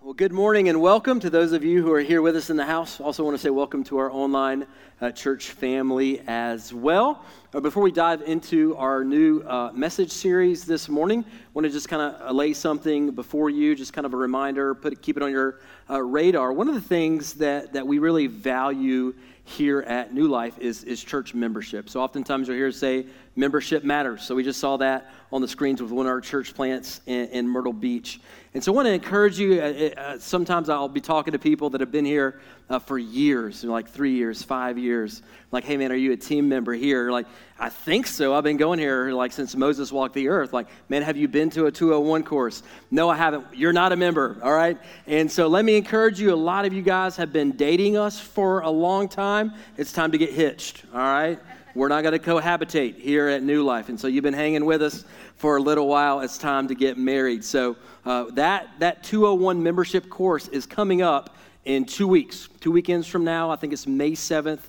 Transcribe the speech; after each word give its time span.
Well, 0.00 0.14
good 0.14 0.32
morning 0.32 0.68
and 0.68 0.80
welcome 0.80 1.18
to 1.18 1.28
those 1.28 1.50
of 1.50 1.64
you 1.64 1.82
who 1.82 1.92
are 1.92 2.00
here 2.00 2.22
with 2.22 2.36
us 2.36 2.50
in 2.50 2.56
the 2.56 2.64
house. 2.64 3.00
Also, 3.00 3.24
want 3.24 3.34
to 3.34 3.42
say 3.42 3.50
welcome 3.50 3.82
to 3.84 3.98
our 3.98 4.12
online 4.12 4.64
uh, 5.00 5.10
church 5.10 5.50
family 5.50 6.22
as 6.28 6.72
well. 6.72 7.24
Uh, 7.52 7.58
before 7.58 7.82
we 7.82 7.90
dive 7.90 8.22
into 8.22 8.76
our 8.76 9.02
new 9.02 9.40
uh, 9.40 9.72
message 9.72 10.12
series 10.12 10.64
this 10.64 10.88
morning, 10.88 11.24
I 11.26 11.32
want 11.52 11.64
to 11.64 11.70
just 11.72 11.88
kind 11.88 12.14
of 12.14 12.32
lay 12.36 12.52
something 12.52 13.10
before 13.10 13.50
you, 13.50 13.74
just 13.74 13.92
kind 13.92 14.06
of 14.06 14.14
a 14.14 14.16
reminder, 14.16 14.72
put 14.72 15.02
keep 15.02 15.16
it 15.16 15.22
on 15.24 15.32
your 15.32 15.58
uh, 15.90 16.00
radar. 16.00 16.52
One 16.52 16.68
of 16.68 16.76
the 16.76 16.80
things 16.80 17.34
that, 17.34 17.72
that 17.72 17.84
we 17.84 17.98
really 17.98 18.28
value 18.28 19.14
here 19.48 19.80
at 19.80 20.12
New 20.12 20.28
Life 20.28 20.58
is, 20.58 20.84
is 20.84 21.02
church 21.02 21.34
membership. 21.34 21.88
So 21.88 22.00
oftentimes 22.00 22.46
you'll 22.46 22.56
hear 22.58 22.70
say 22.70 23.06
membership 23.34 23.82
matters. 23.82 24.22
So 24.22 24.34
we 24.34 24.44
just 24.44 24.60
saw 24.60 24.76
that 24.76 25.10
on 25.32 25.40
the 25.40 25.48
screens 25.48 25.80
with 25.80 25.90
one 25.90 26.06
of 26.06 26.10
our 26.10 26.20
church 26.20 26.54
plants 26.54 27.00
in, 27.06 27.28
in 27.28 27.48
Myrtle 27.48 27.72
Beach. 27.72 28.20
And 28.54 28.64
so 28.64 28.72
I 28.72 28.76
want 28.76 28.86
to 28.86 28.92
encourage 28.92 29.38
you. 29.38 29.60
Uh, 29.60 30.00
uh, 30.00 30.18
sometimes 30.18 30.70
I'll 30.70 30.88
be 30.88 31.02
talking 31.02 31.32
to 31.32 31.38
people 31.38 31.68
that 31.70 31.82
have 31.82 31.92
been 31.92 32.06
here 32.06 32.40
uh, 32.70 32.78
for 32.78 32.98
years, 32.98 33.62
like 33.62 33.88
three 33.88 34.12
years, 34.12 34.42
five 34.42 34.78
years. 34.78 35.22
Like, 35.52 35.64
hey 35.64 35.76
man, 35.76 35.92
are 35.92 35.96
you 35.96 36.12
a 36.12 36.16
team 36.16 36.48
member 36.48 36.72
here? 36.72 37.10
Like, 37.10 37.26
I 37.58 37.68
think 37.68 38.06
so. 38.06 38.34
I've 38.34 38.44
been 38.44 38.56
going 38.56 38.78
here 38.78 39.12
like 39.12 39.32
since 39.32 39.54
Moses 39.54 39.92
walked 39.92 40.14
the 40.14 40.28
earth. 40.28 40.54
Like, 40.54 40.68
man, 40.88 41.02
have 41.02 41.16
you 41.16 41.28
been 41.28 41.50
to 41.50 41.66
a 41.66 41.72
201 41.72 42.22
course? 42.22 42.62
No, 42.90 43.10
I 43.10 43.16
haven't. 43.16 43.46
You're 43.52 43.74
not 43.74 43.92
a 43.92 43.96
member, 43.96 44.38
all 44.42 44.54
right? 44.54 44.78
And 45.06 45.30
so 45.30 45.48
let 45.48 45.64
me 45.64 45.76
encourage 45.76 46.18
you. 46.18 46.32
A 46.32 46.36
lot 46.36 46.64
of 46.64 46.72
you 46.72 46.82
guys 46.82 47.16
have 47.16 47.32
been 47.32 47.52
dating 47.52 47.98
us 47.98 48.18
for 48.18 48.60
a 48.60 48.70
long 48.70 49.08
time. 49.08 49.52
It's 49.76 49.92
time 49.92 50.12
to 50.12 50.18
get 50.18 50.32
hitched, 50.32 50.84
all 50.94 51.00
right? 51.00 51.38
We're 51.74 51.88
not 51.88 52.02
going 52.02 52.18
to 52.18 52.18
cohabitate 52.18 52.98
here 52.98 53.28
at 53.28 53.42
New 53.42 53.62
Life. 53.62 53.88
And 53.88 54.00
so 54.00 54.08
you've 54.08 54.24
been 54.24 54.34
hanging 54.34 54.64
with 54.64 54.82
us 54.82 55.04
for 55.38 55.56
a 55.56 55.60
little 55.60 55.88
while. 55.88 56.20
It's 56.20 56.36
time 56.36 56.68
to 56.68 56.74
get 56.74 56.98
married. 56.98 57.44
So 57.44 57.76
uh, 58.04 58.24
that, 58.32 58.68
that 58.80 59.04
201 59.04 59.62
membership 59.62 60.10
course 60.10 60.48
is 60.48 60.66
coming 60.66 61.00
up 61.00 61.36
in 61.64 61.84
two 61.84 62.08
weeks, 62.08 62.48
two 62.60 62.72
weekends 62.72 63.06
from 63.06 63.24
now. 63.24 63.50
I 63.50 63.56
think 63.56 63.72
it's 63.72 63.86
May 63.86 64.12
7th. 64.12 64.60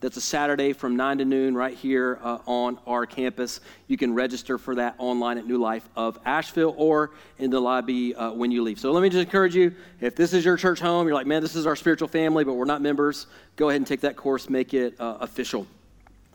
That's 0.00 0.16
a 0.16 0.20
Saturday 0.20 0.74
from 0.74 0.96
9 0.96 1.18
to 1.18 1.24
noon 1.24 1.56
right 1.56 1.76
here 1.76 2.20
uh, 2.22 2.38
on 2.46 2.78
our 2.86 3.04
campus. 3.04 3.60
You 3.88 3.96
can 3.96 4.14
register 4.14 4.56
for 4.56 4.76
that 4.76 4.94
online 4.98 5.38
at 5.38 5.46
New 5.46 5.58
Life 5.58 5.88
of 5.96 6.20
Asheville 6.24 6.74
or 6.76 7.10
in 7.38 7.50
the 7.50 7.58
lobby 7.58 8.14
uh, 8.14 8.30
when 8.30 8.52
you 8.52 8.62
leave. 8.62 8.78
So 8.78 8.92
let 8.92 9.02
me 9.02 9.08
just 9.08 9.24
encourage 9.24 9.56
you 9.56 9.74
if 10.00 10.14
this 10.14 10.32
is 10.34 10.44
your 10.44 10.56
church 10.56 10.78
home, 10.78 11.08
you're 11.08 11.16
like, 11.16 11.26
man, 11.26 11.42
this 11.42 11.56
is 11.56 11.66
our 11.66 11.74
spiritual 11.74 12.06
family, 12.06 12.44
but 12.44 12.52
we're 12.52 12.64
not 12.64 12.80
members, 12.80 13.26
go 13.56 13.70
ahead 13.70 13.80
and 13.80 13.86
take 13.86 14.02
that 14.02 14.14
course, 14.14 14.48
make 14.48 14.72
it 14.72 14.94
uh, 15.00 15.18
official. 15.20 15.66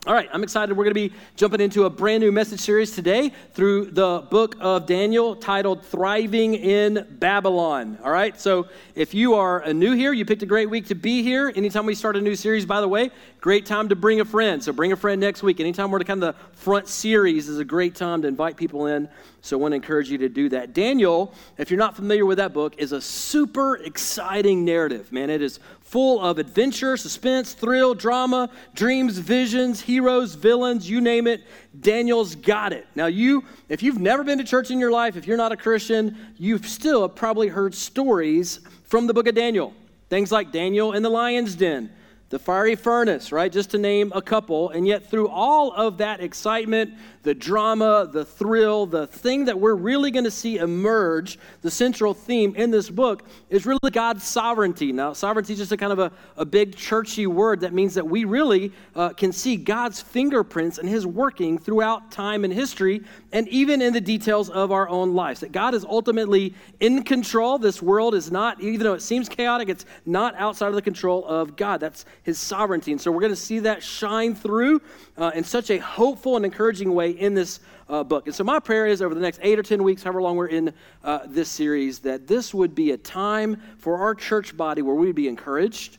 All 0.06 0.12
right, 0.12 0.28
I'm 0.34 0.42
excited. 0.42 0.76
We're 0.76 0.84
going 0.84 0.94
to 0.94 1.08
be 1.08 1.14
jumping 1.34 1.62
into 1.62 1.84
a 1.84 1.90
brand 1.90 2.20
new 2.20 2.30
message 2.30 2.60
series 2.60 2.90
today 2.90 3.32
through 3.54 3.86
the 3.86 4.22
book 4.30 4.54
of 4.60 4.84
Daniel 4.84 5.34
titled 5.34 5.82
Thriving 5.82 6.54
in 6.54 7.06
Babylon. 7.12 7.98
All 8.04 8.10
right, 8.10 8.38
so 8.38 8.68
if 8.94 9.14
you 9.14 9.32
are 9.32 9.72
new 9.72 9.92
here, 9.92 10.12
you 10.12 10.26
picked 10.26 10.42
a 10.42 10.46
great 10.46 10.68
week 10.68 10.88
to 10.88 10.94
be 10.94 11.22
here. 11.22 11.50
Anytime 11.56 11.86
we 11.86 11.94
start 11.94 12.16
a 12.16 12.20
new 12.20 12.36
series, 12.36 12.66
by 12.66 12.82
the 12.82 12.88
way, 12.88 13.12
great 13.40 13.64
time 13.64 13.88
to 13.88 13.96
bring 13.96 14.20
a 14.20 14.26
friend. 14.26 14.62
So 14.62 14.74
bring 14.74 14.92
a 14.92 14.96
friend 14.96 15.18
next 15.22 15.42
week. 15.42 15.58
Anytime 15.58 15.90
we're 15.90 16.00
to 16.00 16.04
kind 16.04 16.22
of 16.22 16.34
the 16.34 16.40
front 16.58 16.86
series 16.86 17.48
is 17.48 17.58
a 17.58 17.64
great 17.64 17.94
time 17.94 18.20
to 18.22 18.28
invite 18.28 18.58
people 18.58 18.84
in. 18.88 19.08
So 19.40 19.58
I 19.58 19.60
want 19.60 19.72
to 19.72 19.76
encourage 19.76 20.10
you 20.10 20.18
to 20.18 20.28
do 20.28 20.50
that. 20.50 20.74
Daniel, 20.74 21.32
if 21.56 21.70
you're 21.70 21.78
not 21.78 21.96
familiar 21.96 22.26
with 22.26 22.38
that 22.38 22.52
book, 22.52 22.74
is 22.76 22.92
a 22.92 23.00
super 23.00 23.76
exciting 23.76 24.66
narrative, 24.66 25.12
man. 25.12 25.30
It 25.30 25.40
is 25.40 25.60
full 25.94 26.20
of 26.20 26.40
adventure, 26.40 26.96
suspense, 26.96 27.52
thrill, 27.52 27.94
drama, 27.94 28.50
dreams, 28.74 29.16
visions, 29.18 29.80
heroes, 29.80 30.34
villains, 30.34 30.90
you 30.90 31.00
name 31.00 31.28
it. 31.28 31.44
Daniel's 31.78 32.34
got 32.34 32.72
it. 32.72 32.84
Now, 32.96 33.06
you, 33.06 33.44
if 33.68 33.80
you've 33.80 34.00
never 34.00 34.24
been 34.24 34.38
to 34.38 34.44
church 34.44 34.72
in 34.72 34.80
your 34.80 34.90
life, 34.90 35.16
if 35.16 35.24
you're 35.24 35.36
not 35.36 35.52
a 35.52 35.56
Christian, 35.56 36.16
you've 36.36 36.66
still 36.66 37.08
probably 37.08 37.46
heard 37.46 37.76
stories 37.76 38.58
from 38.82 39.06
the 39.06 39.14
book 39.14 39.28
of 39.28 39.36
Daniel. 39.36 39.72
Things 40.10 40.32
like 40.32 40.50
Daniel 40.50 40.94
in 40.94 41.04
the 41.04 41.10
lion's 41.10 41.54
den, 41.54 41.92
the 42.28 42.40
fiery 42.40 42.74
furnace, 42.74 43.30
right? 43.30 43.52
Just 43.52 43.70
to 43.70 43.78
name 43.78 44.10
a 44.16 44.20
couple. 44.20 44.70
And 44.70 44.88
yet, 44.88 45.08
through 45.08 45.28
all 45.28 45.72
of 45.74 45.98
that 45.98 46.20
excitement, 46.20 46.94
the 47.24 47.34
drama, 47.34 48.08
the 48.10 48.24
thrill, 48.24 48.86
the 48.86 49.06
thing 49.06 49.46
that 49.46 49.58
we're 49.58 49.74
really 49.74 50.10
going 50.10 50.24
to 50.24 50.30
see 50.30 50.58
emerge, 50.58 51.38
the 51.62 51.70
central 51.70 52.12
theme 52.14 52.54
in 52.54 52.70
this 52.70 52.90
book 52.90 53.24
is 53.48 53.64
really 53.64 53.90
God's 53.90 54.22
sovereignty. 54.22 54.92
Now, 54.92 55.14
sovereignty 55.14 55.54
is 55.54 55.58
just 55.58 55.72
a 55.72 55.76
kind 55.76 55.92
of 55.92 55.98
a, 55.98 56.12
a 56.36 56.44
big 56.44 56.76
churchy 56.76 57.26
word 57.26 57.60
that 57.60 57.72
means 57.72 57.94
that 57.94 58.06
we 58.06 58.26
really 58.26 58.72
uh, 58.94 59.08
can 59.10 59.32
see 59.32 59.56
God's 59.56 60.02
fingerprints 60.02 60.76
and 60.76 60.86
His 60.86 61.06
working 61.06 61.58
throughout 61.58 62.10
time 62.12 62.44
and 62.44 62.52
history, 62.52 63.02
and 63.32 63.48
even 63.48 63.80
in 63.80 63.94
the 63.94 64.00
details 64.02 64.50
of 64.50 64.70
our 64.70 64.88
own 64.90 65.14
lives. 65.14 65.40
That 65.40 65.52
God 65.52 65.74
is 65.74 65.84
ultimately 65.84 66.54
in 66.80 67.02
control. 67.04 67.58
This 67.58 67.80
world 67.80 68.14
is 68.14 68.30
not, 68.30 68.60
even 68.60 68.84
though 68.84 68.94
it 68.94 69.02
seems 69.02 69.30
chaotic, 69.30 69.70
it's 69.70 69.86
not 70.04 70.34
outside 70.36 70.68
of 70.68 70.74
the 70.74 70.82
control 70.82 71.24
of 71.24 71.56
God. 71.56 71.80
That's 71.80 72.04
His 72.22 72.38
sovereignty. 72.38 72.92
And 72.92 73.00
so 73.00 73.10
we're 73.10 73.20
going 73.20 73.32
to 73.32 73.36
see 73.36 73.60
that 73.60 73.82
shine 73.82 74.34
through 74.34 74.82
uh, 75.16 75.30
in 75.34 75.44
such 75.44 75.70
a 75.70 75.78
hopeful 75.78 76.36
and 76.36 76.44
encouraging 76.44 76.94
way 76.94 77.10
in 77.10 77.34
this 77.34 77.60
uh, 77.88 78.02
book. 78.02 78.26
And 78.26 78.34
so, 78.34 78.44
my 78.44 78.58
prayer 78.58 78.86
is 78.86 79.02
over 79.02 79.14
the 79.14 79.20
next 79.20 79.40
eight 79.42 79.58
or 79.58 79.62
10 79.62 79.82
weeks, 79.82 80.02
however 80.02 80.22
long 80.22 80.36
we're 80.36 80.46
in 80.46 80.72
uh, 81.02 81.20
this 81.26 81.48
series, 81.48 82.00
that 82.00 82.26
this 82.26 82.52
would 82.52 82.74
be 82.74 82.92
a 82.92 82.96
time 82.96 83.60
for 83.78 83.98
our 83.98 84.14
church 84.14 84.56
body 84.56 84.82
where 84.82 84.94
we 84.94 85.06
would 85.06 85.16
be 85.16 85.28
encouraged, 85.28 85.98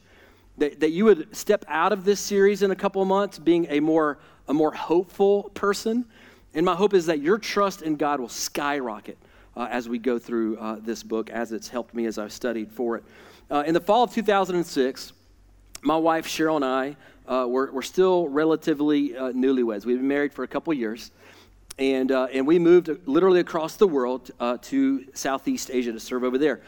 that, 0.58 0.80
that 0.80 0.92
you 0.92 1.06
would 1.06 1.36
step 1.36 1.64
out 1.68 1.94
of 1.94 2.04
this 2.04 2.20
series 2.20 2.64
in 2.64 2.72
a 2.72 2.76
couple 2.76 3.02
of 3.02 3.08
months 3.08 3.40
being 3.40 3.68
a 3.70 3.80
more, 3.80 4.20
a 4.48 4.54
more 4.54 4.72
hopeful 4.72 5.44
person. 5.54 6.06
And 6.54 6.66
my 6.66 6.76
hope 6.76 6.94
is 6.94 7.06
that 7.08 7.20
your 7.20 7.38
trust 7.38 7.82
in 7.82 7.96
God 7.98 8.20
will 8.20 8.30
skyrocket 8.30 9.18
uh, 9.56 9.68
as 9.70 9.88
we 9.90 9.98
go 9.98 10.18
through 10.18 10.58
uh, 10.58 10.78
this 10.80 11.04
book, 11.04 11.30
as 11.30 11.52
it's 11.52 11.68
helped 11.68 11.94
me 11.94 12.06
as 12.06 12.18
I've 12.18 12.32
studied 12.32 12.72
for 12.72 12.98
it. 12.98 13.04
Uh, 13.50 13.64
in 13.68 13.74
the 13.74 13.80
fall 13.80 14.04
of 14.04 14.14
2006, 14.14 15.14
my 15.86 15.96
wife 15.96 16.28
Cheryl 16.28 16.56
and 16.56 16.66
I 16.66 16.96
uh, 17.28 17.46
we're, 17.48 17.72
we're 17.72 17.82
still 17.82 18.28
relatively 18.28 19.16
uh, 19.16 19.32
newlyweds. 19.32 19.86
We've 19.86 19.98
been 19.98 20.08
married 20.08 20.34
for 20.34 20.44
a 20.44 20.48
couple 20.48 20.74
years. 20.74 21.12
And, 21.78 22.12
uh, 22.12 22.28
and 22.32 22.48
we 22.48 22.60
moved 22.60 22.90
literally 23.06 23.40
across 23.40 23.76
the 23.76 23.88
world 23.88 24.32
uh, 24.40 24.58
to 24.64 25.06
Southeast 25.14 25.70
Asia 25.74 25.92
to 25.92 26.00
serve 26.00 26.24
over 26.24 26.38
there. 26.38 26.62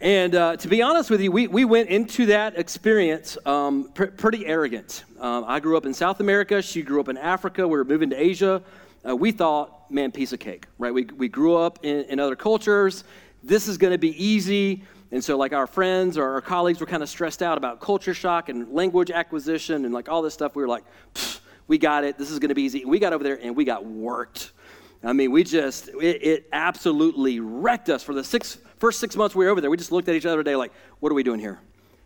And 0.00 0.34
uh, 0.34 0.56
to 0.56 0.68
be 0.68 0.82
honest 0.82 1.10
with 1.10 1.20
you, 1.20 1.30
we, 1.30 1.46
we 1.46 1.64
went 1.64 1.88
into 1.88 2.26
that 2.26 2.58
experience 2.58 3.38
um, 3.46 3.90
pr- 3.94 4.06
pretty 4.06 4.44
arrogant. 4.44 5.04
Um, 5.20 5.44
I 5.46 5.60
grew 5.60 5.76
up 5.76 5.86
in 5.86 5.94
South 5.94 6.20
America. 6.20 6.60
She 6.60 6.82
grew 6.82 7.00
up 7.00 7.08
in 7.08 7.16
Africa. 7.16 7.66
We 7.66 7.78
were 7.78 7.84
moving 7.84 8.10
to 8.10 8.20
Asia. 8.20 8.62
Uh, 9.08 9.16
we 9.16 9.30
thought, 9.30 9.90
man, 9.90 10.10
piece 10.10 10.32
of 10.32 10.40
cake, 10.40 10.66
right? 10.78 10.92
We, 10.92 11.04
we 11.04 11.28
grew 11.28 11.56
up 11.56 11.78
in, 11.82 12.04
in 12.04 12.18
other 12.18 12.36
cultures. 12.36 13.04
This 13.42 13.68
is 13.68 13.78
going 13.78 13.92
to 13.92 13.98
be 13.98 14.22
easy. 14.22 14.82
And 15.10 15.22
so, 15.22 15.36
like, 15.36 15.52
our 15.52 15.66
friends 15.66 16.18
or 16.18 16.24
our 16.32 16.40
colleagues 16.40 16.80
were 16.80 16.86
kind 16.86 17.02
of 17.02 17.08
stressed 17.08 17.42
out 17.42 17.58
about 17.58 17.80
culture 17.80 18.14
shock 18.14 18.48
and 18.48 18.72
language 18.72 19.10
acquisition 19.10 19.84
and 19.84 19.94
like 19.94 20.08
all 20.08 20.22
this 20.22 20.34
stuff. 20.34 20.56
We 20.56 20.62
were 20.62 20.68
like, 20.68 20.84
we 21.66 21.78
got 21.78 22.04
it. 22.04 22.18
This 22.18 22.30
is 22.30 22.38
going 22.38 22.48
to 22.48 22.54
be 22.54 22.62
easy. 22.62 22.82
And 22.82 22.90
we 22.90 22.98
got 22.98 23.12
over 23.12 23.24
there 23.24 23.38
and 23.40 23.56
we 23.56 23.64
got 23.64 23.84
worked. 23.86 24.52
I 25.02 25.12
mean, 25.12 25.30
we 25.30 25.44
just, 25.44 25.88
it, 25.88 26.22
it, 26.22 26.48
absolutely 26.52 27.38
wrecked 27.38 27.90
us 27.90 28.02
for 28.02 28.14
the 28.14 28.24
six, 28.24 28.56
first 28.78 29.00
six 29.00 29.16
months 29.16 29.34
we 29.34 29.44
were 29.44 29.50
over 29.50 29.60
there. 29.60 29.70
We 29.70 29.76
just 29.76 29.92
looked 29.92 30.08
at 30.08 30.14
each 30.14 30.24
other 30.24 30.38
today 30.38 30.56
like, 30.56 30.72
what 31.00 31.12
are 31.12 31.14
we 31.14 31.22
doing 31.22 31.40
here? 31.40 31.60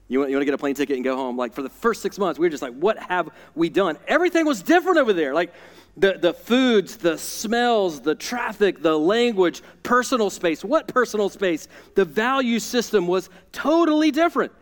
You 0.09 0.19
want, 0.19 0.31
you 0.31 0.37
want 0.37 0.41
to 0.43 0.47
get 0.47 0.55
a 0.55 0.59
plane 0.59 0.75
ticket 0.75 0.97
and 0.97 1.05
go 1.05 1.15
home? 1.15 1.37
Like, 1.37 1.53
for 1.53 1.63
the 1.63 1.69
first 1.69 2.03
six 2.03 2.19
months, 2.19 2.39
we 2.41 2.47
were 2.47 2.51
just 2.51 2.63
like, 2.63 2.75
what 2.75 2.99
have 2.99 3.31
we 3.55 3.69
done? 3.69 3.99
Everything 4.09 4.47
was 4.47 4.63
different 4.63 4.99
over 4.99 5.13
there. 5.13 5.35
Like, 5.35 5.53
the, 5.99 6.19
the 6.21 6.33
foods, 6.33 6.97
the 6.97 7.19
smells, 7.19 8.01
the 8.01 8.15
traffic, 8.15 8.83
the 8.83 8.97
language, 8.97 9.63
personal 9.83 10.31
space. 10.31 10.65
What 10.65 10.87
personal 10.87 11.29
space? 11.29 11.67
The 11.95 12.05
value 12.05 12.61
system 12.61 13.07
was 13.07 13.31
totally 13.53 14.11
different. 14.11 14.53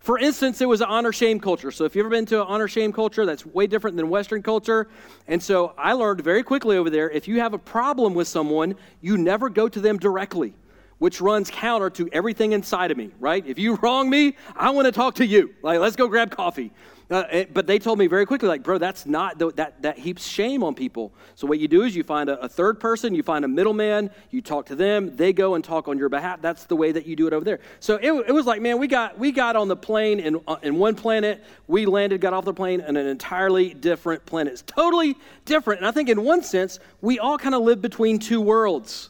For 0.00 0.18
instance, 0.18 0.60
it 0.60 0.68
was 0.68 0.80
an 0.80 0.88
honor 0.88 1.12
shame 1.12 1.40
culture. 1.40 1.70
So, 1.70 1.84
if 1.84 1.94
you've 1.94 2.04
ever 2.06 2.10
been 2.10 2.24
to 2.26 2.40
an 2.40 2.46
honor 2.48 2.68
shame 2.68 2.92
culture, 2.92 3.26
that's 3.26 3.44
way 3.44 3.66
different 3.66 3.96
than 3.96 4.08
Western 4.08 4.42
culture. 4.42 4.88
And 5.26 5.42
so, 5.42 5.74
I 5.76 5.92
learned 5.92 6.22
very 6.22 6.42
quickly 6.42 6.76
over 6.76 6.88
there 6.88 7.10
if 7.10 7.28
you 7.28 7.40
have 7.40 7.52
a 7.52 7.58
problem 7.58 8.14
with 8.14 8.28
someone, 8.28 8.74
you 9.00 9.18
never 9.18 9.50
go 9.50 9.68
to 9.68 9.80
them 9.80 9.98
directly, 9.98 10.54
which 10.98 11.20
runs 11.20 11.50
counter 11.50 11.90
to 11.90 12.08
everything 12.12 12.52
inside 12.52 12.90
of 12.90 12.96
me, 12.96 13.10
right? 13.18 13.44
If 13.46 13.58
you 13.58 13.74
wrong 13.82 14.08
me, 14.08 14.36
I 14.56 14.70
want 14.70 14.86
to 14.86 14.92
talk 14.92 15.16
to 15.16 15.26
you. 15.26 15.54
Like, 15.62 15.80
let's 15.80 15.96
go 15.96 16.08
grab 16.08 16.30
coffee. 16.30 16.72
Uh, 17.10 17.24
it, 17.32 17.48
eh, 17.48 17.50
but 17.54 17.66
they 17.66 17.78
told 17.78 17.98
me 17.98 18.06
very 18.06 18.26
quickly, 18.26 18.48
like, 18.48 18.62
bro, 18.62 18.76
that's 18.76 19.06
not, 19.06 19.38
the, 19.38 19.50
that, 19.52 19.80
that 19.80 19.98
heaps 19.98 20.26
shame 20.26 20.62
on 20.62 20.74
people. 20.74 21.10
So 21.36 21.46
what 21.46 21.58
you 21.58 21.66
do 21.66 21.82
is 21.82 21.96
you 21.96 22.04
find 22.04 22.28
a, 22.28 22.38
a 22.40 22.48
third 22.48 22.78
person, 22.78 23.14
you 23.14 23.22
find 23.22 23.46
a 23.46 23.48
middleman, 23.48 24.10
you 24.30 24.42
talk 24.42 24.66
to 24.66 24.74
them, 24.74 25.16
they 25.16 25.32
go 25.32 25.54
and 25.54 25.64
talk 25.64 25.88
on 25.88 25.96
your 25.96 26.10
behalf. 26.10 26.42
That's 26.42 26.64
the 26.64 26.76
way 26.76 26.92
that 26.92 27.06
you 27.06 27.16
do 27.16 27.26
it 27.26 27.32
over 27.32 27.44
there. 27.44 27.60
So 27.80 27.96
it, 27.96 28.12
it 28.28 28.32
was 28.32 28.44
like, 28.44 28.60
man, 28.60 28.78
we 28.78 28.88
got, 28.88 29.18
we 29.18 29.32
got 29.32 29.56
on 29.56 29.68
the 29.68 29.76
plane 29.76 30.20
in, 30.20 30.38
uh, 30.46 30.56
in 30.62 30.76
one 30.76 30.94
planet, 30.94 31.42
we 31.66 31.86
landed, 31.86 32.20
got 32.20 32.34
off 32.34 32.44
the 32.44 32.52
plane 32.52 32.80
in 32.80 32.96
an 32.96 33.06
entirely 33.06 33.72
different 33.72 34.26
planet. 34.26 34.52
It's 34.52 34.62
totally 34.62 35.16
different. 35.46 35.80
And 35.80 35.88
I 35.88 35.92
think 35.92 36.10
in 36.10 36.22
one 36.22 36.42
sense, 36.42 36.78
we 37.00 37.18
all 37.18 37.38
kind 37.38 37.54
of 37.54 37.62
live 37.62 37.80
between 37.80 38.18
two 38.18 38.42
worlds. 38.42 39.08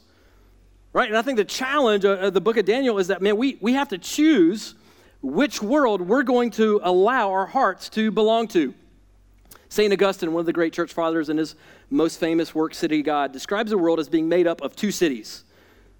Right? 0.92 1.08
And 1.08 1.18
I 1.18 1.22
think 1.22 1.36
the 1.36 1.44
challenge 1.44 2.04
of 2.04 2.32
the 2.32 2.40
book 2.40 2.56
of 2.56 2.64
Daniel 2.64 2.98
is 2.98 3.08
that, 3.08 3.20
man, 3.20 3.36
we, 3.36 3.58
we 3.60 3.74
have 3.74 3.88
to 3.88 3.98
choose 3.98 4.74
which 5.22 5.62
world 5.62 6.00
we're 6.00 6.22
going 6.22 6.50
to 6.52 6.80
allow 6.82 7.30
our 7.30 7.46
hearts 7.46 7.88
to 7.90 8.10
belong 8.10 8.48
to. 8.48 8.74
St. 9.68 9.92
Augustine, 9.92 10.32
one 10.32 10.40
of 10.40 10.46
the 10.46 10.52
great 10.52 10.72
church 10.72 10.92
fathers 10.92 11.28
in 11.28 11.36
his 11.36 11.54
most 11.90 12.18
famous 12.18 12.54
work, 12.54 12.74
City 12.74 13.02
God, 13.02 13.32
describes 13.32 13.70
the 13.70 13.78
world 13.78 14.00
as 14.00 14.08
being 14.08 14.28
made 14.28 14.46
up 14.46 14.62
of 14.62 14.74
two 14.74 14.90
cities 14.90 15.44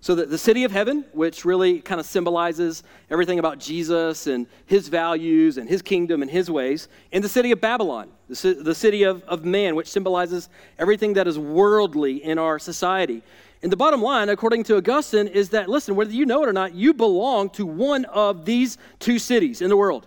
So, 0.00 0.14
the, 0.14 0.26
the 0.26 0.38
city 0.38 0.64
of 0.64 0.72
heaven, 0.72 1.04
which 1.12 1.44
really 1.44 1.80
kind 1.80 2.00
of 2.00 2.06
symbolizes 2.06 2.82
everything 3.10 3.38
about 3.38 3.58
Jesus 3.58 4.26
and 4.26 4.46
his 4.64 4.88
values 4.88 5.58
and 5.58 5.68
his 5.68 5.82
kingdom 5.82 6.22
and 6.22 6.30
his 6.30 6.50
ways, 6.50 6.88
and 7.12 7.22
the 7.22 7.28
city 7.28 7.50
of 7.50 7.60
Babylon, 7.60 8.08
the, 8.28 8.54
the 8.54 8.74
city 8.74 9.02
of, 9.02 9.22
of 9.24 9.44
man, 9.44 9.74
which 9.74 9.88
symbolizes 9.88 10.48
everything 10.78 11.14
that 11.14 11.26
is 11.26 11.38
worldly 11.38 12.22
in 12.22 12.38
our 12.38 12.58
society. 12.58 13.22
And 13.62 13.72
the 13.72 13.76
bottom 13.76 14.00
line, 14.00 14.28
according 14.28 14.64
to 14.64 14.76
Augustine, 14.76 15.26
is 15.26 15.48
that, 15.50 15.68
listen, 15.68 15.96
whether 15.96 16.12
you 16.12 16.26
know 16.26 16.42
it 16.44 16.48
or 16.48 16.52
not, 16.52 16.74
you 16.74 16.94
belong 16.94 17.50
to 17.50 17.66
one 17.66 18.04
of 18.06 18.44
these 18.44 18.78
two 19.00 19.18
cities 19.18 19.60
in 19.60 19.68
the 19.68 19.76
world. 19.76 20.06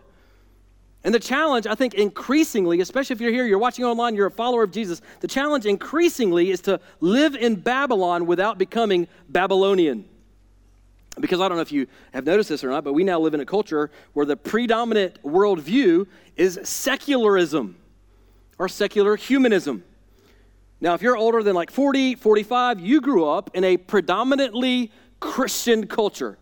And 1.03 1.13
the 1.13 1.19
challenge, 1.19 1.65
I 1.68 1.75
think, 1.75 1.95
increasingly, 1.95 2.80
especially 2.80 3.15
if 3.15 3.21
you're 3.21 3.31
here, 3.31 3.45
you're 3.45 3.57
watching 3.57 3.83
online, 3.83 4.15
you're 4.15 4.27
a 4.27 4.31
follower 4.31 4.63
of 4.63 4.71
Jesus, 4.71 5.01
the 5.19 5.27
challenge 5.27 5.65
increasingly 5.65 6.51
is 6.51 6.62
to 6.62 6.80
live 7.00 7.36
in 7.36 7.56
Babylon 7.56 8.25
without 8.27 8.57
becoming 8.57 9.07
Babylonian. 9.27 10.06
Because 11.19 11.42
I 11.42 11.50
don't 11.50 11.57
know 11.57 11.62
if 11.62 11.71
you 11.71 11.88
have 12.13 12.24
noticed 12.24 12.50
this 12.50 12.63
or 12.63 12.69
not, 12.69 12.83
but 12.83 12.94
we 12.94 13.03
now 13.03 13.19
live 13.19 13.33
in 13.33 13.42
a 13.42 13.45
culture 13.45 13.92
where 14.13 14.25
the 14.25 14.38
predominant 14.38 15.21
worldview 15.24 16.07
is 16.38 16.59
secularism 16.63 17.75
or 18.57 18.69
secular 18.69 19.15
humanism. 19.15 19.83
Now, 20.81 20.95
if 20.95 21.04
you're 21.04 21.16
older 21.16 21.44
than 21.44 21.54
like 21.54 21.69
40, 21.69 22.16
45, 22.16 22.80
you 22.80 23.01
grew 23.01 23.25
up 23.25 23.51
in 23.54 23.63
a 23.63 23.78
predominantly 23.78 24.92
Christian 25.19 25.86
culture. 25.86 26.39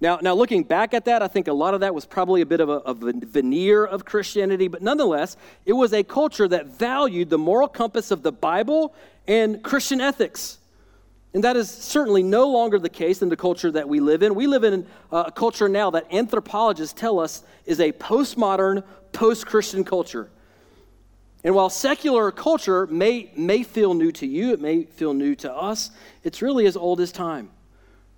Now, 0.00 0.18
now, 0.22 0.34
looking 0.34 0.62
back 0.62 0.94
at 0.94 1.06
that, 1.06 1.22
I 1.22 1.28
think 1.28 1.48
a 1.48 1.52
lot 1.52 1.74
of 1.74 1.80
that 1.80 1.94
was 1.94 2.06
probably 2.06 2.40
a 2.40 2.46
bit 2.46 2.60
of 2.60 2.68
a, 2.68 2.78
a, 2.78 2.94
veneer 2.94 3.84
of 3.84 4.04
Christianity, 4.04 4.68
but 4.68 4.82
nonetheless, 4.82 5.36
it 5.64 5.72
was 5.72 5.92
a 5.92 6.04
culture 6.04 6.46
that 6.46 6.66
valued 6.66 7.30
the 7.30 7.38
moral 7.38 7.68
compass 7.68 8.10
of 8.10 8.22
the 8.22 8.30
Bible 8.30 8.94
and 9.26 9.62
Christian 9.62 10.00
ethics. 10.00 10.58
And 11.32 11.42
that 11.42 11.56
is 11.56 11.68
certainly 11.68 12.22
no 12.22 12.48
longer 12.48 12.78
the 12.78 12.88
case 12.88 13.22
in 13.22 13.28
the 13.28 13.36
culture 13.36 13.70
that 13.72 13.88
we 13.88 13.98
live 13.98 14.22
in. 14.22 14.36
We 14.36 14.46
live 14.46 14.62
in 14.62 14.86
a 15.10 15.32
culture 15.32 15.68
now 15.68 15.90
that 15.90 16.12
anthropologists 16.12 16.98
tell 16.98 17.18
us 17.18 17.42
is 17.66 17.80
a 17.80 17.90
postmodern, 17.90 18.84
post 19.12 19.46
Christian 19.46 19.82
culture. 19.82 20.30
And 21.44 21.54
while 21.54 21.68
secular 21.68 22.30
culture 22.30 22.86
may, 22.86 23.30
may 23.36 23.62
feel 23.62 23.92
new 23.92 24.10
to 24.12 24.26
you, 24.26 24.52
it 24.52 24.60
may 24.60 24.84
feel 24.84 25.12
new 25.12 25.34
to 25.36 25.54
us, 25.54 25.90
it's 26.22 26.40
really 26.40 26.64
as 26.66 26.76
old 26.76 27.00
as 27.00 27.12
time. 27.12 27.50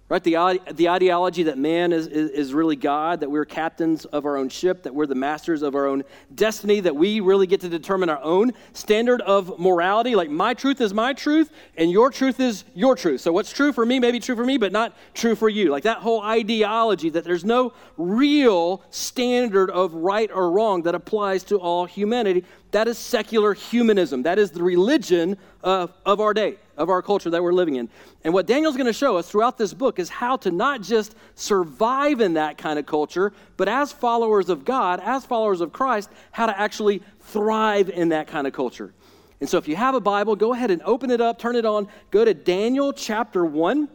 Right? 0.09 0.23
The, 0.23 0.61
the 0.73 0.89
ideology 0.89 1.43
that 1.45 1.59
man 1.59 1.93
is, 1.93 2.07
is, 2.07 2.31
is, 2.31 2.55
really 2.55 2.77
God, 2.77 3.19
that 3.21 3.29
we're 3.29 3.45
captains 3.45 4.05
of 4.05 4.25
our 4.25 4.37
own 4.37 4.49
ship, 4.49 4.85
that 4.85 4.95
we're 4.95 5.07
the 5.07 5.17
masters 5.17 5.63
of 5.63 5.75
our 5.75 5.89
own 5.89 6.05
destiny, 6.33 6.79
that 6.79 6.95
we 6.95 7.19
really 7.19 7.49
get 7.49 7.63
to 7.63 7.69
determine 7.69 8.09
our 8.09 8.23
own 8.23 8.53
standard 8.73 9.21
of 9.23 9.59
morality. 9.59 10.15
Like, 10.15 10.31
my 10.31 10.55
truth 10.55 10.81
is 10.81 10.95
my 10.95 11.13
truth, 11.13 11.51
and 11.77 11.91
your 11.91 12.13
truth 12.13 12.39
is 12.39 12.63
your 12.73 12.95
truth. 12.95 13.21
So, 13.21 13.33
what's 13.33 13.53
true 13.53 13.73
for 13.73 13.85
me 13.85 13.99
may 13.99 14.13
be 14.13 14.21
true 14.21 14.37
for 14.37 14.45
me, 14.45 14.59
but 14.59 14.71
not 14.71 14.97
true 15.13 15.35
for 15.35 15.49
you. 15.49 15.73
Like, 15.73 15.83
that 15.83 15.99
whole 15.99 16.23
ideology 16.23 17.11
that 17.11 17.25
there's 17.25 17.45
no 17.45 17.73
real 17.97 18.85
standard 18.91 19.71
of 19.71 19.93
right 19.93 20.31
or 20.33 20.53
wrong 20.53 20.83
that 20.83 20.95
applies 20.95 21.43
to 21.45 21.57
all 21.57 21.85
humanity. 21.85 22.45
That 22.77 22.89
is 22.89 22.99
secular 22.99 23.55
humanism. 23.55 24.25
That 24.25 24.39
is 24.39 24.51
the 24.51 24.63
religion 24.63 25.39
of, 25.63 25.95
of 26.05 26.21
our 26.21 26.35
day, 26.35 26.57
of 26.77 26.91
our 26.91 27.01
culture 27.01 27.31
that 27.31 27.43
we're 27.43 27.55
living 27.55 27.77
in. 27.77 27.89
And 28.23 28.35
what 28.35 28.47
Daniel's 28.47 28.77
going 28.77 28.85
to 28.85 28.93
show 28.93 29.17
us 29.17 29.31
throughout 29.31 29.57
this 29.57 29.73
book 29.73 29.99
is 29.99 30.11
how 30.11 30.37
to 30.37 30.51
not 30.51 30.83
just 30.83 31.15
survive 31.37 32.21
in 32.21 32.35
that 32.35 32.59
kind 32.59 32.79
of 32.79 32.85
culture, 32.85 33.33
but 33.57 33.67
as 33.67 33.93
followers 33.93 34.51
of 34.51 34.67
God, 34.67 35.01
as 35.01 35.25
followers 35.25 35.63
of 35.63 35.73
Christ, 35.73 36.11
how 36.33 36.45
to 36.45 36.61
actually 36.61 37.01
thrive 37.21 37.89
in 37.89 38.11
that 38.11 38.27
kind 38.27 38.47
of 38.47 38.53
culture. 38.53 38.93
And 39.41 39.49
so 39.49 39.57
if 39.57 39.67
you 39.69 39.77
have 39.77 39.95
a 39.95 40.01
Bible, 40.01 40.37
go 40.37 40.53
ahead 40.53 40.71
and 40.71 40.83
open 40.83 41.11
it 41.11 41.23
up, 41.23 41.39
turn 41.39 41.57
it 41.57 41.65
on, 41.65 41.89
go 42.11 42.27
to 42.27 42.35
Daniel 42.35 42.93
chapter 42.93 43.47
1. 43.47 43.89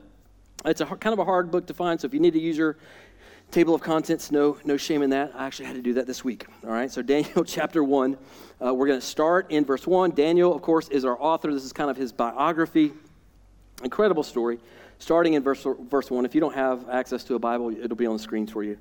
It's 0.65 0.81
a 0.81 0.87
kind 0.87 1.13
of 1.13 1.19
a 1.19 1.25
hard 1.25 1.51
book 1.51 1.67
to 1.67 1.75
find, 1.75 2.01
so 2.01 2.07
if 2.07 2.15
you 2.15 2.19
need 2.19 2.33
to 2.33 2.41
use 2.41 2.57
your 2.57 2.77
table 3.51 3.75
of 3.75 3.81
contents, 3.81 4.31
no, 4.31 4.57
no 4.63 4.77
shame 4.77 5.01
in 5.01 5.09
that. 5.09 5.33
I 5.35 5.45
actually 5.45 5.65
had 5.65 5.75
to 5.75 5.81
do 5.81 5.93
that 5.95 6.07
this 6.07 6.23
week. 6.23 6.47
All 6.63 6.71
right, 6.71 6.89
so 6.89 7.01
Daniel 7.01 7.43
chapter 7.45 7.83
1. 7.83 8.17
Uh, 8.63 8.71
we're 8.71 8.85
going 8.85 8.99
to 8.99 9.05
start 9.05 9.49
in 9.49 9.65
verse 9.65 9.87
1. 9.87 10.11
Daniel, 10.11 10.53
of 10.53 10.61
course, 10.61 10.87
is 10.89 11.03
our 11.03 11.19
author. 11.19 11.51
This 11.51 11.63
is 11.63 11.73
kind 11.73 11.89
of 11.89 11.97
his 11.97 12.11
biography. 12.11 12.91
Incredible 13.83 14.21
story. 14.21 14.59
Starting 14.99 15.33
in 15.33 15.41
verse, 15.41 15.65
verse 15.89 16.11
1. 16.11 16.25
If 16.25 16.35
you 16.35 16.41
don't 16.41 16.53
have 16.53 16.87
access 16.87 17.23
to 17.23 17.35
a 17.35 17.39
Bible, 17.39 17.71
it'll 17.71 17.97
be 17.97 18.05
on 18.05 18.17
the 18.17 18.21
screens 18.21 18.51
for 18.51 18.63
you. 18.63 18.77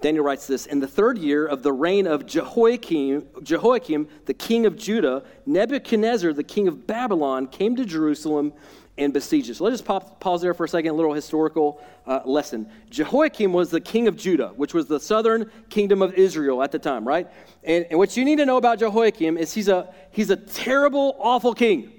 Daniel 0.00 0.24
writes 0.24 0.46
this 0.46 0.64
In 0.66 0.80
the 0.80 0.88
third 0.88 1.18
year 1.18 1.46
of 1.46 1.62
the 1.62 1.72
reign 1.72 2.06
of 2.06 2.24
Jehoiakim, 2.24 3.26
Jehoiakim, 3.42 4.08
the 4.24 4.32
king 4.32 4.64
of 4.64 4.76
Judah, 4.76 5.22
Nebuchadnezzar, 5.44 6.32
the 6.32 6.42
king 6.42 6.66
of 6.66 6.86
Babylon, 6.86 7.46
came 7.46 7.76
to 7.76 7.84
Jerusalem 7.84 8.54
and 8.96 9.12
besieged 9.12 9.50
it. 9.50 9.56
So 9.56 9.64
let's 9.64 9.74
just 9.74 9.84
pop, 9.84 10.20
pause 10.20 10.40
there 10.42 10.54
for 10.54 10.64
a 10.64 10.68
second, 10.68 10.90
a 10.90 10.94
little 10.94 11.12
historical 11.12 11.80
uh, 12.06 12.20
lesson. 12.24 12.70
Jehoiakim 12.90 13.52
was 13.52 13.70
the 13.70 13.80
king 13.80 14.06
of 14.06 14.16
Judah, 14.16 14.52
which 14.56 14.72
was 14.72 14.86
the 14.86 15.00
southern 15.00 15.50
kingdom 15.68 16.00
of 16.00 16.14
Israel 16.14 16.62
at 16.62 16.70
the 16.70 16.78
time, 16.78 17.06
right? 17.06 17.28
And, 17.64 17.86
and 17.90 17.98
what 17.98 18.16
you 18.16 18.24
need 18.24 18.36
to 18.36 18.46
know 18.46 18.56
about 18.56 18.78
Jehoiakim 18.78 19.36
is 19.36 19.52
he's 19.52 19.68
a, 19.68 19.92
he's 20.10 20.30
a 20.30 20.36
terrible, 20.36 21.16
awful 21.18 21.54
king, 21.54 21.92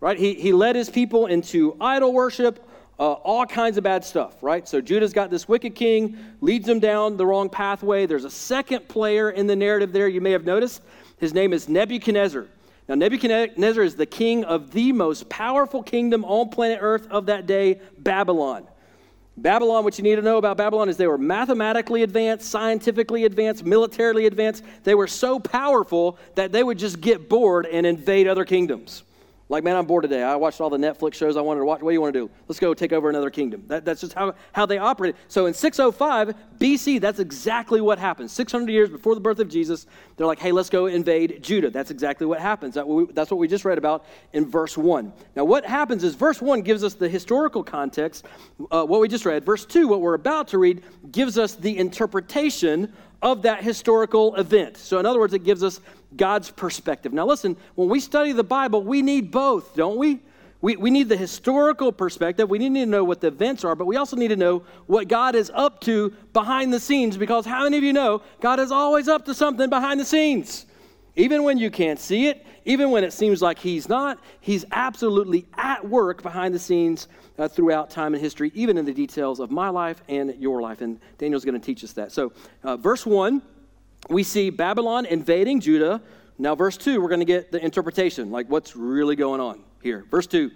right? 0.00 0.18
He, 0.18 0.34
he 0.34 0.52
led 0.52 0.74
his 0.74 0.88
people 0.88 1.26
into 1.26 1.76
idol 1.80 2.14
worship, 2.14 2.66
uh, 2.98 3.12
all 3.12 3.44
kinds 3.44 3.76
of 3.76 3.84
bad 3.84 4.02
stuff, 4.04 4.42
right? 4.42 4.66
So 4.66 4.80
Judah's 4.80 5.12
got 5.12 5.30
this 5.30 5.48
wicked 5.48 5.74
king, 5.74 6.16
leads 6.40 6.66
them 6.66 6.80
down 6.80 7.16
the 7.16 7.26
wrong 7.26 7.50
pathway. 7.50 8.06
There's 8.06 8.24
a 8.24 8.30
second 8.30 8.88
player 8.88 9.30
in 9.30 9.46
the 9.46 9.54
narrative 9.54 9.92
there 9.92 10.08
you 10.08 10.20
may 10.20 10.32
have 10.32 10.44
noticed. 10.44 10.82
His 11.18 11.34
name 11.34 11.52
is 11.52 11.68
Nebuchadnezzar. 11.68 12.48
Now, 12.88 12.94
Nebuchadnezzar 12.94 13.82
is 13.82 13.96
the 13.96 14.06
king 14.06 14.44
of 14.44 14.70
the 14.70 14.92
most 14.92 15.28
powerful 15.28 15.82
kingdom 15.82 16.24
on 16.24 16.48
planet 16.48 16.78
Earth 16.80 17.06
of 17.10 17.26
that 17.26 17.46
day, 17.46 17.80
Babylon. 17.98 18.66
Babylon, 19.36 19.84
what 19.84 19.98
you 19.98 20.04
need 20.04 20.16
to 20.16 20.22
know 20.22 20.38
about 20.38 20.56
Babylon 20.56 20.88
is 20.88 20.96
they 20.96 21.06
were 21.06 21.18
mathematically 21.18 22.02
advanced, 22.02 22.50
scientifically 22.50 23.24
advanced, 23.24 23.64
militarily 23.64 24.26
advanced. 24.26 24.64
They 24.84 24.94
were 24.94 25.06
so 25.06 25.38
powerful 25.38 26.18
that 26.34 26.50
they 26.50 26.64
would 26.64 26.78
just 26.78 27.00
get 27.00 27.28
bored 27.28 27.66
and 27.66 27.86
invade 27.86 28.26
other 28.26 28.44
kingdoms. 28.44 29.04
Like, 29.50 29.64
man, 29.64 29.76
I'm 29.76 29.86
bored 29.86 30.02
today. 30.02 30.22
I 30.22 30.36
watched 30.36 30.60
all 30.60 30.68
the 30.68 30.76
Netflix 30.76 31.14
shows 31.14 31.38
I 31.38 31.40
wanted 31.40 31.60
to 31.60 31.64
watch. 31.64 31.80
What 31.80 31.90
do 31.90 31.94
you 31.94 32.00
want 32.02 32.12
to 32.12 32.20
do? 32.20 32.30
Let's 32.48 32.60
go 32.60 32.74
take 32.74 32.92
over 32.92 33.08
another 33.08 33.30
kingdom. 33.30 33.64
That, 33.66 33.82
that's 33.82 34.02
just 34.02 34.12
how, 34.12 34.34
how 34.52 34.66
they 34.66 34.76
operated. 34.76 35.16
So 35.28 35.46
in 35.46 35.54
605 35.54 36.34
BC, 36.58 37.00
that's 37.00 37.18
exactly 37.18 37.80
what 37.80 37.98
happened. 37.98 38.30
600 38.30 38.70
years 38.70 38.90
before 38.90 39.14
the 39.14 39.22
birth 39.22 39.38
of 39.38 39.48
Jesus, 39.48 39.86
they're 40.16 40.26
like, 40.26 40.38
hey, 40.38 40.52
let's 40.52 40.68
go 40.68 40.84
invade 40.84 41.42
Judah. 41.42 41.70
That's 41.70 41.90
exactly 41.90 42.26
what 42.26 42.40
happens. 42.40 42.74
That, 42.74 43.08
that's 43.14 43.30
what 43.30 43.38
we 43.38 43.48
just 43.48 43.64
read 43.64 43.78
about 43.78 44.04
in 44.34 44.44
verse 44.44 44.76
1. 44.76 45.12
Now, 45.34 45.44
what 45.44 45.64
happens 45.64 46.04
is 46.04 46.14
verse 46.14 46.42
1 46.42 46.60
gives 46.60 46.84
us 46.84 46.92
the 46.92 47.08
historical 47.08 47.64
context, 47.64 48.26
uh, 48.70 48.84
what 48.84 49.00
we 49.00 49.08
just 49.08 49.24
read. 49.24 49.46
Verse 49.46 49.64
2, 49.64 49.88
what 49.88 50.02
we're 50.02 50.14
about 50.14 50.48
to 50.48 50.58
read, 50.58 50.82
gives 51.10 51.38
us 51.38 51.54
the 51.54 51.78
interpretation 51.78 52.92
of 53.22 53.42
that 53.42 53.62
historical 53.62 54.34
event. 54.36 54.76
So, 54.76 54.98
in 54.98 55.06
other 55.06 55.18
words, 55.18 55.34
it 55.34 55.44
gives 55.44 55.62
us 55.62 55.80
God's 56.16 56.50
perspective. 56.50 57.12
Now, 57.12 57.26
listen, 57.26 57.56
when 57.74 57.88
we 57.88 58.00
study 58.00 58.32
the 58.32 58.44
Bible, 58.44 58.82
we 58.82 59.02
need 59.02 59.30
both, 59.30 59.74
don't 59.74 59.96
we? 59.96 60.20
We, 60.60 60.76
we 60.76 60.90
need 60.90 61.08
the 61.08 61.16
historical 61.16 61.92
perspective. 61.92 62.50
We 62.50 62.58
need 62.58 62.74
to 62.74 62.86
know 62.86 63.04
what 63.04 63.20
the 63.20 63.28
events 63.28 63.64
are, 63.64 63.76
but 63.76 63.86
we 63.86 63.96
also 63.96 64.16
need 64.16 64.28
to 64.28 64.36
know 64.36 64.64
what 64.86 65.06
God 65.06 65.36
is 65.36 65.52
up 65.54 65.80
to 65.82 66.10
behind 66.32 66.72
the 66.72 66.80
scenes 66.80 67.16
because 67.16 67.46
how 67.46 67.62
many 67.62 67.78
of 67.78 67.84
you 67.84 67.92
know 67.92 68.22
God 68.40 68.58
is 68.58 68.72
always 68.72 69.06
up 69.06 69.24
to 69.26 69.34
something 69.34 69.70
behind 69.70 70.00
the 70.00 70.04
scenes? 70.04 70.66
Even 71.18 71.42
when 71.42 71.58
you 71.58 71.68
can't 71.68 71.98
see 71.98 72.28
it, 72.28 72.46
even 72.64 72.90
when 72.90 73.02
it 73.02 73.12
seems 73.12 73.42
like 73.42 73.58
He's 73.58 73.88
not, 73.88 74.18
He's 74.40 74.64
absolutely 74.70 75.46
at 75.58 75.86
work 75.86 76.22
behind 76.22 76.54
the 76.54 76.58
scenes 76.58 77.08
uh, 77.38 77.48
throughout 77.48 77.90
time 77.90 78.14
and 78.14 78.22
history, 78.22 78.52
even 78.54 78.78
in 78.78 78.84
the 78.84 78.94
details 78.94 79.40
of 79.40 79.50
my 79.50 79.68
life 79.68 80.00
and 80.08 80.34
your 80.38 80.62
life. 80.62 80.80
And 80.80 81.00
Daniel's 81.18 81.44
going 81.44 81.60
to 81.60 81.64
teach 81.64 81.82
us 81.82 81.92
that. 81.94 82.12
So, 82.12 82.32
uh, 82.62 82.76
verse 82.76 83.04
1 83.04 83.42
we 84.08 84.22
see 84.22 84.50
Babylon 84.50 85.06
invading 85.06 85.60
Judah. 85.60 86.00
Now, 86.38 86.54
verse 86.54 86.76
2, 86.76 87.00
we're 87.00 87.08
going 87.08 87.20
to 87.20 87.26
get 87.26 87.50
the 87.50 87.62
interpretation, 87.62 88.30
like 88.30 88.48
what's 88.48 88.76
really 88.76 89.16
going 89.16 89.40
on 89.40 89.60
here. 89.82 90.06
Verse 90.08 90.26
2. 90.28 90.52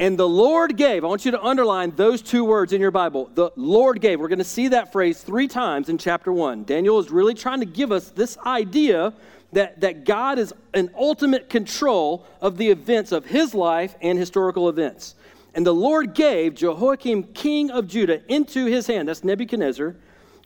And 0.00 0.18
the 0.18 0.28
Lord 0.28 0.76
gave, 0.76 1.04
I 1.04 1.06
want 1.06 1.24
you 1.24 1.30
to 1.30 1.42
underline 1.42 1.92
those 1.94 2.20
two 2.20 2.44
words 2.44 2.72
in 2.72 2.80
your 2.80 2.90
Bible. 2.90 3.30
The 3.32 3.52
Lord 3.54 4.00
gave. 4.00 4.18
We're 4.18 4.28
going 4.28 4.38
to 4.40 4.44
see 4.44 4.68
that 4.68 4.90
phrase 4.90 5.22
three 5.22 5.46
times 5.46 5.88
in 5.88 5.98
chapter 5.98 6.32
1. 6.32 6.64
Daniel 6.64 6.98
is 6.98 7.12
really 7.12 7.32
trying 7.32 7.60
to 7.60 7.66
give 7.66 7.92
us 7.92 8.10
this 8.10 8.36
idea 8.38 9.14
that, 9.54 9.80
that 9.80 10.04
God 10.04 10.38
is 10.38 10.52
in 10.72 10.90
ultimate 10.96 11.48
control 11.48 12.26
of 12.40 12.56
the 12.56 12.70
events 12.70 13.12
of 13.12 13.26
his 13.26 13.54
life 13.54 13.94
and 14.00 14.18
historical 14.18 14.68
events. 14.68 15.14
And 15.54 15.64
the 15.66 15.74
Lord 15.74 16.14
gave 16.14 16.54
Jehoiakim, 16.54 17.34
king 17.34 17.70
of 17.70 17.86
Judah, 17.86 18.20
into 18.32 18.66
his 18.66 18.86
hand. 18.86 19.08
That's 19.08 19.24
Nebuchadnezzar 19.24 19.96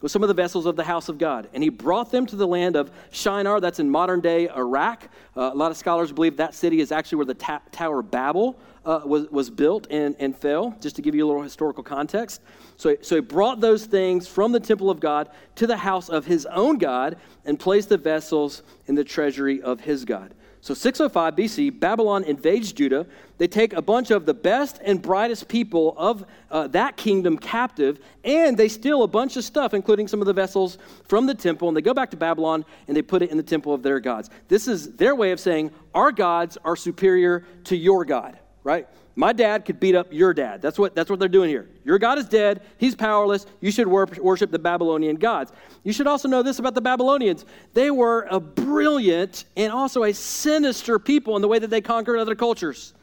with 0.00 0.12
some 0.12 0.22
of 0.22 0.28
the 0.28 0.34
vessels 0.34 0.66
of 0.66 0.76
the 0.76 0.84
house 0.84 1.08
of 1.08 1.18
God. 1.18 1.48
And 1.52 1.62
he 1.62 1.68
brought 1.68 2.10
them 2.10 2.26
to 2.26 2.36
the 2.36 2.46
land 2.46 2.76
of 2.76 2.90
Shinar, 3.10 3.60
that's 3.60 3.80
in 3.80 3.90
modern 3.90 4.20
day 4.20 4.48
Iraq. 4.48 5.08
Uh, 5.36 5.50
a 5.52 5.54
lot 5.54 5.70
of 5.70 5.76
scholars 5.76 6.12
believe 6.12 6.36
that 6.36 6.54
city 6.54 6.80
is 6.80 6.92
actually 6.92 7.16
where 7.16 7.26
the 7.26 7.34
ta- 7.34 7.62
Tower 7.72 8.00
of 8.00 8.10
Babel 8.10 8.58
uh, 8.84 9.02
was, 9.04 9.28
was 9.30 9.50
built 9.50 9.86
and, 9.90 10.16
and 10.18 10.36
fell, 10.36 10.76
just 10.80 10.96
to 10.96 11.02
give 11.02 11.14
you 11.14 11.24
a 11.24 11.28
little 11.28 11.42
historical 11.42 11.82
context. 11.82 12.40
So, 12.76 12.96
so 13.02 13.16
he 13.16 13.20
brought 13.20 13.60
those 13.60 13.86
things 13.86 14.26
from 14.28 14.52
the 14.52 14.60
temple 14.60 14.88
of 14.88 15.00
God 15.00 15.30
to 15.56 15.66
the 15.66 15.76
house 15.76 16.08
of 16.08 16.26
his 16.26 16.46
own 16.46 16.78
God 16.78 17.16
and 17.44 17.58
placed 17.58 17.88
the 17.88 17.98
vessels 17.98 18.62
in 18.86 18.94
the 18.94 19.04
treasury 19.04 19.60
of 19.60 19.80
his 19.80 20.04
God. 20.04 20.32
So 20.60 20.74
605 20.74 21.36
BC, 21.36 21.78
Babylon 21.78 22.24
invades 22.24 22.72
Judah. 22.72 23.06
They 23.38 23.46
take 23.46 23.72
a 23.72 23.82
bunch 23.82 24.10
of 24.10 24.26
the 24.26 24.34
best 24.34 24.80
and 24.84 25.00
brightest 25.00 25.48
people 25.48 25.94
of 25.96 26.24
uh, 26.50 26.66
that 26.68 26.96
kingdom 26.96 27.38
captive, 27.38 28.00
and 28.24 28.56
they 28.56 28.68
steal 28.68 29.04
a 29.04 29.08
bunch 29.08 29.36
of 29.36 29.44
stuff, 29.44 29.72
including 29.72 30.08
some 30.08 30.20
of 30.20 30.26
the 30.26 30.32
vessels 30.32 30.78
from 31.06 31.26
the 31.26 31.34
temple, 31.34 31.68
and 31.68 31.76
they 31.76 31.82
go 31.82 31.94
back 31.94 32.10
to 32.10 32.16
Babylon 32.16 32.64
and 32.88 32.96
they 32.96 33.02
put 33.02 33.22
it 33.22 33.30
in 33.30 33.36
the 33.36 33.42
temple 33.42 33.72
of 33.72 33.82
their 33.82 34.00
gods. 34.00 34.30
This 34.48 34.66
is 34.66 34.96
their 34.96 35.14
way 35.14 35.30
of 35.30 35.38
saying, 35.38 35.70
Our 35.94 36.10
gods 36.10 36.58
are 36.64 36.76
superior 36.76 37.44
to 37.64 37.76
your 37.76 38.04
God, 38.04 38.36
right? 38.64 38.88
My 39.18 39.32
dad 39.32 39.64
could 39.64 39.80
beat 39.80 39.96
up 39.96 40.12
your 40.12 40.32
dad. 40.32 40.62
That's 40.62 40.78
what, 40.78 40.94
that's 40.94 41.10
what 41.10 41.18
they're 41.18 41.28
doing 41.28 41.50
here. 41.50 41.68
Your 41.84 41.98
God 41.98 42.18
is 42.18 42.26
dead. 42.26 42.62
He's 42.76 42.94
powerless. 42.94 43.46
You 43.60 43.72
should 43.72 43.88
worship 43.88 44.52
the 44.52 44.60
Babylonian 44.60 45.16
gods. 45.16 45.50
You 45.82 45.92
should 45.92 46.06
also 46.06 46.28
know 46.28 46.44
this 46.44 46.60
about 46.60 46.76
the 46.76 46.80
Babylonians. 46.80 47.44
They 47.74 47.90
were 47.90 48.28
a 48.30 48.38
brilliant 48.38 49.44
and 49.56 49.72
also 49.72 50.04
a 50.04 50.14
sinister 50.14 51.00
people 51.00 51.34
in 51.34 51.42
the 51.42 51.48
way 51.48 51.58
that 51.58 51.66
they 51.66 51.80
conquered 51.80 52.20
other 52.20 52.36
cultures. 52.36 52.94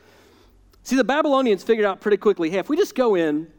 See, 0.83 0.95
the 0.95 1.03
Babylonians 1.03 1.63
figured 1.63 1.85
out 1.85 1.99
pretty 1.99 2.15
quickly 2.15 2.49
hey, 2.49 2.59
if 2.59 2.69
we 2.69 2.77
just 2.77 2.95
go 2.95 3.15
in 3.15 3.51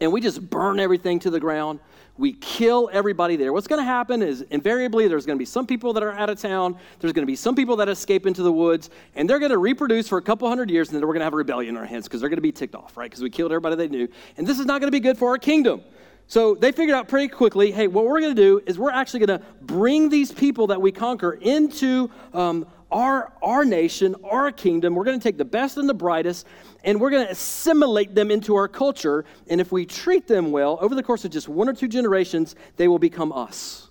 and 0.00 0.10
we 0.10 0.20
just 0.20 0.50
burn 0.50 0.80
everything 0.80 1.20
to 1.20 1.30
the 1.30 1.38
ground, 1.38 1.78
we 2.16 2.32
kill 2.32 2.88
everybody 2.92 3.36
there. 3.36 3.52
What's 3.52 3.66
going 3.66 3.80
to 3.80 3.84
happen 3.84 4.22
is 4.22 4.42
invariably 4.42 5.08
there's 5.08 5.26
going 5.26 5.36
to 5.36 5.40
be 5.40 5.46
some 5.46 5.66
people 5.66 5.92
that 5.94 6.02
are 6.02 6.12
out 6.12 6.30
of 6.30 6.40
town, 6.40 6.76
there's 7.00 7.12
going 7.12 7.24
to 7.24 7.30
be 7.30 7.36
some 7.36 7.56
people 7.56 7.76
that 7.76 7.88
escape 7.88 8.26
into 8.26 8.42
the 8.42 8.52
woods, 8.52 8.90
and 9.16 9.28
they're 9.28 9.40
going 9.40 9.50
to 9.50 9.58
reproduce 9.58 10.06
for 10.08 10.18
a 10.18 10.22
couple 10.22 10.48
hundred 10.48 10.70
years, 10.70 10.88
and 10.88 10.96
then 10.96 11.02
we're 11.02 11.14
going 11.14 11.20
to 11.20 11.24
have 11.24 11.34
a 11.34 11.36
rebellion 11.36 11.74
in 11.74 11.80
our 11.80 11.86
hands 11.86 12.04
because 12.04 12.20
they're 12.20 12.30
going 12.30 12.36
to 12.36 12.42
be 12.42 12.52
ticked 12.52 12.74
off, 12.74 12.96
right? 12.96 13.10
Because 13.10 13.22
we 13.22 13.30
killed 13.30 13.50
everybody 13.50 13.74
they 13.74 13.88
knew. 13.88 14.08
And 14.36 14.46
this 14.46 14.60
is 14.60 14.66
not 14.66 14.80
going 14.80 14.88
to 14.88 14.96
be 14.96 15.00
good 15.00 15.18
for 15.18 15.30
our 15.30 15.38
kingdom. 15.38 15.82
So 16.26 16.54
they 16.54 16.72
figured 16.72 16.96
out 16.96 17.08
pretty 17.08 17.28
quickly 17.28 17.70
hey, 17.70 17.86
what 17.86 18.06
we're 18.06 18.20
going 18.20 18.34
to 18.34 18.42
do 18.42 18.62
is 18.66 18.78
we're 18.78 18.90
actually 18.90 19.26
going 19.26 19.40
to 19.40 19.44
bring 19.62 20.08
these 20.08 20.32
people 20.32 20.68
that 20.68 20.80
we 20.80 20.90
conquer 20.92 21.32
into 21.32 22.10
um, 22.32 22.66
our, 22.94 23.32
our 23.42 23.64
nation, 23.64 24.14
our 24.24 24.52
kingdom. 24.52 24.94
We're 24.94 25.04
going 25.04 25.18
to 25.18 25.22
take 25.22 25.36
the 25.36 25.44
best 25.44 25.76
and 25.76 25.88
the 25.88 25.94
brightest, 25.94 26.46
and 26.84 27.00
we're 27.00 27.10
going 27.10 27.26
to 27.26 27.32
assimilate 27.32 28.14
them 28.14 28.30
into 28.30 28.54
our 28.54 28.68
culture. 28.68 29.24
And 29.48 29.60
if 29.60 29.72
we 29.72 29.84
treat 29.84 30.28
them 30.28 30.52
well, 30.52 30.78
over 30.80 30.94
the 30.94 31.02
course 31.02 31.24
of 31.24 31.32
just 31.32 31.48
one 31.48 31.68
or 31.68 31.72
two 31.72 31.88
generations, 31.88 32.54
they 32.76 32.86
will 32.86 33.00
become 33.00 33.32
us. 33.32 33.90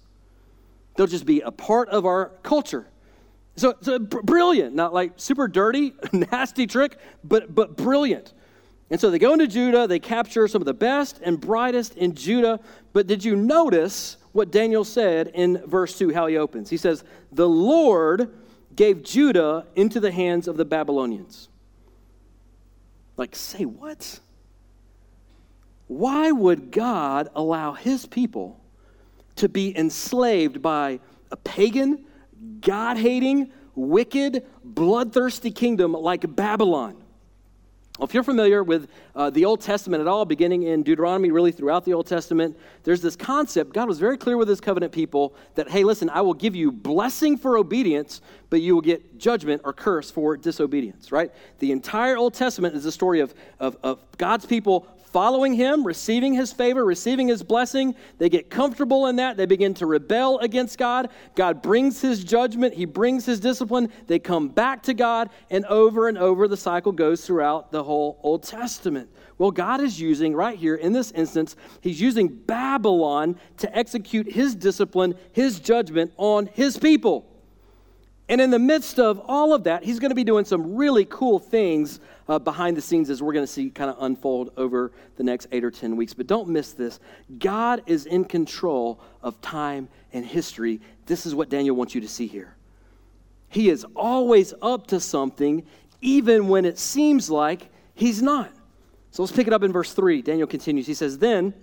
They'll 0.95 1.05
just 1.05 1.25
be 1.25 1.41
a 1.41 1.51
part 1.51 1.89
of 1.89 2.05
our 2.05 2.31
culture. 2.43 2.87
So, 3.57 3.75
so 3.81 3.99
brilliant, 3.99 4.73
not 4.73 4.93
like 4.93 5.13
super 5.17 5.49
dirty, 5.49 5.93
nasty 6.13 6.65
trick, 6.65 6.97
but, 7.25 7.53
but 7.53 7.75
brilliant. 7.75 8.33
And 8.89 9.01
so 9.01 9.11
they 9.11 9.19
go 9.19 9.33
into 9.33 9.47
Judah, 9.47 9.85
they 9.85 9.99
capture 9.99 10.47
some 10.47 10.61
of 10.61 10.65
the 10.65 10.73
best 10.73 11.19
and 11.23 11.41
brightest 11.41 11.97
in 11.97 12.15
Judah. 12.15 12.59
But 12.93 13.07
did 13.07 13.25
you 13.25 13.35
notice 13.35 14.17
what 14.31 14.51
Daniel 14.51 14.85
said 14.85 15.31
in 15.33 15.61
verse 15.65 15.97
2, 15.97 16.13
how 16.13 16.27
he 16.27 16.37
opens? 16.37 16.69
He 16.69 16.77
says, 16.77 17.03
The 17.31 17.49
Lord 17.49 18.31
gave 18.75 19.03
Judah 19.03 19.65
into 19.75 19.99
the 19.99 20.11
hands 20.11 20.47
of 20.47 20.57
the 20.57 20.65
Babylonians. 20.65 21.49
Like, 23.17 23.35
say 23.35 23.65
what? 23.65 24.19
Why 25.87 26.31
would 26.31 26.71
God 26.71 27.29
allow 27.35 27.73
his 27.73 28.05
people 28.05 28.59
to 29.35 29.49
be 29.49 29.77
enslaved 29.77 30.61
by 30.61 30.99
a 31.31 31.37
pagan, 31.37 32.05
God 32.61 32.97
hating, 32.97 33.51
wicked, 33.75 34.45
bloodthirsty 34.63 35.51
kingdom 35.51 35.93
like 35.93 36.35
Babylon? 36.35 37.02
Well, 37.99 38.07
if 38.07 38.13
you're 38.15 38.23
familiar 38.23 38.63
with 38.63 38.89
uh, 39.15 39.29
the 39.29 39.45
Old 39.45 39.61
Testament 39.61 40.01
at 40.01 40.07
all, 40.07 40.25
beginning 40.25 40.63
in 40.63 40.81
Deuteronomy, 40.81 41.29
really 41.29 41.51
throughout 41.51 41.85
the 41.85 41.93
Old 41.93 42.07
Testament, 42.07 42.57
there's 42.83 43.01
this 43.01 43.15
concept. 43.15 43.71
God 43.71 43.87
was 43.87 43.99
very 43.99 44.17
clear 44.17 44.35
with 44.35 44.47
his 44.47 44.59
covenant 44.59 44.91
people 44.91 45.35
that, 45.53 45.69
hey, 45.69 45.83
listen, 45.83 46.09
I 46.09 46.21
will 46.21 46.33
give 46.33 46.55
you 46.55 46.71
blessing 46.71 47.37
for 47.37 47.55
obedience, 47.55 48.21
but 48.49 48.61
you 48.61 48.73
will 48.73 48.81
get 48.81 49.19
judgment 49.19 49.61
or 49.63 49.73
curse 49.73 50.09
for 50.09 50.35
disobedience, 50.35 51.11
right? 51.11 51.31
The 51.59 51.71
entire 51.71 52.17
Old 52.17 52.33
Testament 52.33 52.75
is 52.75 52.83
a 52.87 52.91
story 52.91 53.19
of, 53.19 53.35
of, 53.59 53.77
of 53.83 53.99
God's 54.17 54.47
people 54.47 54.87
following 55.13 55.53
him, 55.53 55.85
receiving 55.85 56.33
his 56.33 56.51
favor, 56.51 56.83
receiving 56.83 57.27
his 57.27 57.43
blessing. 57.43 57.95
They 58.17 58.29
get 58.29 58.49
comfortable 58.49 59.05
in 59.05 59.15
that. 59.17 59.37
They 59.37 59.45
begin 59.45 59.75
to 59.75 59.85
rebel 59.85 60.39
against 60.39 60.79
God. 60.79 61.09
God 61.35 61.61
brings 61.61 62.01
his 62.01 62.23
judgment, 62.23 62.73
he 62.73 62.85
brings 62.85 63.25
his 63.25 63.39
discipline. 63.39 63.89
They 64.07 64.17
come 64.17 64.49
back 64.49 64.81
to 64.83 64.93
God, 64.93 65.29
and 65.51 65.65
over 65.67 66.07
and 66.09 66.17
over 66.17 66.47
the 66.47 66.57
cycle 66.57 66.91
goes 66.91 67.25
throughout 67.25 67.71
the 67.71 67.83
whole 67.83 68.19
Old 68.23 68.43
Testament. 68.43 69.09
Well, 69.37 69.51
God 69.51 69.81
is 69.81 69.99
using, 69.99 70.35
right 70.35 70.57
here 70.57 70.75
in 70.75 70.93
this 70.93 71.11
instance, 71.11 71.55
he's 71.81 72.01
using 72.01 72.27
Babylon 72.27 73.37
to 73.57 73.77
execute 73.77 74.31
his 74.31 74.55
discipline, 74.55 75.15
his 75.31 75.59
judgment 75.59 76.11
on 76.17 76.47
his 76.53 76.77
people. 76.77 77.29
And 78.29 78.39
in 78.39 78.49
the 78.49 78.59
midst 78.59 78.99
of 78.99 79.19
all 79.25 79.53
of 79.53 79.65
that, 79.65 79.83
he's 79.83 79.99
going 79.99 80.11
to 80.11 80.15
be 80.15 80.23
doing 80.23 80.45
some 80.45 80.75
really 80.75 81.05
cool 81.05 81.39
things 81.39 81.99
uh, 82.27 82.39
behind 82.39 82.77
the 82.77 82.81
scenes 82.81 83.09
as 83.09 83.21
we're 83.21 83.33
going 83.33 83.45
to 83.45 83.51
see 83.51 83.69
kind 83.69 83.89
of 83.89 83.97
unfold 84.01 84.51
over 84.57 84.91
the 85.17 85.23
next 85.23 85.47
eight 85.51 85.63
or 85.63 85.71
10 85.71 85.95
weeks. 85.95 86.13
But 86.13 86.27
don't 86.27 86.49
miss 86.49 86.73
this 86.73 86.99
God 87.39 87.83
is 87.85 88.05
in 88.05 88.25
control 88.25 88.99
of 89.21 89.39
time 89.41 89.87
and 90.13 90.25
history. 90.25 90.81
This 91.05 91.25
is 91.25 91.35
what 91.35 91.49
Daniel 91.49 91.75
wants 91.75 91.95
you 91.95 92.01
to 92.01 92.07
see 92.07 92.27
here. 92.27 92.55
He 93.49 93.69
is 93.69 93.85
always 93.95 94.53
up 94.61 94.87
to 94.87 94.99
something, 94.99 95.65
even 96.01 96.47
when 96.47 96.65
it 96.65 96.79
seems 96.79 97.29
like 97.29 97.69
he's 97.93 98.21
not. 98.21 98.51
So 99.11 99.21
let's 99.21 99.31
pick 99.31 99.45
it 99.45 99.53
up 99.53 99.61
in 99.61 99.71
verse 99.71 99.93
3. 99.93 100.23
Daniel 100.23 100.47
continues. 100.47 100.87
He 100.87 100.95
says, 100.95 101.19
Then 101.19 101.53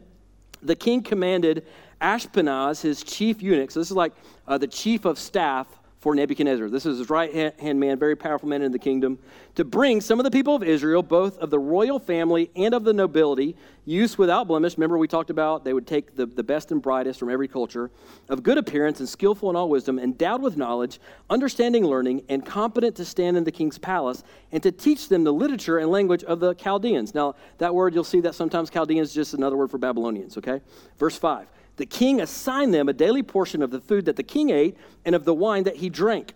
the 0.63 0.77
king 0.77 1.03
commanded 1.03 1.67
Ashpenaz, 2.01 2.81
his 2.81 3.03
chief 3.03 3.43
eunuch, 3.43 3.71
so 3.71 3.81
this 3.81 3.91
is 3.91 3.97
like 3.97 4.13
uh, 4.47 4.57
the 4.57 4.69
chief 4.69 5.05
of 5.05 5.19
staff 5.19 5.67
for 6.01 6.15
Nebuchadnezzar. 6.15 6.71
This 6.71 6.87
is 6.87 6.99
his 6.99 7.11
right 7.11 7.55
hand 7.61 7.79
man, 7.79 7.99
very 7.99 8.17
powerful 8.17 8.49
man 8.49 8.63
in 8.63 8.73
the 8.73 8.79
kingdom, 8.79 9.19
to 9.55 9.65
bring 9.65 10.01
some 10.01 10.19
of 10.19 10.25
the 10.25 10.31
people 10.31 10.55
of 10.55 10.63
Israel, 10.63 11.03
both 11.03 11.37
of 11.39 11.51
the 11.51 11.59
royal 11.59 11.99
family 11.99 12.51
and 12.57 12.73
of 12.73 12.85
the 12.85 12.93
nobility, 12.95 13.55
use 13.85 14.17
without 14.17 14.49
blemish. 14.49 14.79
Remember, 14.79 14.97
we 14.97 15.07
talked 15.07 15.29
about 15.29 15.63
they 15.63 15.75
would 15.75 15.87
take 15.87 16.17
the, 16.17 16.25
the 16.25 16.43
best 16.43 16.73
and 16.73 16.81
brightest 16.81 17.21
from 17.21 17.29
every 17.29 17.49
culture, 17.49 17.91
of 18.31 18.43
good 18.43 18.57
appearance 18.57 19.01
and 19.01 19.09
skillful 19.09 19.51
in 19.51 19.57
all 19.57 19.69
wisdom, 19.69 19.99
endowed 19.99 20.41
with 20.41 20.57
knowledge, 20.57 21.01
understanding 21.29 21.85
learning, 21.85 22.23
and 22.31 22.47
competent 22.47 22.97
to 22.97 23.05
stand 23.05 23.37
in 23.37 23.45
the 23.45 23.53
king's 23.53 23.77
palace, 23.77 24.25
and 24.53 24.63
to 24.63 24.73
teach 24.73 25.09
them 25.09 25.23
the 25.23 25.33
literature 25.33 25.79
and 25.79 25.91
language 25.91 26.25
of 26.25 26.41
the 26.41 26.55
Chaldeans. 26.55 27.15
Now, 27.15 27.35
that 27.59 27.75
word, 27.75 27.95
you'll 27.95 28.05
see 28.05 28.21
that 28.21 28.35
sometimes 28.35 28.71
Chaldeans 28.71 29.09
is 29.09 29.15
just 29.15 29.35
another 29.35 29.57
word 29.57 29.71
for 29.71 29.79
Babylonians, 29.79 30.39
okay? 30.39 30.63
Verse 30.99 31.19
5 31.19 31.47
the 31.81 31.87
king 31.87 32.21
assigned 32.21 32.75
them 32.75 32.91
a 32.91 32.93
daily 32.93 33.23
portion 33.23 33.63
of 33.63 33.71
the 33.71 33.81
food 33.81 34.05
that 34.05 34.17
the 34.17 34.23
king 34.23 34.51
ate 34.51 34.77
and 35.07 35.15
of 35.15 35.25
the 35.25 35.33
wine 35.33 35.65
that 35.65 35.77
he 35.77 35.89
drank. 35.89 36.35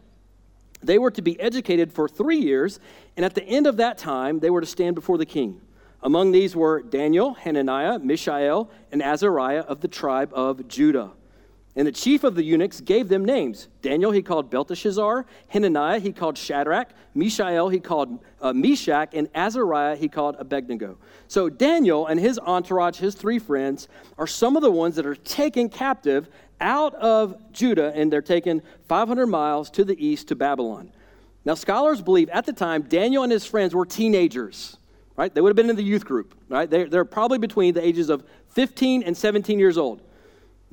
They 0.82 0.98
were 0.98 1.10
to 1.10 1.20
be 1.20 1.38
educated 1.38 1.92
for 1.92 2.08
three 2.08 2.38
years, 2.38 2.80
and 3.14 3.26
at 3.26 3.34
the 3.34 3.44
end 3.44 3.66
of 3.66 3.76
that 3.76 3.98
time, 3.98 4.40
they 4.40 4.48
were 4.48 4.62
to 4.62 4.66
stand 4.66 4.94
before 4.94 5.18
the 5.18 5.26
king. 5.26 5.60
Among 6.02 6.32
these 6.32 6.56
were 6.56 6.82
Daniel, 6.82 7.34
Hananiah, 7.34 7.98
Mishael, 7.98 8.70
and 8.90 9.02
Azariah 9.02 9.60
of 9.60 9.82
the 9.82 9.88
tribe 9.88 10.30
of 10.32 10.66
Judah. 10.66 11.10
And 11.76 11.88
the 11.88 11.92
chief 11.92 12.22
of 12.22 12.36
the 12.36 12.44
eunuchs 12.44 12.80
gave 12.80 13.08
them 13.08 13.24
names. 13.24 13.66
Daniel 13.82 14.12
he 14.12 14.22
called 14.22 14.48
Belteshazzar, 14.48 15.26
Hananiah 15.48 15.98
he 15.98 16.12
called 16.12 16.38
Shadrach, 16.38 16.90
Mishael 17.14 17.68
he 17.68 17.80
called 17.80 18.20
uh, 18.40 18.52
Meshach, 18.52 19.10
and 19.12 19.28
Azariah 19.34 19.96
he 19.96 20.08
called 20.08 20.36
Abednego. 20.38 20.98
So 21.26 21.48
Daniel 21.48 22.06
and 22.06 22.20
his 22.20 22.38
entourage, 22.38 22.98
his 22.98 23.16
three 23.16 23.40
friends, 23.40 23.88
are 24.18 24.26
some 24.28 24.54
of 24.54 24.62
the 24.62 24.70
ones 24.70 24.94
that 24.94 25.06
are 25.06 25.16
taken 25.16 25.68
captive 25.68 26.28
out 26.60 26.94
of 26.94 27.52
Judah, 27.52 27.92
and 27.94 28.12
they're 28.12 28.22
taken 28.22 28.62
500 28.86 29.26
miles 29.26 29.68
to 29.70 29.84
the 29.84 30.04
east 30.04 30.28
to 30.28 30.36
Babylon. 30.36 30.92
Now, 31.44 31.54
scholars 31.54 32.00
believe 32.00 32.28
at 32.30 32.46
the 32.46 32.52
time 32.52 32.82
Daniel 32.82 33.24
and 33.24 33.32
his 33.32 33.44
friends 33.44 33.74
were 33.74 33.84
teenagers, 33.84 34.76
right? 35.16 35.34
They 35.34 35.40
would 35.40 35.50
have 35.50 35.56
been 35.56 35.70
in 35.70 35.76
the 35.76 35.82
youth 35.82 36.04
group, 36.04 36.34
right? 36.48 36.70
They're, 36.70 36.88
they're 36.88 37.04
probably 37.04 37.38
between 37.38 37.74
the 37.74 37.84
ages 37.84 38.08
of 38.10 38.24
15 38.50 39.02
and 39.02 39.16
17 39.16 39.58
years 39.58 39.76
old. 39.76 40.00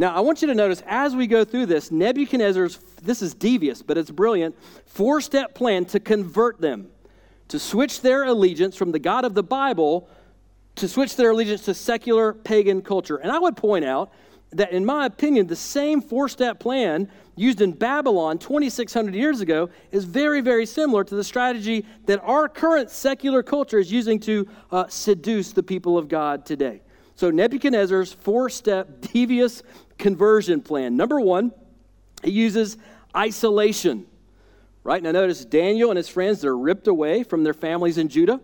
Now, 0.01 0.15
I 0.15 0.21
want 0.21 0.41
you 0.41 0.47
to 0.47 0.55
notice 0.55 0.81
as 0.87 1.15
we 1.15 1.27
go 1.27 1.45
through 1.45 1.67
this, 1.67 1.91
Nebuchadnezzar's, 1.91 2.79
this 3.03 3.21
is 3.21 3.35
devious, 3.35 3.83
but 3.83 3.99
it's 3.99 4.09
brilliant, 4.09 4.55
four 4.87 5.21
step 5.21 5.53
plan 5.53 5.85
to 5.85 5.99
convert 5.99 6.59
them, 6.59 6.89
to 7.49 7.59
switch 7.59 8.01
their 8.01 8.23
allegiance 8.23 8.75
from 8.75 8.93
the 8.93 8.97
God 8.97 9.25
of 9.25 9.35
the 9.35 9.43
Bible 9.43 10.09
to 10.77 10.87
switch 10.87 11.17
their 11.17 11.29
allegiance 11.29 11.65
to 11.65 11.75
secular 11.75 12.33
pagan 12.33 12.81
culture. 12.81 13.17
And 13.17 13.31
I 13.31 13.37
would 13.37 13.55
point 13.55 13.85
out 13.85 14.11
that, 14.53 14.71
in 14.71 14.85
my 14.85 15.05
opinion, 15.05 15.45
the 15.45 15.55
same 15.55 16.01
four 16.01 16.27
step 16.27 16.59
plan 16.59 17.07
used 17.35 17.61
in 17.61 17.71
Babylon 17.71 18.39
2,600 18.39 19.13
years 19.13 19.39
ago 19.39 19.69
is 19.91 20.03
very, 20.03 20.41
very 20.41 20.65
similar 20.65 21.03
to 21.03 21.13
the 21.13 21.23
strategy 21.23 21.85
that 22.07 22.19
our 22.23 22.49
current 22.49 22.89
secular 22.89 23.43
culture 23.43 23.77
is 23.77 23.91
using 23.91 24.19
to 24.21 24.47
uh, 24.71 24.87
seduce 24.87 25.51
the 25.51 25.61
people 25.61 25.95
of 25.95 26.07
God 26.07 26.43
today. 26.43 26.81
So, 27.21 27.29
Nebuchadnezzar's 27.29 28.13
four 28.13 28.49
step 28.49 28.99
devious 29.01 29.61
conversion 30.01 30.61
plan. 30.61 30.97
Number 30.97 31.21
one, 31.21 31.53
he 32.23 32.31
uses 32.31 32.77
isolation. 33.15 34.05
Right 34.83 35.01
now, 35.01 35.11
notice 35.11 35.45
Daniel 35.45 35.91
and 35.91 35.97
his 35.97 36.09
friends, 36.09 36.41
they're 36.41 36.57
ripped 36.57 36.87
away 36.87 37.23
from 37.23 37.43
their 37.43 37.53
families 37.53 37.97
in 37.97 38.09
Judah. 38.09 38.41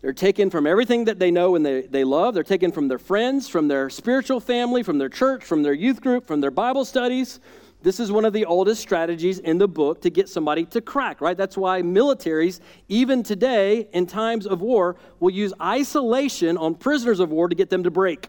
They're 0.00 0.12
taken 0.12 0.48
from 0.48 0.66
everything 0.66 1.06
that 1.06 1.18
they 1.18 1.32
know 1.32 1.56
and 1.56 1.66
they, 1.66 1.82
they 1.82 2.04
love. 2.04 2.32
They're 2.32 2.44
taken 2.44 2.70
from 2.70 2.86
their 2.86 3.00
friends, 3.00 3.48
from 3.48 3.66
their 3.66 3.90
spiritual 3.90 4.38
family, 4.38 4.84
from 4.84 4.98
their 4.98 5.08
church, 5.08 5.44
from 5.44 5.64
their 5.64 5.72
youth 5.72 6.00
group, 6.00 6.26
from 6.26 6.40
their 6.40 6.52
Bible 6.52 6.84
studies. 6.84 7.40
This 7.82 7.98
is 7.98 8.12
one 8.12 8.24
of 8.24 8.32
the 8.32 8.44
oldest 8.44 8.80
strategies 8.80 9.40
in 9.40 9.58
the 9.58 9.66
book 9.66 10.00
to 10.02 10.10
get 10.10 10.28
somebody 10.28 10.64
to 10.66 10.80
crack, 10.80 11.20
right? 11.20 11.36
That's 11.36 11.56
why 11.56 11.82
militaries, 11.82 12.60
even 12.88 13.24
today 13.24 13.88
in 13.92 14.06
times 14.06 14.46
of 14.46 14.60
war, 14.60 14.96
will 15.18 15.30
use 15.30 15.52
isolation 15.60 16.56
on 16.56 16.76
prisoners 16.76 17.18
of 17.18 17.30
war 17.30 17.48
to 17.48 17.54
get 17.54 17.70
them 17.70 17.82
to 17.82 17.90
break. 17.90 18.28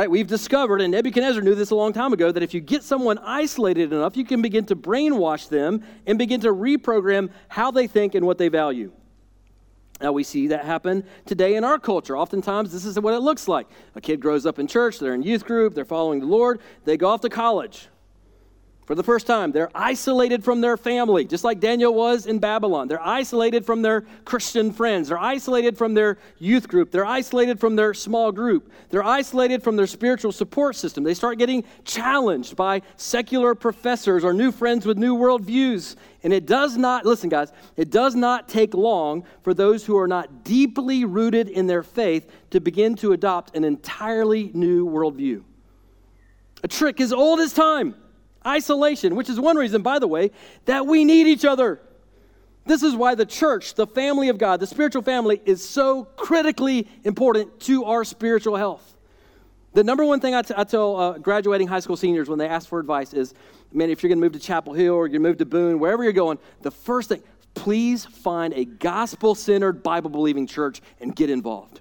Right? 0.00 0.10
We've 0.10 0.26
discovered, 0.26 0.80
and 0.80 0.92
Nebuchadnezzar 0.92 1.42
knew 1.42 1.54
this 1.54 1.72
a 1.72 1.74
long 1.74 1.92
time 1.92 2.14
ago, 2.14 2.32
that 2.32 2.42
if 2.42 2.54
you 2.54 2.60
get 2.62 2.82
someone 2.82 3.18
isolated 3.18 3.92
enough, 3.92 4.16
you 4.16 4.24
can 4.24 4.40
begin 4.40 4.64
to 4.64 4.74
brainwash 4.74 5.50
them 5.50 5.84
and 6.06 6.16
begin 6.18 6.40
to 6.40 6.54
reprogram 6.54 7.28
how 7.48 7.70
they 7.70 7.86
think 7.86 8.14
and 8.14 8.26
what 8.26 8.38
they 8.38 8.48
value. 8.48 8.92
Now, 10.00 10.12
we 10.12 10.22
see 10.22 10.46
that 10.46 10.64
happen 10.64 11.04
today 11.26 11.54
in 11.54 11.64
our 11.64 11.78
culture. 11.78 12.16
Oftentimes, 12.16 12.72
this 12.72 12.86
is 12.86 12.98
what 12.98 13.12
it 13.12 13.18
looks 13.18 13.46
like. 13.46 13.66
A 13.94 14.00
kid 14.00 14.20
grows 14.20 14.46
up 14.46 14.58
in 14.58 14.66
church, 14.66 14.98
they're 14.98 15.12
in 15.12 15.22
youth 15.22 15.44
group, 15.44 15.74
they're 15.74 15.84
following 15.84 16.20
the 16.20 16.24
Lord, 16.24 16.60
they 16.86 16.96
go 16.96 17.10
off 17.10 17.20
to 17.20 17.28
college 17.28 17.88
for 18.90 18.96
the 18.96 19.04
first 19.04 19.24
time. 19.24 19.52
They're 19.52 19.70
isolated 19.72 20.42
from 20.42 20.60
their 20.60 20.76
family, 20.76 21.24
just 21.24 21.44
like 21.44 21.60
Daniel 21.60 21.94
was 21.94 22.26
in 22.26 22.40
Babylon. 22.40 22.88
They're 22.88 23.00
isolated 23.00 23.64
from 23.64 23.82
their 23.82 24.00
Christian 24.24 24.72
friends. 24.72 25.06
They're 25.06 25.16
isolated 25.16 25.78
from 25.78 25.94
their 25.94 26.18
youth 26.40 26.66
group. 26.66 26.90
They're 26.90 27.06
isolated 27.06 27.60
from 27.60 27.76
their 27.76 27.94
small 27.94 28.32
group. 28.32 28.72
They're 28.88 29.04
isolated 29.04 29.62
from 29.62 29.76
their 29.76 29.86
spiritual 29.86 30.32
support 30.32 30.74
system. 30.74 31.04
They 31.04 31.14
start 31.14 31.38
getting 31.38 31.62
challenged 31.84 32.56
by 32.56 32.82
secular 32.96 33.54
professors 33.54 34.24
or 34.24 34.32
new 34.32 34.50
friends 34.50 34.84
with 34.84 34.98
new 34.98 35.16
worldviews. 35.16 35.94
And 36.24 36.32
it 36.32 36.46
does 36.46 36.76
not, 36.76 37.06
listen, 37.06 37.28
guys, 37.28 37.52
it 37.76 37.90
does 37.92 38.16
not 38.16 38.48
take 38.48 38.74
long 38.74 39.22
for 39.44 39.54
those 39.54 39.86
who 39.86 39.96
are 39.98 40.08
not 40.08 40.42
deeply 40.42 41.04
rooted 41.04 41.48
in 41.48 41.68
their 41.68 41.84
faith 41.84 42.28
to 42.50 42.60
begin 42.60 42.96
to 42.96 43.12
adopt 43.12 43.54
an 43.54 43.62
entirely 43.62 44.50
new 44.52 44.84
worldview. 44.84 45.44
A 46.64 46.66
trick 46.66 47.00
as 47.00 47.12
old 47.12 47.38
as 47.38 47.52
time. 47.52 47.94
Isolation, 48.46 49.16
which 49.16 49.28
is 49.28 49.38
one 49.38 49.56
reason, 49.56 49.82
by 49.82 49.98
the 49.98 50.08
way, 50.08 50.30
that 50.64 50.86
we 50.86 51.04
need 51.04 51.26
each 51.26 51.44
other. 51.44 51.80
This 52.66 52.82
is 52.82 52.94
why 52.94 53.14
the 53.14 53.26
church, 53.26 53.74
the 53.74 53.86
family 53.86 54.28
of 54.28 54.38
God, 54.38 54.60
the 54.60 54.66
spiritual 54.66 55.02
family, 55.02 55.40
is 55.44 55.66
so 55.66 56.04
critically 56.04 56.86
important 57.04 57.60
to 57.60 57.84
our 57.84 58.04
spiritual 58.04 58.56
health. 58.56 58.96
The 59.72 59.84
number 59.84 60.04
one 60.04 60.20
thing 60.20 60.34
I, 60.34 60.42
t- 60.42 60.54
I 60.56 60.64
tell 60.64 60.96
uh, 60.96 61.18
graduating 61.18 61.68
high 61.68 61.80
school 61.80 61.96
seniors 61.96 62.28
when 62.28 62.38
they 62.38 62.48
ask 62.48 62.68
for 62.68 62.80
advice 62.80 63.14
is 63.14 63.34
man, 63.72 63.90
if 63.90 64.02
you're 64.02 64.08
going 64.08 64.18
to 64.18 64.24
move 64.24 64.32
to 64.32 64.40
Chapel 64.40 64.72
Hill 64.72 64.94
or 64.94 65.06
you 65.06 65.20
move 65.20 65.38
to 65.38 65.46
Boone, 65.46 65.78
wherever 65.78 66.02
you're 66.02 66.12
going, 66.12 66.38
the 66.62 66.70
first 66.70 67.08
thing, 67.08 67.22
please 67.54 68.04
find 68.04 68.52
a 68.54 68.64
gospel 68.64 69.34
centered, 69.34 69.82
Bible 69.82 70.10
believing 70.10 70.46
church 70.46 70.80
and 71.00 71.14
get 71.14 71.30
involved. 71.30 71.80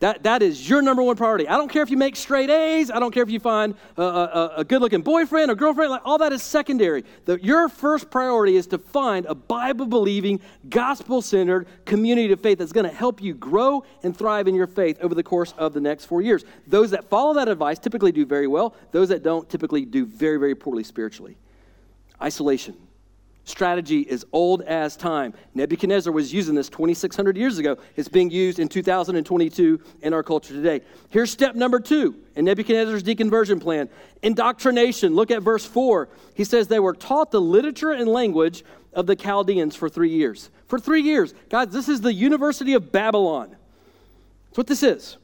That, 0.00 0.24
that 0.24 0.42
is 0.42 0.68
your 0.68 0.82
number 0.82 1.02
one 1.02 1.16
priority. 1.16 1.48
I 1.48 1.56
don't 1.56 1.70
care 1.70 1.82
if 1.82 1.88
you 1.88 1.96
make 1.96 2.16
straight 2.16 2.50
A's. 2.50 2.90
I 2.90 2.98
don't 2.98 3.12
care 3.12 3.22
if 3.22 3.30
you 3.30 3.38
find 3.38 3.74
a, 3.96 4.02
a, 4.02 4.52
a 4.58 4.64
good 4.64 4.80
looking 4.80 5.02
boyfriend 5.02 5.50
or 5.50 5.54
girlfriend. 5.54 5.90
Like, 5.90 6.02
all 6.04 6.18
that 6.18 6.32
is 6.32 6.42
secondary. 6.42 7.04
The, 7.24 7.42
your 7.42 7.68
first 7.68 8.10
priority 8.10 8.56
is 8.56 8.66
to 8.68 8.78
find 8.78 9.24
a 9.26 9.34
Bible 9.34 9.86
believing, 9.86 10.40
gospel 10.68 11.22
centered 11.22 11.68
community 11.84 12.32
of 12.32 12.40
faith 12.40 12.58
that's 12.58 12.72
going 12.72 12.88
to 12.88 12.94
help 12.94 13.22
you 13.22 13.34
grow 13.34 13.84
and 14.02 14.16
thrive 14.16 14.48
in 14.48 14.54
your 14.54 14.66
faith 14.66 14.98
over 15.00 15.14
the 15.14 15.22
course 15.22 15.54
of 15.56 15.72
the 15.72 15.80
next 15.80 16.06
four 16.06 16.20
years. 16.20 16.44
Those 16.66 16.90
that 16.90 17.08
follow 17.08 17.34
that 17.34 17.48
advice 17.48 17.78
typically 17.78 18.12
do 18.12 18.26
very 18.26 18.48
well, 18.48 18.74
those 18.90 19.08
that 19.10 19.22
don't 19.22 19.48
typically 19.48 19.84
do 19.84 20.04
very, 20.04 20.38
very 20.38 20.54
poorly 20.54 20.84
spiritually. 20.84 21.36
Isolation 22.20 22.76
strategy 23.44 24.00
is 24.00 24.24
old 24.32 24.62
as 24.62 24.96
time. 24.96 25.34
Nebuchadnezzar 25.54 26.12
was 26.12 26.32
using 26.32 26.54
this 26.54 26.68
2,600 26.68 27.36
years 27.36 27.58
ago. 27.58 27.76
It's 27.96 28.08
being 28.08 28.30
used 28.30 28.58
in 28.58 28.68
2022 28.68 29.80
in 30.02 30.14
our 30.14 30.22
culture 30.22 30.54
today. 30.54 30.80
Here's 31.10 31.30
step 31.30 31.54
number 31.54 31.78
two 31.78 32.16
in 32.34 32.44
Nebuchadnezzar's 32.44 33.02
deconversion 33.02 33.60
plan 33.60 33.88
indoctrination. 34.22 35.14
Look 35.14 35.30
at 35.30 35.42
verse 35.42 35.64
4. 35.66 36.08
He 36.34 36.44
says 36.44 36.68
they 36.68 36.80
were 36.80 36.94
taught 36.94 37.30
the 37.30 37.40
literature 37.40 37.90
and 37.90 38.08
language 38.08 38.64
of 38.94 39.06
the 39.06 39.16
Chaldeans 39.16 39.76
for 39.76 39.88
three 39.88 40.10
years. 40.10 40.50
For 40.66 40.78
three 40.78 41.02
years. 41.02 41.34
Guys, 41.50 41.68
this 41.68 41.88
is 41.88 42.00
the 42.00 42.12
University 42.12 42.74
of 42.74 42.90
Babylon. 42.90 43.54
That's 44.46 44.58
what 44.58 44.66
this 44.66 44.82
is. 44.82 45.18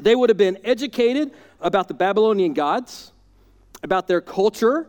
They 0.00 0.14
would 0.14 0.30
have 0.30 0.36
been 0.36 0.58
educated 0.64 1.32
about 1.60 1.88
the 1.88 1.94
Babylonian 1.94 2.54
gods, 2.54 3.12
about 3.82 4.06
their 4.06 4.20
culture, 4.20 4.88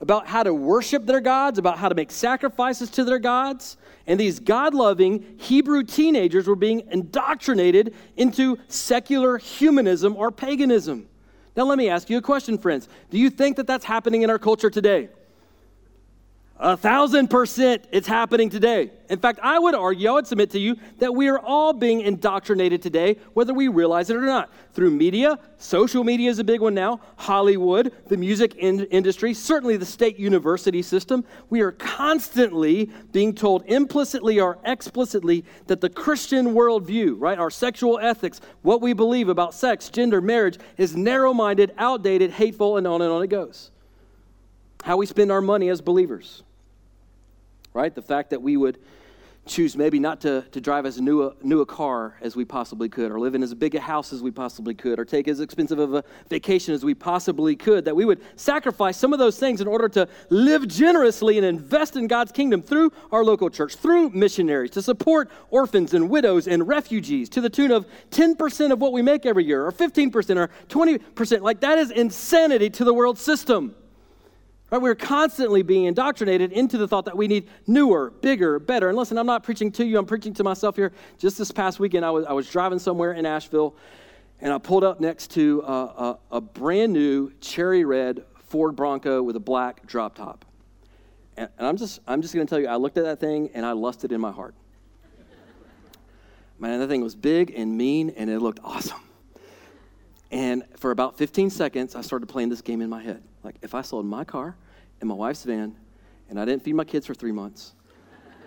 about 0.00 0.26
how 0.26 0.42
to 0.42 0.54
worship 0.54 1.06
their 1.06 1.20
gods, 1.20 1.58
about 1.58 1.78
how 1.78 1.88
to 1.88 1.94
make 1.94 2.10
sacrifices 2.10 2.90
to 2.90 3.04
their 3.04 3.18
gods. 3.18 3.76
And 4.06 4.18
these 4.18 4.38
God 4.38 4.74
loving 4.74 5.36
Hebrew 5.38 5.82
teenagers 5.82 6.46
were 6.46 6.56
being 6.56 6.86
indoctrinated 6.90 7.94
into 8.16 8.58
secular 8.68 9.38
humanism 9.38 10.16
or 10.16 10.30
paganism. 10.30 11.08
Now, 11.56 11.64
let 11.64 11.78
me 11.78 11.88
ask 11.88 12.08
you 12.08 12.18
a 12.18 12.22
question, 12.22 12.56
friends. 12.56 12.88
Do 13.10 13.18
you 13.18 13.30
think 13.30 13.56
that 13.56 13.66
that's 13.66 13.84
happening 13.84 14.22
in 14.22 14.30
our 14.30 14.38
culture 14.38 14.70
today? 14.70 15.08
A 16.60 16.76
thousand 16.76 17.28
percent 17.28 17.84
it's 17.92 18.08
happening 18.08 18.50
today. 18.50 18.90
In 19.08 19.20
fact, 19.20 19.38
I 19.44 19.60
would 19.60 19.76
argue, 19.76 20.08
I 20.08 20.12
would 20.14 20.26
submit 20.26 20.50
to 20.50 20.58
you 20.58 20.74
that 20.98 21.14
we 21.14 21.28
are 21.28 21.38
all 21.38 21.72
being 21.72 22.00
indoctrinated 22.00 22.82
today, 22.82 23.16
whether 23.34 23.54
we 23.54 23.68
realize 23.68 24.10
it 24.10 24.16
or 24.16 24.22
not. 24.22 24.50
Through 24.72 24.90
media, 24.90 25.38
social 25.58 26.02
media 26.02 26.28
is 26.28 26.40
a 26.40 26.44
big 26.44 26.60
one 26.60 26.74
now, 26.74 27.00
Hollywood, 27.16 27.92
the 28.08 28.16
music 28.16 28.56
in- 28.56 28.86
industry, 28.86 29.34
certainly 29.34 29.76
the 29.76 29.86
state 29.86 30.18
university 30.18 30.82
system. 30.82 31.24
We 31.48 31.60
are 31.60 31.70
constantly 31.70 32.90
being 33.12 33.36
told 33.36 33.62
implicitly 33.66 34.40
or 34.40 34.58
explicitly 34.64 35.44
that 35.68 35.80
the 35.80 35.88
Christian 35.88 36.54
worldview, 36.54 37.14
right, 37.18 37.38
our 37.38 37.50
sexual 37.50 38.00
ethics, 38.00 38.40
what 38.62 38.80
we 38.80 38.94
believe 38.94 39.28
about 39.28 39.54
sex, 39.54 39.90
gender, 39.90 40.20
marriage, 40.20 40.58
is 40.76 40.96
narrow 40.96 41.32
minded, 41.32 41.72
outdated, 41.78 42.32
hateful, 42.32 42.78
and 42.78 42.86
on 42.86 43.00
and 43.00 43.12
on 43.12 43.22
it 43.22 43.28
goes. 43.28 43.70
How 44.82 44.96
we 44.96 45.06
spend 45.06 45.30
our 45.30 45.40
money 45.40 45.68
as 45.68 45.80
believers 45.80 46.42
right? 47.78 47.94
The 47.94 48.02
fact 48.02 48.30
that 48.30 48.42
we 48.42 48.56
would 48.56 48.76
choose 49.46 49.76
maybe 49.76 50.00
not 50.00 50.20
to, 50.20 50.42
to 50.50 50.60
drive 50.60 50.84
as 50.84 51.00
new 51.00 51.22
a, 51.22 51.32
new 51.44 51.60
a 51.60 51.66
car 51.66 52.18
as 52.20 52.34
we 52.34 52.44
possibly 52.44 52.88
could, 52.88 53.12
or 53.12 53.20
live 53.20 53.36
in 53.36 53.42
as 53.42 53.54
big 53.54 53.76
a 53.76 53.80
house 53.80 54.12
as 54.12 54.20
we 54.20 54.32
possibly 54.32 54.74
could, 54.74 54.98
or 54.98 55.04
take 55.04 55.28
as 55.28 55.38
expensive 55.38 55.78
of 55.78 55.94
a 55.94 56.02
vacation 56.28 56.74
as 56.74 56.84
we 56.84 56.92
possibly 56.92 57.54
could, 57.54 57.84
that 57.84 57.94
we 57.94 58.04
would 58.04 58.20
sacrifice 58.34 58.96
some 58.96 59.12
of 59.12 59.20
those 59.20 59.38
things 59.38 59.60
in 59.60 59.68
order 59.68 59.88
to 59.88 60.08
live 60.28 60.66
generously 60.66 61.38
and 61.38 61.46
invest 61.46 61.94
in 61.94 62.08
God's 62.08 62.32
kingdom 62.32 62.62
through 62.62 62.92
our 63.12 63.24
local 63.24 63.48
church, 63.48 63.76
through 63.76 64.10
missionaries, 64.10 64.72
to 64.72 64.82
support 64.82 65.30
orphans 65.50 65.94
and 65.94 66.10
widows 66.10 66.48
and 66.48 66.66
refugees 66.66 67.28
to 67.28 67.40
the 67.40 67.48
tune 67.48 67.70
of 67.70 67.86
10% 68.10 68.72
of 68.72 68.80
what 68.80 68.92
we 68.92 69.02
make 69.02 69.24
every 69.24 69.44
year, 69.44 69.64
or 69.64 69.70
15%, 69.70 70.36
or 70.36 70.50
20%. 70.68 71.42
Like 71.42 71.60
that 71.60 71.78
is 71.78 71.92
insanity 71.92 72.70
to 72.70 72.84
the 72.84 72.92
world 72.92 73.18
system. 73.18 73.76
Right? 74.70 74.82
We're 74.82 74.94
constantly 74.94 75.62
being 75.62 75.84
indoctrinated 75.84 76.52
into 76.52 76.76
the 76.76 76.86
thought 76.86 77.06
that 77.06 77.16
we 77.16 77.26
need 77.26 77.48
newer, 77.66 78.10
bigger, 78.10 78.58
better. 78.58 78.88
And 78.88 78.98
listen, 78.98 79.16
I'm 79.16 79.26
not 79.26 79.42
preaching 79.42 79.72
to 79.72 79.86
you, 79.86 79.98
I'm 79.98 80.06
preaching 80.06 80.34
to 80.34 80.44
myself 80.44 80.76
here. 80.76 80.92
Just 81.18 81.38
this 81.38 81.50
past 81.50 81.80
weekend, 81.80 82.04
I 82.04 82.10
was, 82.10 82.26
I 82.26 82.32
was 82.32 82.48
driving 82.48 82.78
somewhere 82.78 83.12
in 83.12 83.24
Asheville, 83.24 83.74
and 84.40 84.52
I 84.52 84.58
pulled 84.58 84.84
up 84.84 85.00
next 85.00 85.30
to 85.32 85.62
a, 85.66 85.72
a, 85.72 86.18
a 86.32 86.40
brand 86.40 86.92
new 86.92 87.32
cherry 87.40 87.84
red 87.84 88.24
Ford 88.48 88.76
Bronco 88.76 89.22
with 89.22 89.36
a 89.36 89.40
black 89.40 89.86
drop 89.86 90.14
top. 90.14 90.44
And, 91.36 91.48
and 91.58 91.66
I'm 91.66 91.76
just, 91.76 92.00
I'm 92.06 92.20
just 92.20 92.34
going 92.34 92.46
to 92.46 92.50
tell 92.50 92.60
you, 92.60 92.68
I 92.68 92.76
looked 92.76 92.98
at 92.98 93.04
that 93.04 93.20
thing 93.20 93.50
and 93.54 93.64
I 93.64 93.72
lusted 93.72 94.12
in 94.12 94.20
my 94.20 94.32
heart. 94.32 94.54
Man, 96.58 96.80
that 96.80 96.88
thing 96.88 97.02
was 97.02 97.14
big 97.14 97.52
and 97.54 97.78
mean, 97.78 98.10
and 98.10 98.28
it 98.28 98.40
looked 98.40 98.58
awesome. 98.64 99.00
And 100.30 100.64
for 100.76 100.90
about 100.90 101.16
15 101.16 101.50
seconds, 101.50 101.94
I 101.94 102.00
started 102.00 102.26
playing 102.26 102.48
this 102.48 102.60
game 102.60 102.82
in 102.82 102.90
my 102.90 103.02
head. 103.02 103.22
Like, 103.42 103.56
if 103.62 103.74
I 103.74 103.82
sold 103.82 104.06
my 104.06 104.24
car 104.24 104.56
and 105.00 105.08
my 105.08 105.14
wife's 105.14 105.44
van, 105.44 105.74
and 106.28 106.38
I 106.38 106.44
didn't 106.44 106.62
feed 106.62 106.74
my 106.74 106.84
kids 106.84 107.06
for 107.06 107.14
three 107.14 107.32
months, 107.32 107.74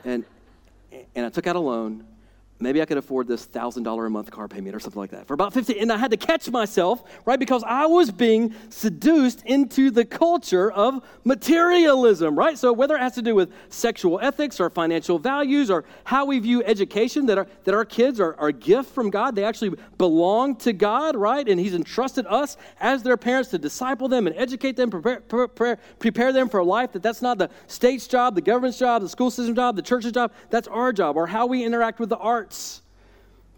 and, 0.03 0.23
and 1.15 1.25
I 1.25 1.29
took 1.29 1.47
out 1.47 1.55
a 1.55 1.59
loan, 1.59 2.05
maybe 2.61 2.81
I 2.81 2.85
could 2.85 2.97
afford 2.97 3.27
this 3.27 3.45
$1,000 3.45 4.05
a 4.05 4.09
month 4.09 4.31
car 4.31 4.47
payment 4.47 4.75
or 4.75 4.79
something 4.79 4.99
like 4.99 5.11
that 5.11 5.27
for 5.27 5.33
about 5.33 5.53
50. 5.53 5.79
And 5.79 5.91
I 5.91 5.97
had 5.97 6.11
to 6.11 6.17
catch 6.17 6.49
myself, 6.49 7.03
right? 7.25 7.39
Because 7.39 7.63
I 7.65 7.85
was 7.87 8.11
being 8.11 8.53
seduced 8.69 9.43
into 9.45 9.89
the 9.91 10.05
culture 10.05 10.71
of 10.71 11.03
materialism, 11.23 12.37
right? 12.37 12.57
So 12.57 12.71
whether 12.73 12.95
it 12.95 12.99
has 12.99 13.15
to 13.15 13.21
do 13.21 13.35
with 13.35 13.51
sexual 13.69 14.19
ethics 14.21 14.59
or 14.59 14.69
financial 14.69 15.17
values 15.17 15.71
or 15.71 15.85
how 16.03 16.25
we 16.25 16.39
view 16.39 16.63
education, 16.63 17.25
that 17.25 17.37
our, 17.37 17.47
that 17.63 17.73
our 17.73 17.85
kids 17.85 18.19
are, 18.19 18.35
are 18.35 18.49
a 18.49 18.53
gift 18.53 18.93
from 18.93 19.09
God, 19.09 19.35
they 19.35 19.43
actually 19.43 19.75
belong 19.97 20.55
to 20.57 20.73
God, 20.73 21.15
right? 21.15 21.47
And 21.47 21.59
He's 21.59 21.73
entrusted 21.73 22.25
us 22.27 22.57
as 22.79 23.03
their 23.03 23.17
parents 23.17 23.49
to 23.51 23.57
disciple 23.57 24.07
them 24.07 24.27
and 24.27 24.35
educate 24.35 24.75
them, 24.75 24.89
prepare, 24.89 25.21
prepare, 25.21 25.79
prepare 25.99 26.33
them 26.33 26.49
for 26.49 26.63
life, 26.63 26.91
that 26.91 27.01
that's 27.01 27.21
not 27.21 27.37
the 27.37 27.49
state's 27.67 28.07
job, 28.07 28.35
the 28.35 28.41
government's 28.41 28.77
job, 28.77 29.01
the 29.01 29.09
school 29.09 29.31
system 29.31 29.55
job, 29.55 29.75
the 29.75 29.81
church's 29.81 30.11
job, 30.11 30.31
that's 30.49 30.67
our 30.67 30.91
job, 30.93 31.15
or 31.15 31.27
how 31.27 31.45
we 31.45 31.63
interact 31.63 31.99
with 31.99 32.09
the 32.09 32.17
arts 32.17 32.50
arts, 32.51 32.81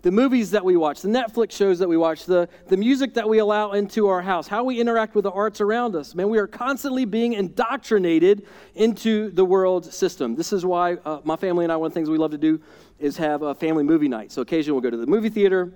the 0.04 0.12
movies 0.12 0.52
that 0.52 0.64
we 0.64 0.76
watch, 0.76 1.02
the 1.02 1.10
Netflix 1.10 1.54
shows 1.54 1.80
that 1.80 1.90
we 1.90 1.98
watch, 1.98 2.26
the, 2.26 2.48
the 2.68 2.78
music 2.78 3.16
that 3.16 3.28
we 3.28 3.40
allow 3.40 3.72
into 3.72 4.08
our 4.08 4.22
house, 4.22 4.48
how 4.48 4.64
we 4.64 4.80
interact 4.80 5.16
with 5.16 5.24
the 5.24 5.32
arts 5.32 5.62
around 5.62 5.96
us. 5.96 6.14
Man, 6.14 6.30
we 6.30 6.38
are 6.38 6.46
constantly 6.46 7.06
being 7.06 7.34
indoctrinated 7.34 8.46
into 8.76 9.32
the 9.32 9.44
world 9.44 9.92
system. 9.92 10.36
This 10.36 10.54
is 10.54 10.64
why 10.64 10.98
uh, 11.06 11.22
my 11.24 11.36
family 11.36 11.66
and 11.66 11.72
I, 11.72 11.76
one 11.76 11.88
of 11.88 11.94
the 11.94 11.96
things 11.96 12.08
we 12.08 12.20
love 12.20 12.32
to 12.32 12.38
do 12.38 12.62
is 13.00 13.18
have 13.18 13.42
a 13.42 13.56
family 13.56 13.84
movie 13.84 14.08
night. 14.08 14.32
So 14.32 14.44
occasionally 14.44 14.74
we'll 14.74 14.92
go 14.92 14.92
to 14.92 14.98
the 14.98 15.08
movie 15.08 15.30
theater. 15.30 15.74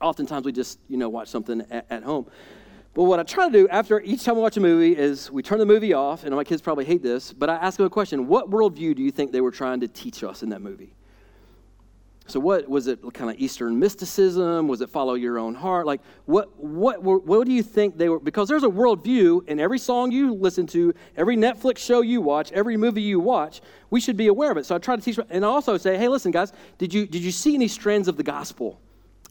Oftentimes 0.00 0.46
we 0.46 0.52
just, 0.52 0.78
you 0.88 0.98
know, 0.98 1.08
watch 1.08 1.26
something 1.26 1.62
at, 1.68 1.86
at 1.90 2.02
home. 2.04 2.30
But 2.94 3.04
what 3.04 3.18
I 3.18 3.24
try 3.24 3.46
to 3.46 3.52
do 3.52 3.68
after 3.70 4.00
each 4.02 4.22
time 4.22 4.36
we 4.36 4.42
watch 4.42 4.56
a 4.56 4.60
movie 4.60 4.96
is 4.96 5.32
we 5.32 5.42
turn 5.42 5.58
the 5.58 5.66
movie 5.66 5.94
off, 5.94 6.22
and 6.22 6.32
my 6.32 6.44
kids 6.44 6.62
probably 6.62 6.84
hate 6.84 7.02
this, 7.02 7.32
but 7.32 7.50
I 7.50 7.56
ask 7.56 7.78
them 7.78 7.86
a 7.86 7.90
question 7.90 8.28
What 8.28 8.48
worldview 8.50 8.94
do 8.94 9.02
you 9.02 9.10
think 9.10 9.32
they 9.32 9.40
were 9.40 9.50
trying 9.50 9.80
to 9.80 9.88
teach 9.88 10.22
us 10.22 10.44
in 10.44 10.50
that 10.50 10.62
movie? 10.62 10.94
So, 12.28 12.40
what 12.40 12.68
was 12.68 12.88
it 12.88 12.98
kind 13.14 13.30
of 13.30 13.38
Eastern 13.38 13.78
mysticism? 13.78 14.66
Was 14.66 14.80
it 14.80 14.90
follow 14.90 15.14
your 15.14 15.38
own 15.38 15.54
heart? 15.54 15.86
Like, 15.86 16.00
what, 16.24 16.58
what, 16.58 17.02
what 17.02 17.46
do 17.46 17.52
you 17.52 17.62
think 17.62 17.96
they 17.96 18.08
were? 18.08 18.18
Because 18.18 18.48
there's 18.48 18.64
a 18.64 18.68
worldview 18.68 19.46
in 19.46 19.60
every 19.60 19.78
song 19.78 20.10
you 20.10 20.34
listen 20.34 20.66
to, 20.68 20.92
every 21.16 21.36
Netflix 21.36 21.78
show 21.78 22.00
you 22.00 22.20
watch, 22.20 22.50
every 22.50 22.76
movie 22.76 23.02
you 23.02 23.20
watch. 23.20 23.60
We 23.90 24.00
should 24.00 24.16
be 24.16 24.26
aware 24.26 24.50
of 24.50 24.56
it. 24.56 24.66
So, 24.66 24.74
I 24.74 24.78
try 24.78 24.96
to 24.96 25.02
teach, 25.02 25.20
and 25.30 25.44
I 25.44 25.48
also 25.48 25.76
say, 25.76 25.96
hey, 25.96 26.08
listen, 26.08 26.32
guys, 26.32 26.52
did 26.78 26.92
you, 26.92 27.06
did 27.06 27.22
you 27.22 27.30
see 27.30 27.54
any 27.54 27.68
strands 27.68 28.08
of 28.08 28.16
the 28.16 28.24
gospel 28.24 28.80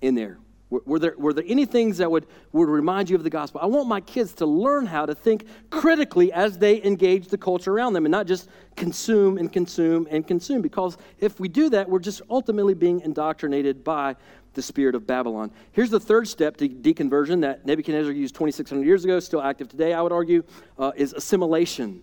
in 0.01 0.15
there? 0.15 0.37
Were, 0.69 0.97
there, 0.97 1.13
were 1.17 1.31
there 1.31 1.43
any 1.47 1.65
things 1.65 1.99
that 1.99 2.09
would, 2.09 2.25
would 2.51 2.69
remind 2.69 3.09
you 3.09 3.15
of 3.15 3.23
the 3.23 3.29
gospel? 3.29 3.61
I 3.61 3.67
want 3.67 3.87
my 3.87 4.01
kids 4.01 4.33
to 4.35 4.47
learn 4.47 4.87
how 4.87 5.05
to 5.05 5.13
think 5.13 5.45
critically 5.69 6.33
as 6.33 6.57
they 6.57 6.83
engage 6.83 7.27
the 7.27 7.37
culture 7.37 7.71
around 7.71 7.93
them 7.93 8.05
and 8.05 8.11
not 8.11 8.25
just 8.25 8.49
consume 8.75 9.37
and 9.37 9.53
consume 9.53 10.07
and 10.09 10.27
consume. 10.27 10.63
Because 10.63 10.97
if 11.19 11.39
we 11.39 11.47
do 11.49 11.69
that, 11.69 11.87
we're 11.87 11.99
just 11.99 12.23
ultimately 12.31 12.73
being 12.73 12.99
indoctrinated 13.01 13.83
by 13.83 14.15
the 14.55 14.61
spirit 14.61 14.95
of 14.95 15.05
Babylon. 15.05 15.51
Here's 15.71 15.91
the 15.91 15.99
third 15.99 16.27
step 16.27 16.57
to 16.57 16.67
deconversion 16.67 17.41
that 17.41 17.65
Nebuchadnezzar 17.65 18.11
used 18.11 18.33
2,600 18.33 18.83
years 18.83 19.03
ago, 19.05 19.19
still 19.19 19.41
active 19.41 19.69
today, 19.69 19.93
I 19.93 20.01
would 20.01 20.13
argue, 20.13 20.43
uh, 20.79 20.93
is 20.95 21.13
assimilation. 21.13 22.01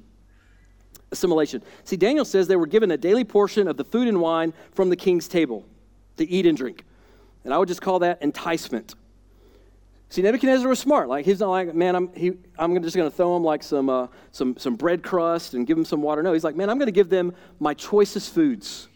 Assimilation. 1.11 1.63
See, 1.85 1.97
Daniel 1.97 2.25
says 2.25 2.47
they 2.47 2.57
were 2.57 2.67
given 2.67 2.93
a 2.93 2.97
daily 2.97 3.25
portion 3.25 3.67
of 3.67 3.77
the 3.77 3.85
food 3.85 4.07
and 4.07 4.21
wine 4.21 4.55
from 4.73 4.89
the 4.89 4.97
king's 4.97 5.27
table 5.27 5.65
to 6.17 6.29
eat 6.29 6.47
and 6.47 6.57
drink. 6.57 6.85
And 7.45 7.53
I 7.53 7.59
would 7.59 7.69
just 7.69 7.83
call 7.83 8.01
that 8.01 8.23
enticement. 8.23 8.95
See, 10.13 10.21
Nebuchadnezzar 10.21 10.69
was 10.69 10.79
smart. 10.79 11.09
Like 11.09 11.25
he's 11.25 11.41
not 11.41 11.49
like, 11.49 11.75
man, 11.75 11.97
I'm 11.97 12.15
he, 12.15 12.33
I'm 12.59 12.83
just 12.83 12.95
going 12.95 13.11
to 13.11 13.17
throw 13.17 13.35
him 13.35 13.43
like 13.43 13.63
some 13.63 13.89
uh, 13.89 14.09
some 14.31 14.57
some 14.59 14.77
bread 14.77 15.03
crust 15.03 15.55
and 15.55 15.67
give 15.67 15.79
him 15.79 15.87
some 15.87 16.03
water. 16.03 16.23
No, 16.23 16.35
he's 16.35 16.45
like, 16.45 16.55
man, 16.55 16.69
I'm 16.69 16.77
going 16.77 16.87
to 16.87 16.93
give 16.93 17.09
them 17.09 17.35
my 17.59 17.73
choicest 17.73 18.35
foods. 18.35 18.89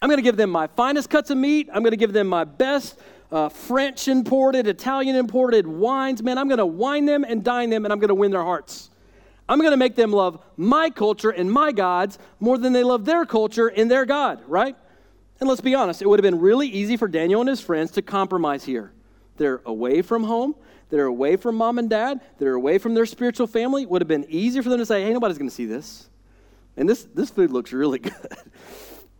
I'm 0.00 0.08
going 0.08 0.18
to 0.18 0.22
give 0.22 0.36
them 0.36 0.50
my 0.50 0.68
finest 0.68 1.10
cuts 1.10 1.30
of 1.30 1.38
meat. 1.38 1.68
I'm 1.72 1.82
going 1.82 1.90
to 1.90 1.96
give 1.96 2.12
them 2.12 2.28
my 2.28 2.44
best 2.44 3.00
uh, 3.32 3.48
French 3.48 4.08
imported, 4.08 4.68
Italian 4.68 5.16
imported 5.16 5.66
wines. 5.66 6.22
Man, 6.22 6.38
I'm 6.38 6.46
going 6.46 6.58
to 6.58 6.66
wine 6.66 7.06
them 7.06 7.24
and 7.24 7.42
dine 7.42 7.70
them, 7.70 7.84
and 7.84 7.92
I'm 7.92 7.98
going 7.98 8.08
to 8.08 8.14
win 8.14 8.30
their 8.30 8.44
hearts. 8.44 8.90
I'm 9.48 9.58
going 9.58 9.72
to 9.72 9.76
make 9.76 9.96
them 9.96 10.12
love 10.12 10.44
my 10.56 10.90
culture 10.90 11.30
and 11.30 11.50
my 11.50 11.72
gods 11.72 12.18
more 12.38 12.58
than 12.58 12.72
they 12.72 12.84
love 12.84 13.04
their 13.04 13.24
culture 13.24 13.68
and 13.68 13.90
their 13.90 14.04
God. 14.04 14.42
Right? 14.46 14.76
And 15.38 15.48
let's 15.48 15.60
be 15.60 15.74
honest, 15.74 16.00
it 16.00 16.08
would 16.08 16.18
have 16.18 16.22
been 16.30 16.40
really 16.40 16.66
easy 16.66 16.96
for 16.96 17.08
Daniel 17.08 17.40
and 17.40 17.48
his 17.48 17.60
friends 17.60 17.90
to 17.92 18.02
compromise 18.02 18.64
here. 18.64 18.92
They're 19.36 19.60
away 19.66 20.00
from 20.00 20.24
home, 20.24 20.54
they're 20.88 21.04
away 21.04 21.36
from 21.36 21.56
mom 21.56 21.78
and 21.78 21.90
dad, 21.90 22.20
they're 22.38 22.54
away 22.54 22.78
from 22.78 22.94
their 22.94 23.06
spiritual 23.06 23.46
family. 23.46 23.82
It 23.82 23.90
would 23.90 24.00
have 24.00 24.08
been 24.08 24.26
easier 24.28 24.62
for 24.62 24.70
them 24.70 24.78
to 24.78 24.86
say, 24.86 25.02
hey, 25.02 25.12
nobody's 25.12 25.36
going 25.36 25.50
to 25.50 25.54
see 25.54 25.66
this. 25.66 26.08
And 26.76 26.88
this, 26.88 27.06
this 27.14 27.30
food 27.30 27.50
looks 27.50 27.72
really 27.72 27.98
good. 28.00 28.14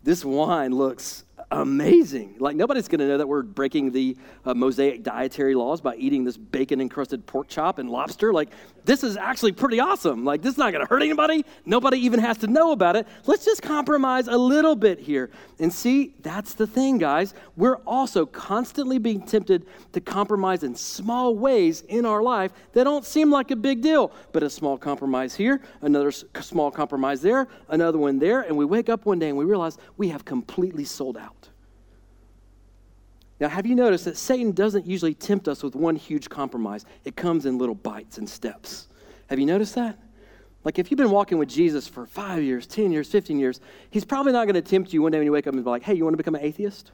this 0.03 0.25
wine 0.25 0.73
looks 0.73 1.25
amazing. 1.51 2.37
Like, 2.39 2.57
nobody's 2.57 2.89
going 2.89 3.01
to 3.01 3.09
know 3.09 3.19
that 3.19 3.29
we're 3.29 3.43
breaking 3.43 3.93
the 3.93 4.17
uh, 4.45 4.55
Mosaic 4.55 5.03
dietary 5.03 5.55
laws 5.55 5.81
by 5.81 5.97
eating 5.97 6.25
this 6.25 6.37
bacon 6.37 6.81
encrusted 6.81 7.27
pork 7.27 7.49
chop 7.49 7.79
and 7.79 7.89
lobster. 7.89 8.33
Like, 8.33 8.51
this 8.85 9.03
is 9.03 9.17
actually 9.17 9.53
pretty 9.53 9.81
awesome. 9.81 10.25
Like, 10.25 10.43
this 10.43 10.53
is 10.53 10.59
not 10.59 10.73
going 10.73 10.85
to 10.85 10.89
hurt 10.89 11.03
anybody. 11.03 11.45
Nobody 11.65 11.99
even 11.99 12.21
has 12.21 12.39
to 12.39 12.47
know 12.47 12.73
about 12.73 12.97
it. 12.97 13.07
Let's 13.27 13.45
just 13.45 13.63
compromise 13.63 14.29
a 14.29 14.37
little 14.37 14.77
bit 14.77 14.99
here. 14.99 15.31
And 15.59 15.73
see, 15.73 16.15
that's 16.23 16.55
the 16.55 16.67
thing, 16.67 16.99
guys. 16.99 17.35
We're 17.57 17.77
also 17.87 18.27
constantly 18.27 18.99
being 18.99 19.23
tempted 19.23 19.67
to 19.93 20.01
compromise 20.01 20.63
in 20.63 20.75
small 20.75 21.35
ways 21.35 21.83
in 21.83 22.05
our 22.07 22.23
life 22.23 22.53
that 22.73 22.85
don't 22.85 23.05
seem 23.05 23.31
like 23.31 23.51
a 23.51 23.57
big 23.57 23.83
deal. 23.83 24.13
But 24.33 24.43
a 24.43 24.51
small 24.51 24.79
compromise 24.79 25.35
here, 25.35 25.61
another 25.83 26.11
small 26.11 26.71
compromise 26.71 27.23
there, 27.23 27.49
another 27.69 27.99
one 27.99 28.19
there. 28.19 28.43
And 28.43 28.57
we 28.57 28.65
wake 28.65 28.89
up 28.89 29.07
one 29.07 29.19
day 29.19 29.29
and 29.29 29.39
we 29.39 29.45
realize 29.45 29.79
we 29.97 30.09
have 30.09 30.25
completely 30.25 30.85
sold 30.85 31.17
out. 31.17 31.46
Now, 33.39 33.49
have 33.49 33.67
you 33.67 33.75
noticed 33.75 34.07
that 34.07 34.17
Satan 34.17 34.53
doesn't 34.53 34.87
usually 34.87 35.15
tempt 35.15 35.47
us 35.47 35.63
with 35.63 35.77
one 35.77 35.97
huge 35.97 36.29
compromise? 36.31 36.87
It 37.05 37.17
comes 37.17 37.45
in 37.45 37.59
little 37.59 37.75
bites 37.75 38.19
and 38.19 38.29
steps. 38.29 38.89
Have 39.29 39.39
you 39.39 39.47
noticed 39.47 39.75
that? 39.75 39.99
Like 40.65 40.79
if 40.79 40.91
you've 40.91 40.99
been 40.99 41.11
walking 41.11 41.39
with 41.39 41.49
Jesus 41.49 41.87
for 41.87 42.07
five 42.07 42.43
years, 42.43 42.67
10 42.67 42.91
years, 42.91 43.09
15 43.09 43.39
years, 43.39 43.61
he's 43.91 44.05
probably 44.05 44.33
not 44.33 44.47
going 44.47 44.55
to 44.55 44.63
tempt 44.63 44.93
you 44.93 45.03
one 45.03 45.13
day 45.13 45.19
when 45.19 45.27
you 45.27 45.33
wake 45.33 45.47
up 45.47 45.55
and 45.55 45.63
be 45.63 45.71
like, 45.71 45.83
hey, 45.83 45.95
you 45.95 46.03
want 46.03 46.15
to 46.15 46.17
become 46.17 46.35
an 46.35 46.43
atheist? 46.43 46.91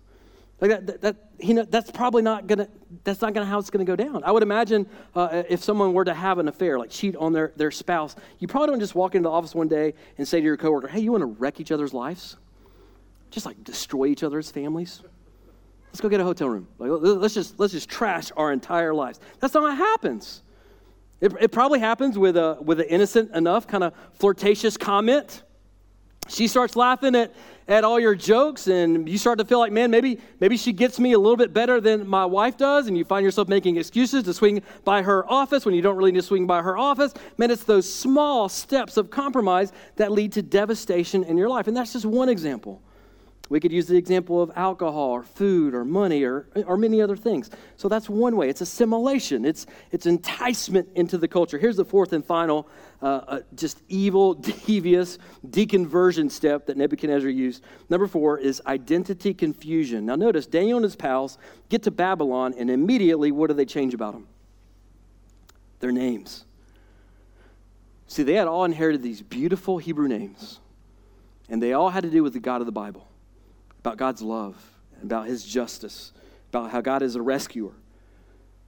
Like 0.61 0.71
that, 0.71 0.87
that, 0.87 1.01
that 1.01 1.17
know, 1.49 1.65
that's 1.65 1.91
probably 1.91 2.23
not 2.23 2.47
to, 2.49 2.69
that's 3.03 3.21
not 3.21 3.35
to 3.35 3.45
how 3.45 3.59
it's 3.59 3.71
going 3.71 3.85
to 3.85 3.91
go 3.91 3.97
down. 3.97 4.23
I 4.25 4.31
would 4.31 4.43
imagine 4.43 4.87
uh, 5.15 5.43
if 5.49 5.65
someone 5.65 5.93
were 5.93 6.05
to 6.05 6.15
have 6.15 6.39
an 6.39 6.49
affair, 6.49 6.79
like 6.79 6.91
cheat 6.91 7.17
on 7.17 7.33
their, 7.33 7.53
their 7.57 7.71
spouse, 7.71 8.15
you 8.39 8.47
probably 8.47 8.69
don't 8.69 8.81
just 8.81 8.95
walk 8.95 9.15
into 9.15 9.29
the 9.29 9.33
office 9.33 9.55
one 9.55 9.69
day 9.69 9.95
and 10.19 10.29
say 10.29 10.39
to 10.39 10.45
your 10.45 10.57
coworker, 10.57 10.89
hey, 10.89 11.01
you 11.01 11.11
want 11.11 11.23
to 11.23 11.27
wreck 11.27 11.59
each 11.59 11.73
other's 11.73 11.95
lives? 11.95 12.37
Just 13.31 13.47
like 13.47 13.65
destroy 13.65 14.07
each 14.07 14.23
other's 14.23 14.51
families? 14.51 15.03
Let's 15.93 16.01
go 16.01 16.09
get 16.09 16.21
a 16.21 16.25
hotel 16.25 16.49
room. 16.49 16.67
Like, 16.79 16.91
let's 16.91 17.35
just 17.35 17.61
let's 17.61 17.75
just 17.75 17.87
trash 17.87 18.33
our 18.35 18.51
entire 18.51 18.95
lives. 18.95 19.21
That's 19.41 19.53
not 19.53 19.63
what 19.63 19.77
happens. 19.77 20.43
It, 21.21 21.35
it 21.39 21.53
probably 21.53 21.81
happens 21.81 22.19
with 22.19 22.39
a 22.39 22.57
with 22.63 22.81
an 22.81 22.87
innocent 22.87 23.31
enough 23.37 23.67
kind 23.67 23.85
of 23.85 23.93
flirtatious 24.15 24.79
comment. 24.79 25.43
She 26.29 26.47
starts 26.47 26.77
laughing 26.77 27.15
at, 27.15 27.35
at 27.69 27.85
all 27.85 28.01
your 28.01 28.15
jokes, 28.15 28.69
and 28.69 29.07
you 29.09 29.19
start 29.19 29.39
to 29.41 29.45
feel 29.45 29.59
like, 29.59 29.71
man, 29.71 29.91
maybe 29.91 30.19
maybe 30.41 30.57
she 30.57 30.73
gets 30.73 30.99
me 30.99 31.13
a 31.13 31.19
little 31.19 31.37
bit 31.37 31.53
better 31.53 31.79
than 31.79 32.07
my 32.07 32.25
wife 32.25 32.57
does, 32.57 32.87
and 32.87 32.97
you 32.97 33.05
find 33.05 33.23
yourself 33.23 33.49
making 33.49 33.77
excuses 33.77 34.23
to 34.23 34.33
swing 34.33 34.63
by 34.85 35.03
her 35.03 35.31
office 35.31 35.67
when 35.67 35.75
you 35.75 35.83
don't 35.83 35.97
really 35.97 36.13
need 36.13 36.21
to 36.21 36.27
swing 36.27 36.47
by 36.47 36.63
her 36.63 36.79
office. 36.79 37.13
Man, 37.37 37.51
it's 37.51 37.65
those 37.65 37.93
small 37.93 38.49
steps 38.49 38.97
of 38.97 39.11
compromise 39.11 39.73
that 39.97 40.11
lead 40.11 40.33
to 40.33 40.43
devastation 40.43 41.23
in 41.23 41.37
your 41.37 41.51
life, 41.51 41.67
and 41.67 41.77
that's 41.77 41.93
just 41.93 42.07
one 42.07 42.31
example. 42.31 42.81
We 43.49 43.61
could 43.61 43.73
use 43.73 43.87
the 43.87 43.97
example 43.97 44.41
of 44.41 44.51
alcohol 44.57 45.11
or 45.11 45.23
food 45.23 45.75
or 45.75 45.85
money 45.85 46.23
or, 46.23 46.47
or 46.67 46.79
many 46.79 47.03
other 47.03 47.17
things. 47.17 47.51
So 47.77 47.89
that's 47.89 48.09
one 48.09 48.37
way. 48.37 48.49
It's 48.49 48.61
assimilation, 48.61 49.45
it's, 49.45 49.67
it's 49.91 50.07
enticement 50.07 50.89
into 50.95 51.19
the 51.19 51.29
culture. 51.29 51.59
Here's 51.59 51.77
the 51.77 51.85
fourth 51.85 52.13
and 52.13 52.25
final, 52.25 52.69
uh, 53.03 53.07
uh, 53.07 53.41
just 53.55 53.83
evil, 53.89 54.35
devious 54.67 55.19
deconversion 55.47 56.31
step 56.31 56.67
that 56.67 56.77
Nebuchadnezzar 56.77 57.29
used. 57.29 57.63
Number 57.91 58.07
four 58.07 58.39
is 58.39 58.63
identity 58.67 59.35
confusion. 59.35 60.07
Now, 60.07 60.17
notice 60.17 60.47
Daniel 60.47 60.79
and 60.79 60.85
his 60.85 60.97
pals 60.97 61.37
get 61.69 61.83
to 61.83 61.91
Babylon, 61.91 62.55
and 62.57 62.71
immediately, 62.71 63.33
what 63.33 63.49
do 63.49 63.55
they 63.55 63.67
change 63.67 63.93
about 63.93 64.15
them? 64.15 64.29
Their 65.81 65.93
names. 65.93 66.47
See, 68.07 68.23
they 68.23 68.35
had 68.35 68.49
all 68.49 68.65
inherited 68.65 69.03
these 69.03 69.21
beautiful 69.21 69.79
Hebrew 69.79 70.09
names, 70.09 70.61
and 71.51 71.63
they 71.63 71.73
all 71.73 71.91
had 71.91 72.05
to 72.05 72.11
do 72.11 72.23
with 72.23 72.33
the 72.33 72.41
God 72.41 72.61
of 72.63 72.67
the 72.67 72.73
Bible 72.73 73.09
about 73.83 73.97
God's 73.97 74.23
love, 74.23 74.57
about 75.03 75.27
his 75.27 75.45
justice, 75.45 76.13
about 76.51 76.71
how 76.71 76.81
God 76.81 77.03
is 77.03 77.17
a 77.17 77.23
rescuer. 77.23 77.73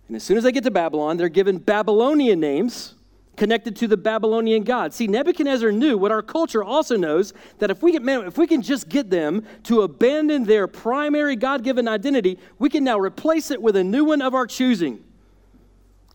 And 0.09 0.16
as 0.16 0.22
soon 0.22 0.37
as 0.37 0.44
they 0.44 0.53
get 0.53 0.64
to 0.64 0.70
Babylon, 0.70 1.16
they're 1.16 1.29
given 1.29 1.59
Babylonian 1.59 2.40
names 2.40 2.94
connected 3.37 3.74
to 3.77 3.88
the 3.88 3.96
Babylonian 3.96 4.62
God. 4.62 4.92
See, 4.92 5.07
Nebuchadnezzar 5.07 5.72
knew 5.72 5.98
what 5.98 6.12
our 6.12 6.22
culture 6.22 6.62
also 6.62 6.96
knows 6.96 7.33
that 7.59 7.70
if 7.70 7.83
we 7.83 7.92
get 7.92 8.03
man, 8.03 8.27
if 8.27 8.38
we 8.38 8.46
can 8.46 8.62
just 8.62 8.88
get 8.88 9.11
them 9.11 9.44
to 9.64 9.83
abandon 9.83 10.44
their 10.44 10.66
primary 10.66 11.35
God-given 11.35 11.88
identity, 11.88 12.38
we 12.59 12.68
can 12.68 12.85
now 12.85 12.98
replace 12.98 13.50
it 13.50 13.61
with 13.61 13.77
a 13.77 13.83
new 13.83 14.05
one 14.05 14.22
of 14.22 14.35
our 14.35 14.46
choosing. 14.46 15.03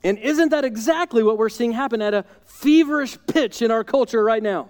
And 0.01 0.17
isn't 0.17 0.49
that 0.49 0.63
exactly 0.63 1.23
what 1.23 1.37
we're 1.37 1.49
seeing 1.49 1.73
happen 1.73 2.01
at 2.01 2.13
a 2.13 2.23
feverish 2.45 3.17
pitch 3.27 3.61
in 3.61 3.69
our 3.69 3.83
culture 3.83 4.23
right 4.23 4.41
now? 4.41 4.69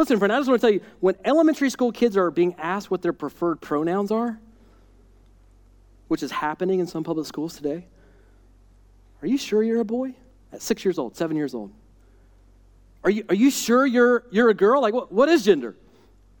Listen, 0.00 0.18
friend, 0.18 0.32
I 0.32 0.38
just 0.38 0.48
want 0.48 0.62
to 0.62 0.66
tell 0.66 0.72
you 0.72 0.80
when 1.00 1.14
elementary 1.26 1.68
school 1.68 1.92
kids 1.92 2.16
are 2.16 2.30
being 2.30 2.54
asked 2.54 2.90
what 2.90 3.02
their 3.02 3.12
preferred 3.12 3.60
pronouns 3.60 4.10
are, 4.10 4.40
which 6.08 6.22
is 6.22 6.30
happening 6.30 6.80
in 6.80 6.86
some 6.86 7.04
public 7.04 7.26
schools 7.26 7.54
today, 7.54 7.84
are 9.20 9.28
you 9.28 9.36
sure 9.36 9.62
you're 9.62 9.82
a 9.82 9.84
boy? 9.84 10.14
At 10.54 10.62
six 10.62 10.86
years 10.86 10.98
old, 10.98 11.18
seven 11.18 11.36
years 11.36 11.54
old. 11.54 11.70
Are 13.04 13.10
you, 13.10 13.26
are 13.28 13.34
you 13.34 13.50
sure 13.50 13.84
you're, 13.84 14.24
you're 14.30 14.48
a 14.48 14.54
girl? 14.54 14.80
Like, 14.80 14.94
what, 14.94 15.12
what 15.12 15.28
is 15.28 15.44
gender? 15.44 15.76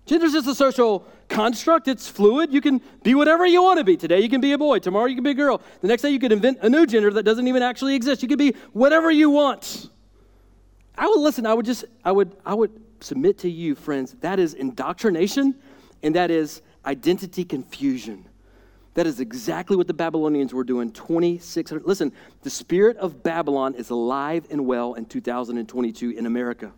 Gender 0.06 0.24
is 0.24 0.32
just 0.32 0.48
a 0.48 0.54
social 0.54 1.06
construct. 1.28 1.86
It's 1.86 2.08
fluid. 2.08 2.54
You 2.54 2.62
can 2.62 2.80
be 3.02 3.14
whatever 3.14 3.44
you 3.44 3.62
want 3.62 3.76
to 3.76 3.84
be. 3.84 3.94
Today 3.94 4.20
you 4.20 4.30
can 4.30 4.40
be 4.40 4.52
a 4.52 4.58
boy. 4.58 4.78
Tomorrow 4.78 5.04
you 5.04 5.16
can 5.16 5.24
be 5.24 5.32
a 5.32 5.34
girl. 5.34 5.60
The 5.82 5.88
next 5.88 6.00
day 6.00 6.08
you 6.08 6.18
could 6.18 6.32
invent 6.32 6.60
a 6.62 6.70
new 6.70 6.86
gender 6.86 7.10
that 7.10 7.24
doesn't 7.24 7.46
even 7.46 7.62
actually 7.62 7.94
exist. 7.94 8.22
You 8.22 8.28
can 8.28 8.38
be 8.38 8.54
whatever 8.72 9.10
you 9.10 9.28
want. 9.28 9.90
I 10.96 11.06
would 11.06 11.20
listen. 11.20 11.44
I 11.44 11.52
would 11.52 11.66
just, 11.66 11.84
I 12.02 12.10
would, 12.10 12.34
I 12.46 12.54
would 12.54 12.72
submit 13.00 13.38
to 13.38 13.50
you, 13.50 13.74
friends, 13.74 14.16
that 14.20 14.38
is 14.38 14.54
indoctrination 14.54 15.54
and 16.02 16.14
that 16.14 16.30
is 16.30 16.62
identity 16.84 17.44
confusion. 17.44 18.26
That 18.94 19.06
is 19.06 19.20
exactly 19.20 19.76
what 19.76 19.86
the 19.86 19.94
Babylonians 19.94 20.52
were 20.52 20.64
doing 20.64 20.90
2600. 20.92 21.86
Listen, 21.86 22.12
the 22.42 22.50
spirit 22.50 22.96
of 22.96 23.22
Babylon 23.22 23.74
is 23.74 23.90
alive 23.90 24.46
and 24.50 24.66
well 24.66 24.94
in 24.94 25.06
2022 25.06 26.10
in 26.10 26.26
America. 26.26 26.72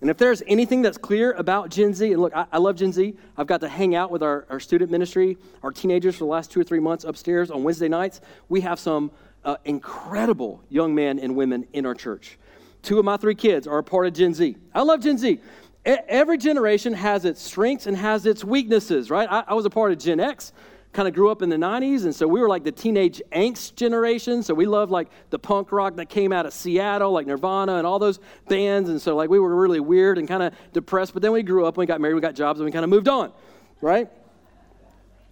And 0.00 0.08
if 0.08 0.16
there's 0.16 0.42
anything 0.46 0.82
that's 0.82 0.96
clear 0.96 1.32
about 1.32 1.70
Gen 1.70 1.92
Z, 1.92 2.12
and 2.12 2.22
look, 2.22 2.34
I, 2.34 2.46
I, 2.52 2.58
love 2.58 2.76
Gen 2.76 2.92
Z. 2.92 3.16
I've 3.36 3.48
got 3.48 3.60
to 3.62 3.68
hang 3.68 3.96
out 3.96 4.12
with 4.12 4.22
our, 4.22 4.46
our 4.48 4.60
student 4.60 4.92
ministry, 4.92 5.36
our 5.62 5.72
teenagers 5.72 6.14
for 6.14 6.20
the 6.20 6.30
last 6.30 6.52
two 6.52 6.60
or 6.60 6.64
three 6.64 6.78
months 6.78 7.04
upstairs 7.04 7.50
on 7.50 7.64
Wednesday 7.64 7.88
nights. 7.88 8.20
We 8.48 8.60
have 8.60 8.78
some 8.78 9.10
uh, 9.44 9.56
incredible 9.64 10.62
young 10.68 10.94
men 10.94 11.18
and 11.18 11.34
women 11.34 11.66
in 11.72 11.84
our 11.84 11.94
church. 11.94 12.38
Two 12.82 12.98
of 12.98 13.04
my 13.04 13.16
three 13.16 13.34
kids 13.34 13.66
are 13.66 13.78
a 13.78 13.84
part 13.84 14.06
of 14.06 14.14
Gen 14.14 14.34
Z. 14.34 14.56
I 14.74 14.82
love 14.82 15.00
Gen 15.00 15.18
Z. 15.18 15.40
every 15.84 16.38
generation 16.38 16.92
has 16.92 17.24
its 17.24 17.42
strengths 17.42 17.86
and 17.86 17.96
has 17.96 18.26
its 18.26 18.44
weaknesses, 18.44 19.10
right? 19.10 19.28
I, 19.30 19.44
I 19.48 19.54
was 19.54 19.64
a 19.64 19.70
part 19.70 19.92
of 19.92 19.98
Gen 19.98 20.20
X 20.20 20.52
kind 20.92 21.06
of 21.06 21.14
grew 21.14 21.30
up 21.30 21.42
in 21.42 21.48
the 21.48 21.56
90s 21.56 22.04
and 22.04 22.14
so 22.14 22.26
we 22.26 22.40
were 22.40 22.48
like 22.48 22.64
the 22.64 22.72
teenage 22.72 23.20
angst 23.32 23.74
generation 23.74 24.42
so 24.42 24.54
we 24.54 24.64
loved 24.64 24.90
like 24.90 25.08
the 25.30 25.38
punk 25.38 25.70
rock 25.70 25.96
that 25.96 26.08
came 26.08 26.32
out 26.32 26.46
of 26.46 26.52
seattle 26.52 27.12
like 27.12 27.26
nirvana 27.26 27.76
and 27.76 27.86
all 27.86 27.98
those 27.98 28.18
bands 28.48 28.88
and 28.88 29.00
so 29.00 29.14
like 29.14 29.28
we 29.28 29.38
were 29.38 29.54
really 29.54 29.80
weird 29.80 30.16
and 30.16 30.26
kind 30.26 30.42
of 30.42 30.54
depressed 30.72 31.12
but 31.12 31.20
then 31.20 31.30
we 31.30 31.42
grew 31.42 31.66
up 31.66 31.76
we 31.76 31.84
got 31.84 32.00
married 32.00 32.14
we 32.14 32.20
got 32.20 32.34
jobs 32.34 32.58
and 32.58 32.64
we 32.64 32.72
kind 32.72 32.84
of 32.84 32.90
moved 32.90 33.06
on 33.06 33.30
right 33.82 34.10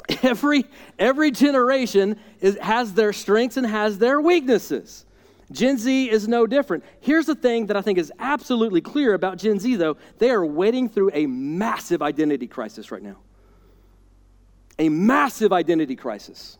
every 0.23 0.65
every 0.99 1.31
generation 1.31 2.19
is, 2.41 2.59
has 2.59 2.93
their 2.93 3.13
strengths 3.15 3.57
and 3.57 3.67
has 3.67 3.97
their 3.97 4.21
weaknesses 4.21 5.06
Gen 5.53 5.79
Z 5.79 6.11
is 6.11 6.27
no 6.27 6.47
different. 6.47 6.85
Here's 7.01 7.27
the 7.27 7.35
thing 7.35 7.67
that 7.67 7.77
I 7.77 7.83
think 7.83 7.99
is 7.99 8.13
absolutely 8.19 8.81
clear 8.81 9.15
about 9.15 9.39
Gen 9.39 9.61
Z, 9.61 9.77
though. 9.77 9.97
They 10.19 10.31
are 10.31 10.45
wading 10.45 10.89
through 10.89 11.11
a 11.15 11.27
massive 11.27 12.03
identity 12.03 12.49
crisis 12.49 12.91
right 12.91 13.03
now. 13.03 13.17
A 14.79 14.89
massive 14.89 15.53
identity 15.53 15.95
crisis. 15.95 16.59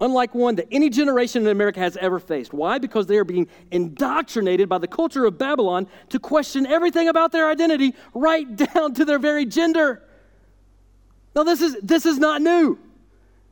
Unlike 0.00 0.34
one 0.34 0.56
that 0.56 0.66
any 0.72 0.90
generation 0.90 1.42
in 1.42 1.48
America 1.48 1.78
has 1.78 1.96
ever 1.98 2.18
faced. 2.18 2.52
Why? 2.52 2.78
Because 2.78 3.06
they 3.06 3.16
are 3.16 3.24
being 3.24 3.48
indoctrinated 3.70 4.68
by 4.68 4.78
the 4.78 4.88
culture 4.88 5.24
of 5.24 5.38
Babylon 5.38 5.86
to 6.08 6.18
question 6.18 6.66
everything 6.66 7.08
about 7.08 7.32
their 7.32 7.48
identity, 7.48 7.94
right 8.12 8.56
down 8.74 8.94
to 8.94 9.04
their 9.04 9.18
very 9.18 9.44
gender. 9.44 10.02
Now, 11.36 11.44
this 11.44 11.60
is, 11.60 11.76
this 11.82 12.06
is 12.06 12.18
not 12.18 12.40
new. 12.40 12.78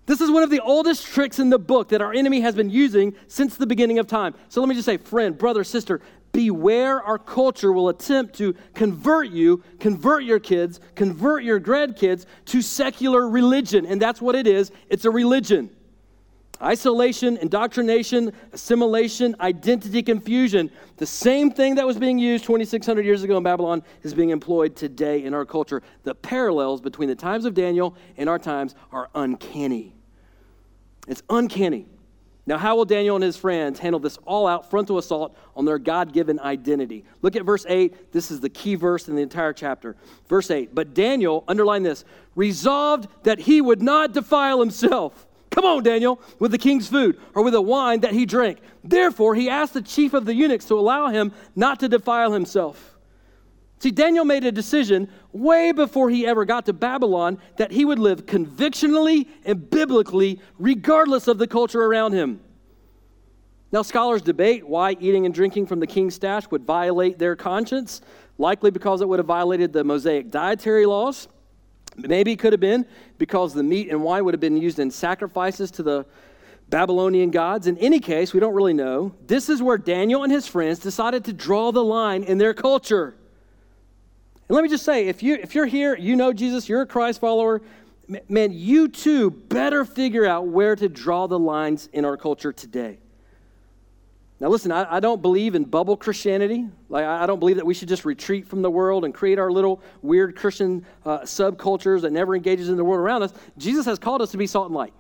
This 0.07 0.21
is 0.21 0.31
one 0.31 0.43
of 0.43 0.51
the 0.51 0.61
oldest 0.61 1.07
tricks 1.07 1.39
in 1.39 1.51
the 1.51 1.59
book 1.59 1.91
that 1.91 2.03
our 2.03 2.13
enemy 2.13 2.41
has 2.41 2.55
been 2.55 2.71
using 2.71 3.15
since 3.29 3.57
the 3.57 3.67
beginning 3.67 3.99
of 3.99 4.07
time. 4.07 4.35
So 4.49 4.61
let 4.61 4.69
me 4.69 4.75
just 4.75 4.87
say, 4.87 4.97
friend, 4.97 5.39
brother, 5.39 5.63
sister, 5.63 6.01
beware 6.33 7.01
our 7.03 7.19
culture 7.19 7.73
will 7.73 7.89
attempt 7.89 8.35
to 8.37 8.55
convert 8.75 9.29
you, 9.29 9.63
convert 9.79 10.25
your 10.25 10.41
kids, 10.41 10.81
convert 10.95 11.45
your 11.45 11.61
grandkids 11.61 12.27
to 12.47 12.63
secular 12.63 13.29
religion. 13.29 13.87
And 13.87 14.03
that's 14.03 14.21
what 14.21 14.35
it 14.35 14.47
is 14.47 14.73
it's 14.89 15.05
a 15.05 15.11
religion. 15.11 15.71
Isolation, 16.63 17.37
indoctrination, 17.39 18.33
assimilation, 18.53 19.35
identity 19.41 20.03
confusion. 20.03 20.71
The 20.97 21.07
same 21.07 21.51
thing 21.51 21.75
that 21.75 21.87
was 21.87 21.99
being 21.99 22.19
used 22.19 22.45
2,600 22.45 23.05
years 23.05 23.25
ago 23.25 23.37
in 23.37 23.43
Babylon 23.43 23.83
is 24.03 24.15
being 24.15 24.31
employed 24.31 24.77
today 24.77 25.25
in 25.25 25.35
our 25.35 25.45
culture. 25.45 25.83
The 26.05 26.15
parallels 26.15 26.81
between 26.81 27.09
the 27.09 27.17
times 27.17 27.45
of 27.47 27.55
Daniel 27.55 27.97
and 28.17 28.29
our 28.29 28.39
times 28.39 28.77
are 28.93 29.11
uncanny. 29.15 29.95
It's 31.09 31.23
uncanny. 31.29 31.87
Now, 32.45 32.59
how 32.59 32.75
will 32.75 32.85
Daniel 32.85 33.15
and 33.15 33.25
his 33.25 33.37
friends 33.37 33.79
handle 33.79 34.01
this 34.01 34.19
all 34.25 34.49
out 34.49 34.69
frontal 34.69 34.99
assault 34.99 35.37
on 35.55 35.65
their 35.65 35.79
God 35.79 36.13
given 36.13 36.41
identity? 36.41 37.05
Look 37.23 37.37
at 37.37 37.45
verse 37.45 37.65
8. 37.69 38.13
This 38.13 38.33
is 38.33 38.41
the 38.41 38.49
key 38.49 38.75
verse 38.75 39.09
in 39.09 39.15
the 39.15 39.23
entire 39.23 39.53
chapter. 39.53 39.97
Verse 40.29 40.51
8. 40.51 40.75
But 40.75 40.93
Daniel, 40.93 41.45
underline 41.47 41.85
this, 41.85 42.05
resolved 42.35 43.09
that 43.25 43.39
he 43.39 43.61
would 43.61 43.81
not 43.81 44.13
defile 44.13 44.59
himself 44.59 45.27
Come 45.53 45.67
on, 45.67 45.83
Daniel, 45.83 46.21
with 46.39 46.51
the 46.51 46.59
king's 46.59 46.89
food 46.89 47.21
or 47.35 47.45
with 47.45 47.53
the 47.53 47.61
wine 47.61 48.01
that 48.01 48.13
he 48.13 48.25
drank. 48.25 48.59
Therefore, 48.83 49.35
he 49.35 49.51
asked 49.51 49.75
the 49.75 49.83
chief 49.83 50.15
of 50.15 50.25
the 50.25 50.35
eunuchs 50.35 50.65
to 50.67 50.79
allow 50.79 51.09
him 51.09 51.31
not 51.55 51.79
to 51.81 51.89
defile 51.89 52.33
himself. 52.33 52.97
See, 53.79 53.91
Daniel 53.91 54.25
made 54.25 54.45
a 54.45 54.53
decision 54.53 55.09
way 55.33 55.73
before 55.73 56.09
he 56.09 56.27
ever 56.27 56.47
got 56.47 56.67
to 56.67 56.73
Babylon 56.73 57.39
that 57.59 57.71
he 57.71 57.85
would 57.85 57.99
live 57.99 58.27
convictionally 58.27 59.29
and 59.45 59.69
biblically, 59.69 60.41
regardless 60.59 61.29
of 61.29 61.37
the 61.37 61.47
culture 61.47 61.83
around 61.83 62.13
him. 62.13 62.41
Now, 63.73 63.83
scholars 63.83 64.23
debate 64.23 64.67
why 64.67 64.97
eating 65.01 65.27
and 65.27 65.35
drinking 65.35 65.67
from 65.67 65.81
the 65.81 65.87
king's 65.87 66.15
stash 66.15 66.51
would 66.51 66.65
violate 66.65 67.19
their 67.19 67.37
conscience, 67.37 68.01
likely 68.39 68.71
because 68.71 69.03
it 69.03 69.09
would 69.09 69.19
have 69.19 69.27
violated 69.27 69.73
the 69.73 69.85
Mosaic 69.85 70.31
dietary 70.31 70.87
laws. 70.87 71.29
Maybe 71.97 72.33
it 72.33 72.39
could 72.39 72.53
have 72.53 72.61
been 72.61 72.87
because 73.19 73.53
the 73.53 73.63
meat 73.63 73.91
and 73.91 74.03
wine 74.03 74.25
would 74.25 74.35
have 74.35 74.41
been 74.41 74.57
used 74.57 74.79
in 74.79 74.91
sacrifices 74.91 75.71
to 75.73 75.83
the 75.83 76.07
Babylonian 76.69 77.31
gods. 77.31 77.67
In 77.67 77.77
any 77.79 78.01
case, 78.01 78.33
we 78.33 78.41
don't 78.41 78.55
really 78.55 78.73
know. 78.73 79.15
This 79.27 79.49
is 79.49 79.63
where 79.63 79.77
Daniel 79.77 80.23
and 80.25 80.33
his 80.33 80.47
friends 80.47 80.79
decided 80.79 81.25
to 81.27 81.33
draw 81.33 81.71
the 81.71 81.85
line 81.85 82.23
in 82.23 82.39
their 82.39 82.55
culture. 82.55 83.15
And 84.49 84.57
let 84.57 84.63
me 84.63 84.71
just 84.71 84.85
say 84.85 85.07
if, 85.07 85.23
you, 85.23 85.35
if 85.35 85.55
you're 85.55 85.67
here, 85.67 85.97
you 85.97 86.17
know 86.17 86.33
Jesus, 86.33 86.69
you're 86.69 86.83
a 86.83 86.87
Christ 86.87 87.21
follower, 87.21 87.61
man, 88.29 88.53
you 88.53 88.89
too 88.89 89.31
better 89.31 89.85
figure 89.85 90.25
out 90.25 90.47
where 90.47 90.75
to 90.75 90.89
draw 90.89 91.27
the 91.27 91.39
lines 91.39 91.89
in 91.93 92.05
our 92.05 92.17
culture 92.17 92.53
today. 92.53 92.99
Now, 94.43 94.49
listen, 94.49 94.73
I, 94.73 94.97
I, 94.97 94.99
don't 94.99 95.23
believe 95.23 95.55
in 95.55 95.63
bubble 95.63 95.97
Christianity. 95.97 96.67
Like, 96.89 97.05
I, 97.05 97.23
I, 97.23 97.27
don't 97.27 97.39
believe 97.39 97.55
that 97.55 97.65
we 97.65 97.75
should 97.75 97.87
just 97.87 98.05
retreat 98.05 98.45
from 98.45 98.61
the 98.61 98.71
world 98.71 99.05
and 99.05 99.15
create 99.15 99.39
our 99.39 99.53
little 99.53 99.81
weird 100.03 100.35
Christian 100.35 100.85
uh, 101.07 101.21
subcultures 101.21 102.01
that 102.01 102.13
never 102.13 102.35
engages 102.35 102.69
in 102.69 102.77
the 102.77 102.83
world 102.83 102.99
around 102.99 103.23
us. 103.23 103.33
Jesus 103.57 103.87
has 103.87 104.01
called 104.01 104.21
us 104.21 104.33
to 104.33 104.37
be 104.37 104.49
salt 104.49 104.67
and 104.67 104.75
light. 104.75 104.93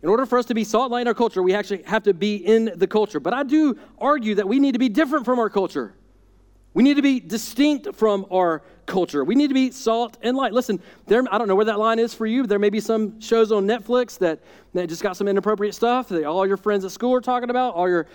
In 0.00 0.08
order 0.08 0.24
for 0.26 0.38
us 0.38 0.46
to 0.46 0.54
be 0.54 0.62
salt 0.62 0.84
and 0.84 0.92
light 0.92 1.00
in 1.00 1.08
our 1.08 1.14
culture, 1.14 1.42
we 1.42 1.54
actually 1.54 1.82
have 1.82 2.04
to 2.04 2.14
be 2.14 2.36
in 2.36 2.70
the 2.76 2.86
culture. 2.86 3.18
But 3.18 3.34
I 3.34 3.42
do 3.42 3.76
argue 3.98 4.36
that 4.36 4.46
we 4.46 4.60
need 4.60 4.74
to 4.74 4.78
be 4.78 4.88
different 4.88 5.24
from 5.24 5.40
our 5.40 5.50
culture. 5.50 5.96
We 6.74 6.82
need 6.82 6.94
to 6.94 7.02
be 7.02 7.20
distinct 7.20 7.94
from 7.94 8.26
our 8.32 8.62
culture. 8.86 9.24
We 9.24 9.34
need 9.34 9.48
to 9.48 9.54
be 9.54 9.70
salt 9.70 10.16
and 10.22 10.36
light. 10.36 10.52
Listen, 10.52 10.80
there, 11.06 11.22
I 11.30 11.38
don't 11.38 11.46
know 11.46 11.54
where 11.54 11.66
that 11.66 11.78
line 11.78 11.98
is 11.98 12.14
for 12.14 12.24
you. 12.24 12.46
There 12.46 12.58
may 12.58 12.70
be 12.70 12.80
some 12.80 13.20
shows 13.20 13.52
on 13.52 13.66
Netflix 13.66 14.18
that, 14.18 14.40
that 14.72 14.88
just 14.88 15.02
got 15.02 15.16
some 15.16 15.28
inappropriate 15.28 15.74
stuff 15.74 16.08
that 16.08 16.24
all 16.24 16.46
your 16.46 16.56
friends 16.56 16.84
at 16.84 16.90
school 16.90 17.14
are 17.14 17.20
talking 17.20 17.50
about, 17.50 17.74
all 17.74 17.88
your, 17.88 18.06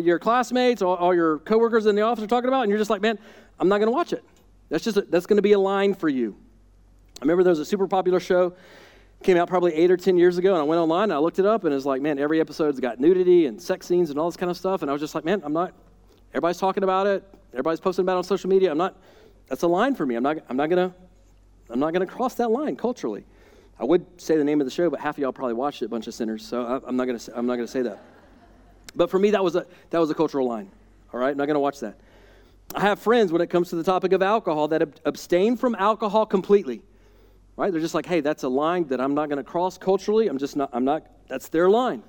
your 0.00 0.18
classmates, 0.18 0.82
all, 0.82 0.96
all 0.96 1.14
your 1.14 1.38
coworkers 1.40 1.86
in 1.86 1.94
the 1.94 2.02
office 2.02 2.24
are 2.24 2.28
talking 2.28 2.48
about, 2.48 2.62
and 2.62 2.70
you're 2.70 2.78
just 2.78 2.90
like, 2.90 3.00
man, 3.00 3.18
I'm 3.58 3.68
not 3.68 3.78
going 3.78 3.86
to 3.86 3.92
watch 3.92 4.12
it. 4.12 4.24
That's 4.70 4.84
just 4.84 4.96
a, 4.96 5.02
that's 5.02 5.26
going 5.26 5.36
to 5.36 5.42
be 5.42 5.52
a 5.52 5.58
line 5.58 5.94
for 5.94 6.08
you. 6.08 6.36
I 7.20 7.22
remember 7.22 7.44
there 7.44 7.50
was 7.50 7.60
a 7.60 7.64
super 7.64 7.86
popular 7.86 8.18
show 8.18 8.54
came 9.22 9.36
out 9.36 9.48
probably 9.48 9.74
eight 9.74 9.90
or 9.90 9.96
ten 9.96 10.16
years 10.16 10.38
ago, 10.38 10.52
and 10.54 10.60
I 10.60 10.64
went 10.64 10.80
online 10.80 11.04
and 11.04 11.12
I 11.12 11.18
looked 11.18 11.38
it 11.38 11.46
up, 11.46 11.64
and 11.64 11.74
it's 11.74 11.84
like, 11.84 12.00
man, 12.00 12.18
every 12.18 12.40
episode's 12.40 12.80
got 12.80 12.98
nudity 12.98 13.46
and 13.46 13.60
sex 13.60 13.86
scenes 13.86 14.10
and 14.10 14.18
all 14.18 14.28
this 14.28 14.36
kind 14.36 14.50
of 14.50 14.56
stuff, 14.56 14.82
and 14.82 14.90
I 14.90 14.92
was 14.92 15.00
just 15.00 15.14
like, 15.14 15.24
man, 15.24 15.42
I'm 15.44 15.52
not. 15.52 15.74
Everybody's 16.30 16.58
talking 16.58 16.82
about 16.82 17.06
it. 17.06 17.22
Everybody's 17.52 17.80
posting 17.80 18.04
about 18.04 18.16
on 18.16 18.24
social 18.24 18.48
media. 18.48 18.70
I'm 18.70 18.78
not, 18.78 18.96
that's 19.48 19.62
a 19.62 19.66
line 19.68 19.94
for 19.94 20.06
me. 20.06 20.14
I'm 20.14 20.22
not, 20.22 20.38
I'm 20.48 20.56
not 20.56 20.70
gonna, 20.70 20.94
I'm 21.68 21.80
not 21.80 21.92
gonna 21.92 22.06
cross 22.06 22.34
that 22.34 22.50
line 22.50 22.76
culturally. 22.76 23.24
I 23.78 23.84
would 23.84 24.04
say 24.20 24.36
the 24.36 24.44
name 24.44 24.60
of 24.60 24.66
the 24.66 24.70
show, 24.70 24.90
but 24.90 25.00
half 25.00 25.16
of 25.16 25.22
y'all 25.22 25.32
probably 25.32 25.54
watched 25.54 25.82
it, 25.82 25.86
a 25.86 25.88
bunch 25.88 26.06
of 26.06 26.14
sinners. 26.14 26.46
So 26.46 26.64
I, 26.64 26.88
I'm 26.88 26.96
not 26.96 27.06
gonna, 27.06 27.20
I'm 27.34 27.46
not 27.46 27.56
gonna 27.56 27.68
say 27.68 27.82
that. 27.82 28.02
But 28.94 29.10
for 29.10 29.18
me, 29.18 29.30
that 29.30 29.42
was 29.42 29.56
a, 29.56 29.66
that 29.90 29.98
was 29.98 30.10
a 30.10 30.14
cultural 30.14 30.46
line. 30.46 30.70
All 31.12 31.20
right, 31.20 31.30
I'm 31.30 31.36
not 31.36 31.46
gonna 31.46 31.60
watch 31.60 31.80
that. 31.80 31.98
I 32.74 32.80
have 32.80 33.00
friends 33.00 33.32
when 33.32 33.40
it 33.40 33.50
comes 33.50 33.70
to 33.70 33.76
the 33.76 33.82
topic 33.82 34.12
of 34.12 34.22
alcohol 34.22 34.68
that 34.68 35.00
abstain 35.04 35.56
from 35.56 35.74
alcohol 35.74 36.26
completely. 36.26 36.82
Right? 37.56 37.72
They're 37.72 37.80
just 37.80 37.94
like, 37.94 38.06
hey, 38.06 38.20
that's 38.20 38.44
a 38.44 38.48
line 38.48 38.86
that 38.88 39.00
I'm 39.00 39.14
not 39.14 39.28
going 39.28 39.36
to 39.36 39.44
cross 39.44 39.76
culturally. 39.76 40.28
I'm 40.28 40.38
just 40.38 40.56
not, 40.56 40.70
I'm 40.72 40.84
not, 40.84 41.04
that's 41.28 41.48
their 41.48 41.68
line 41.68 42.02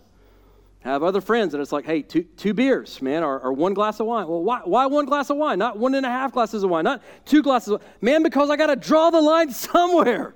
have 0.82 1.04
other 1.04 1.22
friends 1.22 1.54
and 1.54 1.62
it's 1.62 1.72
like, 1.72 1.86
hey, 1.86 2.02
two, 2.02 2.24
two 2.24 2.54
beers, 2.54 3.02
man, 3.02 3.24
or, 3.24 3.40
or 3.40 3.54
one 3.54 3.74
glass 3.74 4.00
of 4.00 4.08
wine. 4.08 4.28
Well, 4.28 4.44
why, 4.44 4.62
why 4.64 4.88
one 4.88 5.06
glass 5.06 5.30
of 5.30 5.38
wine? 5.38 5.60
Not 5.60 5.78
one 5.78 5.94
and 5.94 6.06
a 6.06 6.10
half 6.10 6.34
glasses 6.34 6.64
of 6.64 6.70
wine, 6.72 6.84
not 6.84 7.04
two 7.24 7.44
glasses 7.44 7.74
of 7.74 7.84
Man, 8.02 8.24
because 8.24 8.50
I 8.50 8.56
got 8.56 8.68
to 8.68 8.76
draw 8.76 9.12
the 9.12 9.22
line 9.22 9.52
somewhere, 9.54 10.34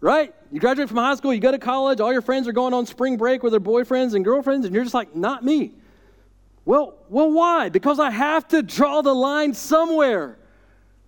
right? 0.00 0.32
You 0.52 0.60
graduate 0.60 0.88
from 0.88 0.98
high 0.98 1.16
school, 1.16 1.34
you 1.34 1.40
go 1.40 1.50
to 1.50 1.58
college, 1.58 2.00
all 2.00 2.12
your 2.12 2.22
friends 2.22 2.46
are 2.46 2.52
going 2.52 2.72
on 2.72 2.86
spring 2.86 3.16
break 3.16 3.42
with 3.42 3.52
their 3.52 3.60
boyfriends 3.60 4.14
and 4.14 4.24
girlfriends, 4.24 4.64
and 4.64 4.74
you're 4.74 4.84
just 4.84 4.94
like, 4.94 5.14
not 5.16 5.44
me. 5.44 5.72
Well, 6.64 6.94
well, 7.08 7.32
why? 7.32 7.68
Because 7.68 7.98
I 7.98 8.10
have 8.10 8.46
to 8.48 8.62
draw 8.62 9.02
the 9.02 9.14
line 9.14 9.54
somewhere. 9.54 10.36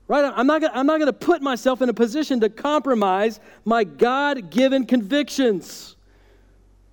Right? 0.09 0.25
I'm 0.35 0.47
not 0.47 0.62
I'm 0.75 0.87
not 0.87 0.99
going 0.99 1.07
to 1.07 1.12
put 1.12 1.40
myself 1.40 1.81
in 1.81 1.88
a 1.88 1.95
position 1.95 2.40
to 2.40 2.49
compromise 2.49 3.38
my 3.64 3.85
God 3.85 4.51
given 4.51 4.85
convictions. 4.85 5.97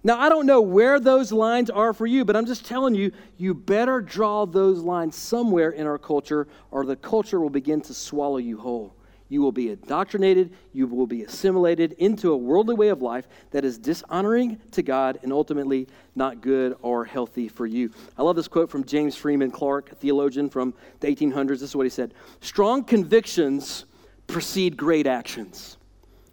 Now, 0.02 0.18
I 0.20 0.30
don't 0.30 0.46
know 0.46 0.62
where 0.62 1.00
those 1.00 1.32
lines 1.32 1.70
are 1.70 1.94
for 1.94 2.08
you, 2.08 2.24
but 2.24 2.36
I'm 2.36 2.46
just 2.46 2.66
telling 2.66 2.96
you, 2.96 3.12
you 3.38 3.54
better 3.54 4.00
draw 4.00 4.46
those 4.46 4.80
lines 4.80 5.16
somewhere 5.16 5.72
in 5.72 5.86
our 5.86 5.98
culture, 5.98 6.48
or 6.72 6.86
the 6.86 6.96
culture 6.96 7.40
will 7.40 7.50
begin 7.50 7.82
to 7.82 7.94
swallow 7.94 8.38
you 8.38 8.58
whole. 8.58 8.96
You 9.28 9.42
will 9.42 9.52
be 9.52 9.70
indoctrinated, 9.70 10.54
you 10.74 10.88
will 10.88 11.06
be 11.06 11.24
assimilated 11.24 11.92
into 11.94 12.32
a 12.32 12.38
worldly 12.38 12.76
way 12.76 12.88
of 12.88 13.02
life 13.02 13.28
that 13.52 13.64
is 13.64 13.78
dishonoring 13.78 14.60
to 14.72 14.82
God 14.82 15.20
and 15.22 15.32
ultimately 15.32 15.88
not 16.16 16.42
good 16.42 16.76
or 16.82 17.06
healthy 17.06 17.48
for 17.48 17.68
you. 17.68 17.92
I 18.18 18.24
love 18.24 18.38
this 18.38 18.48
quote 18.48 18.72
from 18.72 18.86
James 18.86 19.16
Freeman 19.16 19.52
Clarke, 19.52 19.92
a 19.92 19.96
theologian 19.96 20.50
from 20.50 20.74
the 21.02 21.08
1800s. 21.08 21.48
This 21.48 21.62
is 21.64 21.76
what 21.76 21.86
he 21.86 21.92
said 21.92 22.14
Strong 22.42 22.86
convictions 22.86 23.86
precede 24.28 24.78
great 24.78 25.06
actions. 25.06 25.78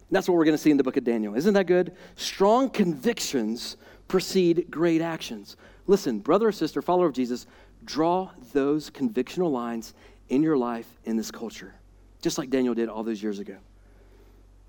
And 0.09 0.17
that's 0.17 0.29
what 0.29 0.37
we're 0.37 0.45
going 0.45 0.57
to 0.57 0.63
see 0.63 0.71
in 0.71 0.77
the 0.77 0.85
book 0.85 0.97
of 0.97 1.05
Daniel. 1.05 1.35
Isn't 1.35 1.55
that 1.55 1.67
good? 1.67 1.95
Strong 2.15 2.71
convictions 2.71 3.77
precede 4.09 4.67
great 4.71 5.01
actions. 5.01 5.57
Listen, 5.87 6.21
brother 6.21 6.49
or 6.49 6.53
sister, 6.53 6.81
follower 6.81 7.07
of 7.07 7.13
Jesus, 7.13 7.47
draw 7.85 8.31
those 8.53 8.91
convictional 8.91 9.51
lines 9.51 9.95
in 10.29 10.43
your 10.43 10.57
life 10.57 10.87
in 11.05 11.17
this 11.17 11.31
culture, 11.31 11.75
just 12.23 12.39
like 12.39 12.51
Daniel 12.51 12.75
did 12.75 12.89
all 12.89 13.03
those 13.03 13.23
years 13.23 13.39
ago. 13.39 13.57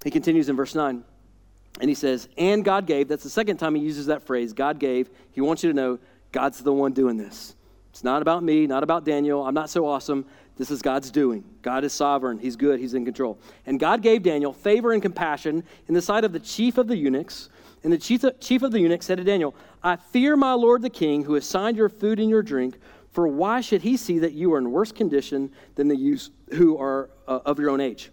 He 0.04 0.12
continues 0.12 0.50
in 0.50 0.56
verse 0.56 0.76
9, 0.76 1.04
and 1.82 1.90
he 1.90 1.96
says, 1.96 2.30
And 2.38 2.64
God 2.64 2.86
gave, 2.86 3.08
that's 3.08 3.24
the 3.24 3.30
second 3.30 3.58
time 3.58 3.76
he 3.76 3.82
uses 3.82 4.08
that 4.08 4.24
phrase, 4.24 4.54
God 4.54 4.80
gave. 4.80 5.10
He 5.32 5.42
wants 5.42 5.64
you 5.64 5.70
to 5.70 5.76
know 5.76 6.00
God's 6.32 6.60
the 6.60 6.74
one 6.74 6.94
doing 6.94 7.18
this. 7.18 7.56
It's 7.90 8.04
not 8.04 8.22
about 8.22 8.44
me, 8.44 8.68
not 8.68 8.84
about 8.84 9.06
Daniel. 9.06 9.46
I'm 9.46 9.54
not 9.54 9.70
so 9.70 9.88
awesome. 9.88 10.26
This 10.58 10.72
is 10.72 10.82
God's 10.82 11.12
doing. 11.12 11.44
God 11.62 11.84
is 11.84 11.94
sovereign. 11.94 12.40
He's 12.40 12.56
good. 12.56 12.80
He's 12.80 12.94
in 12.94 13.06
control. 13.06 13.40
And 13.66 13.80
God 13.80 14.02
gave 14.02 14.24
Daniel 14.24 14.54
favor 14.54 14.92
and 14.92 15.02
compassion 15.02 15.64
in 15.88 15.94
the 15.94 16.02
sight 16.02 16.24
of 16.24 16.34
the 16.34 16.40
chief 16.40 16.78
of 16.78 16.88
the 16.88 16.98
eunuchs. 16.98 17.50
And 17.84 17.94
the 17.94 17.98
chief 17.98 18.24
of, 18.24 18.40
chief 18.40 18.64
of 18.64 18.72
the 18.72 18.80
eunuchs 18.80 19.06
said 19.06 19.18
to 19.18 19.24
Daniel, 19.24 19.56
I 19.84 19.96
fear 19.96 20.36
my 20.36 20.54
lord 20.54 20.82
the 20.82 20.90
king, 20.90 21.24
who 21.24 21.36
assigned 21.36 21.78
your 21.78 21.90
food 21.90 22.20
and 22.20 22.30
your 22.30 22.42
drink. 22.42 22.78
For 23.12 23.28
why 23.28 23.62
should 23.62 23.82
he 23.82 23.98
see 23.98 24.20
that 24.20 24.34
you 24.34 24.54
are 24.54 24.58
in 24.58 24.72
worse 24.72 24.92
condition 24.92 25.52
than 25.76 25.88
the 25.88 25.96
youths 25.96 26.30
who 26.54 26.78
are 26.78 27.10
uh, 27.28 27.40
of 27.46 27.60
your 27.60 27.70
own 27.70 27.82
age? 27.82 28.12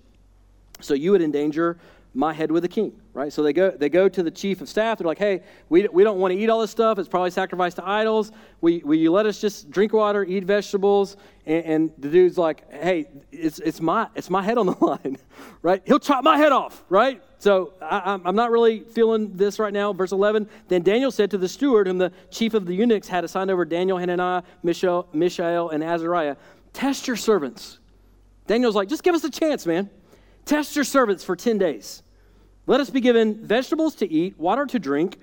So 0.81 0.95
you 0.95 1.13
would 1.13 1.23
endanger 1.23 1.79
my 2.15 2.33
head 2.33 2.51
with 2.51 2.63
the 2.63 2.69
king, 2.69 2.93
right? 3.14 3.33
So 3.33 3.42
they 3.44 3.53
go, 3.53 3.70
they 3.70 3.88
go 3.88 4.09
to 4.09 4.22
the 4.22 4.31
chief 4.31 4.61
of 4.61 4.68
staff. 4.68 4.98
They're 4.98 5.07
like, 5.07 5.18
hey, 5.18 5.42
we, 5.68 5.87
we 5.88 6.03
don't 6.03 6.18
want 6.18 6.35
to 6.35 6.38
eat 6.38 6.50
all 6.50 6.61
this 6.61 6.72
stuff. 6.72 6.98
It's 6.98 7.09
probably 7.09 7.31
sacrificed 7.31 7.77
to 7.77 7.88
idols. 7.88 8.33
We, 8.61 8.83
will 8.85 8.96
you 8.96 9.12
let 9.12 9.24
us 9.24 9.40
just 9.40 9.70
drink 9.70 9.92
water, 9.92 10.24
eat 10.24 10.44
vegetables? 10.44 11.16
And, 11.46 11.64
and, 11.64 11.92
the 11.98 12.09
dude's 12.09 12.37
like, 12.37 12.70
hey, 12.72 13.07
it's, 13.31 13.61
it's, 13.61 13.81
my, 13.81 14.09
it's 14.16 14.31
my 14.31 14.42
head 14.42 14.59
on 14.59 14.66
the 14.66 14.77
line, 14.85 15.16
right? 15.62 15.81
He'll 15.87 16.00
chop 16.00 16.24
my 16.24 16.37
head 16.37 16.50
off, 16.50 16.85
right? 16.88 17.22
So 17.38 17.74
I, 17.81 18.18
I'm 18.24 18.35
not 18.35 18.50
really 18.50 18.81
feeling 18.81 19.37
this 19.37 19.59
right 19.59 19.72
now. 19.72 19.92
Verse 19.92 20.12
11, 20.12 20.48
then 20.68 20.83
Daniel 20.83 21.12
said 21.12 21.31
to 21.31 21.38
the 21.38 21.48
steward, 21.48 21.87
whom 21.87 21.98
the 21.98 22.11
chief 22.31 22.55
of 22.55 22.66
the 22.66 22.74
eunuchs 22.74 23.07
had 23.07 23.22
assigned 23.22 23.50
over 23.50 23.64
Daniel, 23.64 23.96
Hananiah, 23.96 24.42
Mishael, 24.62 25.07
Mishael 25.12 25.70
and 25.70 25.85
Azariah, 25.85 26.37
test 26.72 27.07
your 27.07 27.16
servants. 27.16 27.79
Daniel's 28.46 28.74
like, 28.74 28.88
just 28.88 29.05
give 29.05 29.14
us 29.14 29.22
a 29.24 29.31
chance, 29.31 29.66
man. 29.66 29.88
Test 30.44 30.74
your 30.74 30.85
servants 30.85 31.22
for 31.22 31.37
10 31.37 31.59
days. 31.59 32.03
Let 32.66 32.81
us 32.81 32.90
be 32.90 33.00
given 33.00 33.44
vegetables 33.44 33.94
to 33.96 34.11
eat, 34.11 34.38
water 34.38 34.66
to 34.66 34.79
drink, 34.79 35.18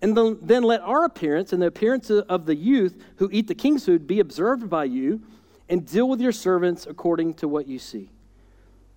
and 0.00 0.16
then 0.16 0.64
let 0.64 0.80
our 0.80 1.04
appearance 1.04 1.52
and 1.52 1.62
the 1.62 1.66
appearance 1.66 2.10
of 2.10 2.46
the 2.46 2.56
youth 2.56 3.00
who 3.16 3.28
eat 3.32 3.46
the 3.46 3.54
king's 3.54 3.84
food 3.84 4.06
be 4.06 4.18
observed 4.18 4.68
by 4.68 4.84
you, 4.84 5.22
and 5.68 5.86
deal 5.86 6.08
with 6.08 6.20
your 6.20 6.32
servants 6.32 6.86
according 6.86 7.34
to 7.34 7.48
what 7.48 7.66
you 7.66 7.78
see. 7.78 8.10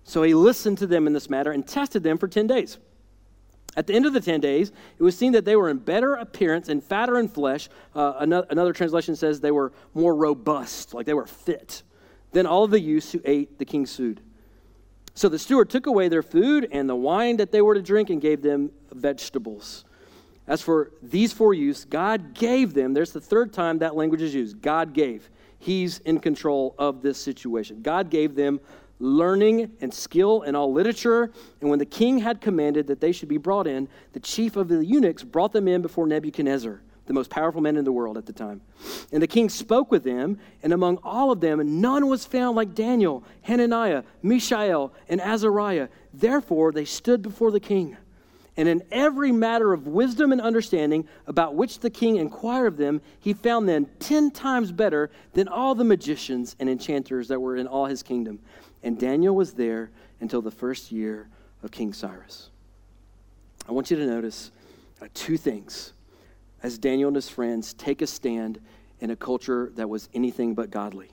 So 0.04 0.22
he 0.22 0.34
listened 0.34 0.78
to 0.78 0.86
them 0.86 1.06
in 1.06 1.12
this 1.12 1.30
matter 1.30 1.52
and 1.52 1.66
tested 1.66 2.02
them 2.02 2.18
for 2.18 2.28
10 2.28 2.46
days. 2.46 2.78
At 3.76 3.86
the 3.86 3.94
end 3.94 4.06
of 4.06 4.12
the 4.12 4.20
10 4.20 4.40
days, 4.40 4.72
it 4.98 5.02
was 5.02 5.16
seen 5.16 5.32
that 5.32 5.44
they 5.44 5.56
were 5.56 5.68
in 5.68 5.78
better 5.78 6.14
appearance 6.14 6.68
and 6.68 6.82
fatter 6.82 7.18
in 7.18 7.28
flesh. 7.28 7.68
Uh, 7.94 8.14
another, 8.18 8.46
another 8.50 8.72
translation 8.72 9.16
says 9.16 9.40
they 9.40 9.50
were 9.50 9.72
more 9.94 10.14
robust, 10.14 10.92
like 10.92 11.06
they 11.06 11.14
were 11.14 11.26
fit, 11.26 11.82
than 12.32 12.46
all 12.46 12.64
of 12.64 12.70
the 12.70 12.80
youths 12.80 13.12
who 13.12 13.20
ate 13.24 13.58
the 13.58 13.64
king's 13.64 13.94
food. 13.94 14.20
So 15.16 15.30
the 15.30 15.38
steward 15.38 15.70
took 15.70 15.86
away 15.86 16.08
their 16.08 16.22
food 16.22 16.68
and 16.70 16.86
the 16.86 16.94
wine 16.94 17.38
that 17.38 17.50
they 17.50 17.62
were 17.62 17.74
to 17.74 17.80
drink 17.80 18.10
and 18.10 18.20
gave 18.20 18.42
them 18.42 18.70
vegetables. 18.92 19.86
As 20.46 20.60
for 20.60 20.92
these 21.02 21.32
four 21.32 21.54
youths, 21.54 21.86
God 21.86 22.34
gave 22.34 22.74
them, 22.74 22.92
there's 22.92 23.12
the 23.12 23.20
third 23.20 23.50
time 23.50 23.78
that 23.78 23.96
language 23.96 24.20
is 24.20 24.34
used 24.34 24.60
God 24.60 24.92
gave. 24.92 25.30
He's 25.58 26.00
in 26.00 26.20
control 26.20 26.74
of 26.78 27.00
this 27.00 27.16
situation. 27.16 27.80
God 27.80 28.10
gave 28.10 28.34
them 28.34 28.60
learning 29.00 29.72
and 29.80 29.92
skill 29.92 30.42
in 30.42 30.54
all 30.54 30.70
literature. 30.70 31.32
And 31.62 31.70
when 31.70 31.78
the 31.78 31.86
king 31.86 32.18
had 32.18 32.42
commanded 32.42 32.86
that 32.88 33.00
they 33.00 33.12
should 33.12 33.30
be 33.30 33.38
brought 33.38 33.66
in, 33.66 33.88
the 34.12 34.20
chief 34.20 34.54
of 34.54 34.68
the 34.68 34.84
eunuchs 34.84 35.24
brought 35.24 35.54
them 35.54 35.66
in 35.66 35.80
before 35.80 36.06
Nebuchadnezzar 36.06 36.82
the 37.06 37.12
most 37.12 37.30
powerful 37.30 37.60
men 37.60 37.76
in 37.76 37.84
the 37.84 37.92
world 37.92 38.18
at 38.18 38.26
the 38.26 38.32
time. 38.32 38.60
And 39.12 39.22
the 39.22 39.26
king 39.26 39.48
spoke 39.48 39.90
with 39.90 40.04
them, 40.04 40.38
and 40.62 40.72
among 40.72 40.98
all 40.98 41.30
of 41.30 41.40
them, 41.40 41.80
none 41.80 42.08
was 42.08 42.26
found 42.26 42.56
like 42.56 42.74
Daniel, 42.74 43.24
Hananiah, 43.42 44.02
Mishael, 44.22 44.92
and 45.08 45.20
Azariah. 45.20 45.88
Therefore, 46.12 46.72
they 46.72 46.84
stood 46.84 47.22
before 47.22 47.50
the 47.50 47.60
king. 47.60 47.96
And 48.58 48.68
in 48.68 48.82
every 48.90 49.32
matter 49.32 49.72
of 49.72 49.86
wisdom 49.86 50.32
and 50.32 50.40
understanding 50.40 51.06
about 51.26 51.54
which 51.54 51.80
the 51.80 51.90
king 51.90 52.16
inquired 52.16 52.66
of 52.68 52.76
them, 52.78 53.02
he 53.20 53.34
found 53.34 53.68
them 53.68 53.86
ten 53.98 54.30
times 54.30 54.72
better 54.72 55.10
than 55.34 55.46
all 55.46 55.74
the 55.74 55.84
magicians 55.84 56.56
and 56.58 56.68
enchanters 56.68 57.28
that 57.28 57.38
were 57.38 57.56
in 57.56 57.66
all 57.66 57.84
his 57.86 58.02
kingdom. 58.02 58.38
And 58.82 58.98
Daniel 58.98 59.36
was 59.36 59.52
there 59.52 59.90
until 60.20 60.40
the 60.40 60.50
first 60.50 60.90
year 60.90 61.28
of 61.62 61.70
King 61.70 61.92
Cyrus. 61.92 62.50
I 63.68 63.72
want 63.72 63.90
you 63.90 63.96
to 63.98 64.06
notice 64.06 64.50
uh, 65.02 65.08
two 65.12 65.36
things 65.36 65.92
as 66.62 66.78
Daniel 66.78 67.08
and 67.08 67.16
his 67.16 67.28
friends 67.28 67.74
take 67.74 68.02
a 68.02 68.06
stand 68.06 68.60
in 69.00 69.10
a 69.10 69.16
culture 69.16 69.70
that 69.76 69.88
was 69.88 70.08
anything 70.14 70.54
but 70.54 70.70
godly. 70.70 71.10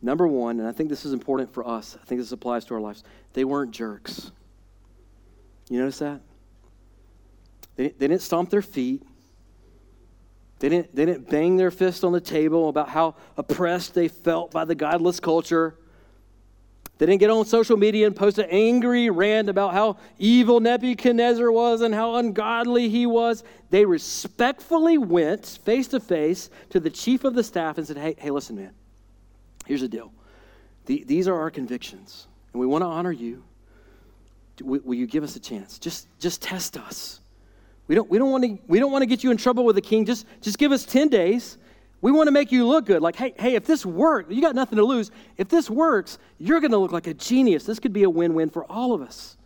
Number 0.00 0.26
one, 0.26 0.58
and 0.60 0.68
I 0.68 0.72
think 0.72 0.90
this 0.90 1.04
is 1.04 1.12
important 1.12 1.52
for 1.52 1.66
us, 1.66 1.96
I 2.00 2.04
think 2.04 2.20
this 2.20 2.32
applies 2.32 2.64
to 2.66 2.74
our 2.74 2.80
lives, 2.80 3.04
they 3.32 3.44
weren't 3.44 3.72
jerks. 3.72 4.30
You 5.68 5.78
notice 5.78 5.98
that? 5.98 6.20
They, 7.76 7.88
they 7.88 8.08
didn't 8.08 8.22
stomp 8.22 8.50
their 8.50 8.62
feet. 8.62 9.02
They 10.58 10.68
didn't, 10.68 10.94
they 10.94 11.04
didn't 11.06 11.28
bang 11.28 11.56
their 11.56 11.70
fist 11.70 12.04
on 12.04 12.12
the 12.12 12.20
table 12.20 12.68
about 12.68 12.88
how 12.88 13.16
oppressed 13.36 13.94
they 13.94 14.08
felt 14.08 14.50
by 14.50 14.64
the 14.64 14.74
godless 14.74 15.20
culture. 15.20 15.76
They 16.98 17.06
didn't 17.06 17.20
get 17.20 17.30
on 17.30 17.44
social 17.44 17.76
media 17.76 18.06
and 18.06 18.14
post 18.14 18.38
an 18.38 18.46
angry 18.50 19.10
rant 19.10 19.48
about 19.48 19.74
how 19.74 19.96
evil 20.18 20.60
Nebuchadnezzar 20.60 21.50
was 21.50 21.80
and 21.80 21.92
how 21.92 22.14
ungodly 22.16 22.88
he 22.88 23.04
was. 23.04 23.42
They 23.70 23.84
respectfully 23.84 24.98
went 24.98 25.58
face 25.64 25.88
to 25.88 25.98
face 25.98 26.50
to 26.70 26.78
the 26.78 26.90
chief 26.90 27.24
of 27.24 27.34
the 27.34 27.42
staff 27.42 27.78
and 27.78 27.86
said, 27.86 27.96
Hey, 27.96 28.14
hey 28.16 28.30
listen, 28.30 28.54
man, 28.54 28.72
here's 29.66 29.80
the 29.80 29.88
deal. 29.88 30.12
The, 30.86 31.02
these 31.04 31.26
are 31.26 31.34
our 31.34 31.50
convictions, 31.50 32.28
and 32.52 32.60
we 32.60 32.66
want 32.66 32.82
to 32.82 32.86
honor 32.86 33.12
you. 33.12 33.42
Will, 34.62 34.80
will 34.84 34.94
you 34.94 35.08
give 35.08 35.24
us 35.24 35.34
a 35.34 35.40
chance? 35.40 35.80
Just, 35.80 36.06
just 36.20 36.42
test 36.42 36.76
us. 36.76 37.20
We 37.88 37.96
don't, 37.96 38.08
we 38.08 38.18
don't 38.18 38.30
want 38.30 38.44
to 38.44 38.58
we 38.68 38.78
don't 38.78 38.92
want 38.92 39.02
to 39.02 39.06
get 39.06 39.24
you 39.24 39.30
in 39.30 39.36
trouble 39.36 39.64
with 39.64 39.76
the 39.76 39.82
king. 39.82 40.04
Just, 40.04 40.26
just 40.40 40.58
give 40.58 40.70
us 40.70 40.84
10 40.84 41.08
days 41.08 41.58
we 42.04 42.12
want 42.12 42.26
to 42.26 42.32
make 42.32 42.52
you 42.52 42.66
look 42.66 42.84
good. 42.84 43.00
Like, 43.00 43.16
hey, 43.16 43.32
hey, 43.38 43.54
if 43.54 43.64
this 43.64 43.86
works, 43.86 44.30
you 44.30 44.42
got 44.42 44.54
nothing 44.54 44.76
to 44.76 44.84
lose. 44.84 45.10
If 45.38 45.48
this 45.48 45.70
works, 45.70 46.18
you're 46.36 46.60
going 46.60 46.72
to 46.72 46.76
look 46.76 46.92
like 46.92 47.06
a 47.06 47.14
genius. 47.14 47.64
This 47.64 47.78
could 47.78 47.94
be 47.94 48.02
a 48.02 48.10
win-win 48.10 48.50
for 48.50 48.70
all 48.70 48.92
of 48.92 49.00
us. 49.00 49.38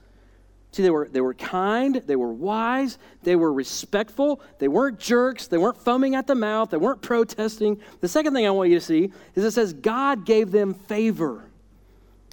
See, 0.72 0.82
they 0.82 0.90
were, 0.90 1.08
they 1.08 1.20
were 1.20 1.34
kind, 1.34 2.02
they 2.04 2.16
were 2.16 2.32
wise, 2.32 2.98
they 3.22 3.36
were 3.36 3.52
respectful, 3.52 4.40
they 4.58 4.66
weren't 4.66 4.98
jerks, 4.98 5.46
they 5.46 5.56
weren't 5.56 5.76
foaming 5.76 6.16
at 6.16 6.26
the 6.26 6.34
mouth, 6.34 6.70
they 6.70 6.78
weren't 6.78 7.00
protesting. 7.00 7.80
The 8.00 8.08
second 8.08 8.34
thing 8.34 8.44
I 8.44 8.50
want 8.50 8.70
you 8.70 8.80
to 8.80 8.84
see 8.84 9.12
is 9.36 9.44
it 9.44 9.52
says 9.52 9.72
God 9.72 10.26
gave 10.26 10.50
them 10.50 10.74
favor. 10.74 11.47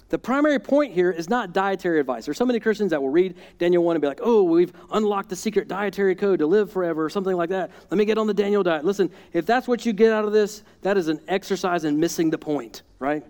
The 0.08 0.18
primary 0.18 0.60
point 0.60 0.92
here 0.92 1.10
is 1.10 1.28
not 1.28 1.52
dietary 1.52 1.98
advice. 1.98 2.24
There's 2.24 2.36
so 2.36 2.46
many 2.46 2.60
Christians 2.60 2.90
that 2.92 3.02
will 3.02 3.08
read 3.08 3.34
Daniel 3.58 3.82
1 3.82 3.96
and 3.96 4.00
be 4.00 4.06
like, 4.06 4.20
oh, 4.22 4.44
we've 4.44 4.72
unlocked 4.92 5.30
the 5.30 5.36
secret 5.36 5.66
dietary 5.66 6.14
code 6.14 6.38
to 6.38 6.46
live 6.46 6.70
forever 6.70 7.04
or 7.04 7.10
something 7.10 7.34
like 7.36 7.50
that. 7.50 7.72
Let 7.90 7.98
me 7.98 8.04
get 8.04 8.16
on 8.16 8.28
the 8.28 8.34
Daniel 8.34 8.62
diet. 8.62 8.84
Listen, 8.84 9.10
if 9.32 9.46
that's 9.46 9.66
what 9.66 9.84
you 9.84 9.92
get 9.92 10.12
out 10.12 10.24
of 10.24 10.32
this, 10.32 10.62
that 10.82 10.96
is 10.96 11.08
an 11.08 11.20
exercise 11.26 11.84
in 11.84 11.98
missing 11.98 12.30
the 12.30 12.38
point, 12.38 12.82
right? 13.00 13.24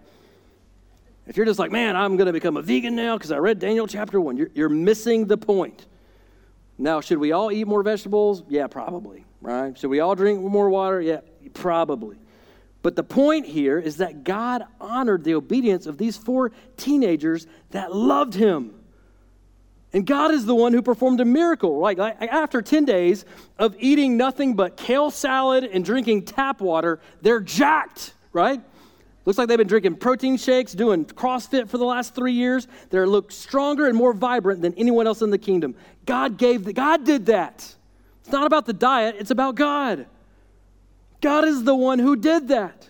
If 1.26 1.38
you're 1.38 1.46
just 1.46 1.58
like, 1.58 1.72
man, 1.72 1.96
I'm 1.96 2.16
going 2.16 2.26
to 2.26 2.32
become 2.32 2.58
a 2.58 2.62
vegan 2.62 2.94
now 2.94 3.16
because 3.16 3.32
I 3.32 3.38
read 3.38 3.58
Daniel 3.58 3.86
chapter 3.86 4.20
1, 4.20 4.36
you're, 4.36 4.50
you're 4.54 4.68
missing 4.68 5.26
the 5.26 5.38
point. 5.38 5.86
Now, 6.76 7.00
should 7.00 7.18
we 7.18 7.32
all 7.32 7.50
eat 7.50 7.66
more 7.66 7.82
vegetables? 7.82 8.42
Yeah, 8.50 8.66
probably, 8.66 9.24
right? 9.40 9.76
Should 9.78 9.88
we 9.88 10.00
all 10.00 10.14
drink 10.14 10.42
more 10.42 10.68
water? 10.68 11.00
Yeah, 11.00 11.20
probably. 11.54 12.18
But 12.86 12.94
the 12.94 13.02
point 13.02 13.46
here 13.46 13.80
is 13.80 13.96
that 13.96 14.22
God 14.22 14.62
honored 14.80 15.24
the 15.24 15.34
obedience 15.34 15.86
of 15.86 15.98
these 15.98 16.16
four 16.16 16.52
teenagers 16.76 17.48
that 17.72 17.92
loved 17.92 18.34
him. 18.34 18.76
And 19.92 20.06
God 20.06 20.30
is 20.30 20.46
the 20.46 20.54
one 20.54 20.72
who 20.72 20.82
performed 20.82 21.18
a 21.18 21.24
miracle. 21.24 21.80
Like, 21.80 21.98
like 21.98 22.22
after 22.22 22.62
10 22.62 22.84
days 22.84 23.24
of 23.58 23.74
eating 23.80 24.16
nothing 24.16 24.54
but 24.54 24.76
kale 24.76 25.10
salad 25.10 25.64
and 25.64 25.84
drinking 25.84 26.26
tap 26.26 26.60
water, 26.60 27.00
they're 27.22 27.40
jacked, 27.40 28.14
right? 28.32 28.62
Looks 29.24 29.36
like 29.36 29.48
they've 29.48 29.58
been 29.58 29.66
drinking 29.66 29.96
protein 29.96 30.36
shakes, 30.36 30.72
doing 30.72 31.06
CrossFit 31.06 31.68
for 31.68 31.78
the 31.78 31.84
last 31.84 32.14
three 32.14 32.34
years. 32.34 32.68
They 32.90 33.00
look 33.00 33.32
stronger 33.32 33.88
and 33.88 33.98
more 33.98 34.12
vibrant 34.12 34.62
than 34.62 34.74
anyone 34.74 35.08
else 35.08 35.22
in 35.22 35.30
the 35.30 35.38
kingdom. 35.38 35.74
God 36.04 36.38
gave 36.38 36.62
the, 36.62 36.72
God 36.72 37.02
did 37.04 37.26
that. 37.26 37.74
It's 38.20 38.30
not 38.30 38.46
about 38.46 38.64
the 38.64 38.72
diet, 38.72 39.16
it's 39.18 39.32
about 39.32 39.56
God. 39.56 40.06
God 41.20 41.44
is 41.44 41.64
the 41.64 41.74
one 41.74 41.98
who 41.98 42.16
did 42.16 42.48
that. 42.48 42.88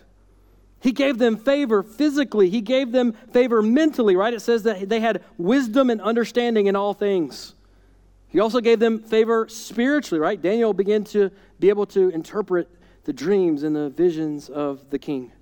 He 0.80 0.92
gave 0.92 1.18
them 1.18 1.36
favor 1.36 1.82
physically, 1.82 2.50
He 2.50 2.60
gave 2.60 2.92
them 2.92 3.12
favor 3.32 3.62
mentally, 3.62 4.16
right? 4.16 4.32
It 4.32 4.40
says 4.40 4.62
that 4.64 4.88
they 4.88 5.00
had 5.00 5.24
wisdom 5.38 5.90
and 5.90 6.00
understanding 6.00 6.66
in 6.66 6.76
all 6.76 6.94
things. 6.94 7.54
He 8.28 8.40
also 8.40 8.60
gave 8.60 8.78
them 8.78 8.98
favor 9.00 9.48
spiritually, 9.48 10.20
right? 10.20 10.40
Daniel 10.40 10.74
began 10.74 11.04
to 11.04 11.30
be 11.58 11.68
able 11.68 11.86
to 11.86 12.10
interpret 12.10 12.68
the 13.04 13.12
dreams 13.12 13.62
and 13.62 13.74
the 13.74 13.88
visions 13.90 14.48
of 14.48 14.90
the 14.90 14.98
king. 14.98 15.32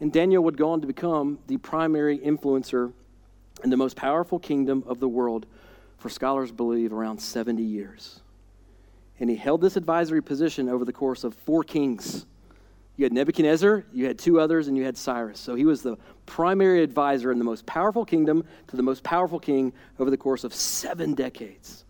And 0.00 0.12
Daniel 0.12 0.44
would 0.44 0.56
go 0.56 0.70
on 0.70 0.80
to 0.80 0.86
become 0.86 1.38
the 1.46 1.56
primary 1.58 2.18
influencer 2.18 2.92
in 3.64 3.70
the 3.70 3.76
most 3.76 3.96
powerful 3.96 4.38
kingdom 4.38 4.84
of 4.86 5.00
the 5.00 5.08
world 5.08 5.46
for 5.98 6.08
scholars 6.08 6.52
believe 6.52 6.92
around 6.92 7.18
70 7.18 7.62
years. 7.62 8.20
And 9.18 9.30
he 9.30 9.36
held 9.36 9.60
this 9.60 9.76
advisory 9.76 10.22
position 10.22 10.68
over 10.68 10.84
the 10.84 10.92
course 10.92 11.24
of 11.24 11.34
four 11.34 11.64
kings. 11.64 12.26
You 12.96 13.04
had 13.04 13.12
Nebuchadnezzar, 13.12 13.84
you 13.92 14.06
had 14.06 14.18
two 14.18 14.40
others, 14.40 14.68
and 14.68 14.76
you 14.76 14.84
had 14.84 14.96
Cyrus. 14.96 15.38
So 15.38 15.54
he 15.54 15.64
was 15.64 15.82
the 15.82 15.96
primary 16.24 16.82
advisor 16.82 17.30
in 17.30 17.38
the 17.38 17.44
most 17.44 17.66
powerful 17.66 18.04
kingdom 18.04 18.44
to 18.68 18.76
the 18.76 18.82
most 18.82 19.02
powerful 19.02 19.38
king 19.38 19.72
over 19.98 20.10
the 20.10 20.16
course 20.16 20.44
of 20.44 20.54
seven 20.54 21.14
decades. 21.14 21.84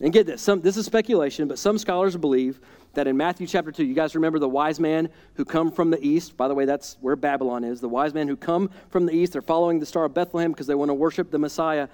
And 0.00 0.12
get 0.12 0.26
this, 0.26 0.40
some, 0.40 0.62
this 0.62 0.76
is 0.76 0.86
speculation, 0.86 1.46
but 1.48 1.58
some 1.58 1.76
scholars 1.76 2.16
believe 2.16 2.60
that 2.94 3.06
in 3.06 3.16
Matthew 3.16 3.46
chapter 3.46 3.70
2, 3.70 3.84
you 3.84 3.94
guys 3.94 4.14
remember 4.14 4.38
the 4.38 4.48
wise 4.48 4.80
man 4.80 5.10
who 5.34 5.44
come 5.44 5.70
from 5.70 5.90
the 5.90 6.02
east? 6.04 6.36
By 6.36 6.48
the 6.48 6.54
way, 6.54 6.64
that's 6.64 6.96
where 7.00 7.16
Babylon 7.16 7.64
is. 7.64 7.80
The 7.80 7.88
wise 7.88 8.14
men 8.14 8.26
who 8.26 8.36
come 8.36 8.70
from 8.88 9.06
the 9.06 9.12
east, 9.12 9.32
they're 9.34 9.42
following 9.42 9.78
the 9.78 9.86
star 9.86 10.06
of 10.06 10.14
Bethlehem 10.14 10.52
because 10.52 10.66
they 10.66 10.74
want 10.74 10.88
to 10.88 10.94
worship 10.94 11.30
the 11.30 11.38
Messiah. 11.38 11.88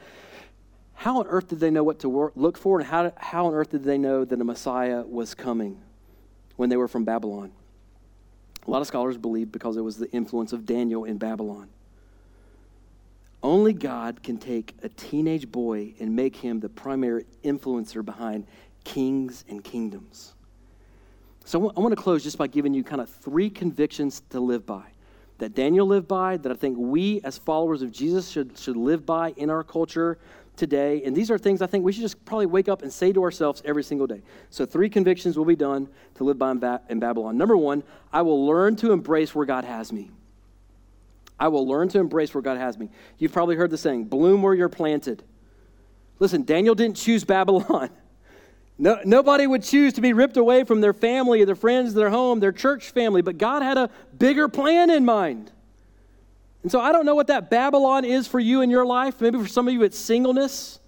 How 0.96 1.20
on 1.20 1.26
earth 1.28 1.48
did 1.48 1.60
they 1.60 1.70
know 1.70 1.84
what 1.84 2.00
to 2.00 2.08
work, 2.08 2.32
look 2.34 2.56
for, 2.56 2.80
and 2.80 2.88
how, 2.88 3.12
how 3.16 3.46
on 3.46 3.54
earth 3.54 3.70
did 3.70 3.84
they 3.84 3.98
know 3.98 4.24
that 4.24 4.40
a 4.40 4.44
Messiah 4.44 5.02
was 5.02 5.34
coming 5.34 5.78
when 6.56 6.70
they 6.70 6.76
were 6.76 6.88
from 6.88 7.04
Babylon? 7.04 7.52
A 8.66 8.70
lot 8.70 8.80
of 8.80 8.88
scholars 8.88 9.16
believe 9.18 9.52
because 9.52 9.76
it 9.76 9.82
was 9.82 9.98
the 9.98 10.10
influence 10.10 10.52
of 10.52 10.64
Daniel 10.66 11.04
in 11.04 11.18
Babylon. 11.18 11.68
Only 13.42 13.74
God 13.74 14.22
can 14.22 14.38
take 14.38 14.74
a 14.82 14.88
teenage 14.88 15.52
boy 15.52 15.92
and 16.00 16.16
make 16.16 16.34
him 16.34 16.60
the 16.60 16.68
primary 16.68 17.26
influencer 17.44 18.04
behind 18.04 18.46
kings 18.82 19.44
and 19.48 19.62
kingdoms. 19.62 20.32
So 21.44 21.70
I 21.76 21.78
want 21.78 21.92
to 21.94 22.02
close 22.02 22.24
just 22.24 22.38
by 22.38 22.46
giving 22.48 22.74
you 22.74 22.82
kind 22.82 23.00
of 23.02 23.08
three 23.08 23.50
convictions 23.50 24.22
to 24.30 24.40
live 24.40 24.66
by 24.66 24.86
that 25.38 25.54
Daniel 25.54 25.86
lived 25.86 26.08
by, 26.08 26.36
that 26.38 26.50
I 26.50 26.54
think 26.54 26.76
we 26.78 27.20
as 27.22 27.36
followers 27.38 27.82
of 27.82 27.92
Jesus 27.92 28.30
should, 28.30 28.56
should 28.56 28.76
live 28.76 29.04
by 29.04 29.32
in 29.36 29.50
our 29.50 29.62
culture 29.62 30.18
today. 30.56 31.02
And 31.04 31.14
these 31.14 31.30
are 31.30 31.38
things 31.38 31.62
I 31.62 31.66
think 31.66 31.84
we 31.84 31.92
should 31.92 32.02
just 32.02 32.24
probably 32.24 32.46
wake 32.46 32.68
up 32.68 32.82
and 32.82 32.92
say 32.92 33.12
to 33.12 33.22
ourselves 33.22 33.62
every 33.64 33.82
single 33.84 34.06
day. 34.06 34.22
So, 34.50 34.66
three 34.66 34.88
convictions 34.88 35.36
will 35.36 35.44
be 35.44 35.56
done 35.56 35.88
to 36.16 36.24
live 36.24 36.38
by 36.38 36.50
in, 36.50 36.58
ba- 36.58 36.80
in 36.88 36.98
Babylon. 36.98 37.36
Number 37.36 37.56
one, 37.56 37.82
I 38.12 38.22
will 38.22 38.46
learn 38.46 38.76
to 38.76 38.92
embrace 38.92 39.34
where 39.34 39.46
God 39.46 39.64
has 39.64 39.92
me. 39.92 40.10
I 41.38 41.48
will 41.48 41.66
learn 41.66 41.88
to 41.90 41.98
embrace 41.98 42.32
where 42.32 42.42
God 42.42 42.56
has 42.56 42.78
me. 42.78 42.88
You've 43.18 43.32
probably 43.32 43.56
heard 43.56 43.70
the 43.70 43.78
saying, 43.78 44.04
bloom 44.04 44.42
where 44.42 44.54
you're 44.54 44.68
planted. 44.68 45.22
Listen, 46.18 46.44
Daniel 46.44 46.74
didn't 46.74 46.96
choose 46.96 47.24
Babylon. 47.26 47.90
No, 48.78 49.00
nobody 49.04 49.46
would 49.46 49.62
choose 49.62 49.94
to 49.94 50.02
be 50.02 50.12
ripped 50.12 50.36
away 50.36 50.64
from 50.64 50.82
their 50.82 50.92
family, 50.92 51.44
their 51.44 51.54
friends, 51.54 51.94
their 51.94 52.10
home, 52.10 52.40
their 52.40 52.52
church 52.52 52.90
family, 52.90 53.22
but 53.22 53.38
God 53.38 53.62
had 53.62 53.78
a 53.78 53.90
bigger 54.18 54.48
plan 54.48 54.90
in 54.90 55.04
mind. 55.04 55.50
And 56.66 56.72
so 56.72 56.80
I 56.80 56.90
don't 56.90 57.06
know 57.06 57.14
what 57.14 57.28
that 57.28 57.48
Babylon 57.48 58.04
is 58.04 58.26
for 58.26 58.40
you 58.40 58.60
in 58.60 58.70
your 58.70 58.84
life. 58.84 59.20
Maybe 59.20 59.38
for 59.38 59.46
some 59.46 59.68
of 59.68 59.72
you 59.72 59.84
it's 59.84 59.96
singleness. 59.96 60.80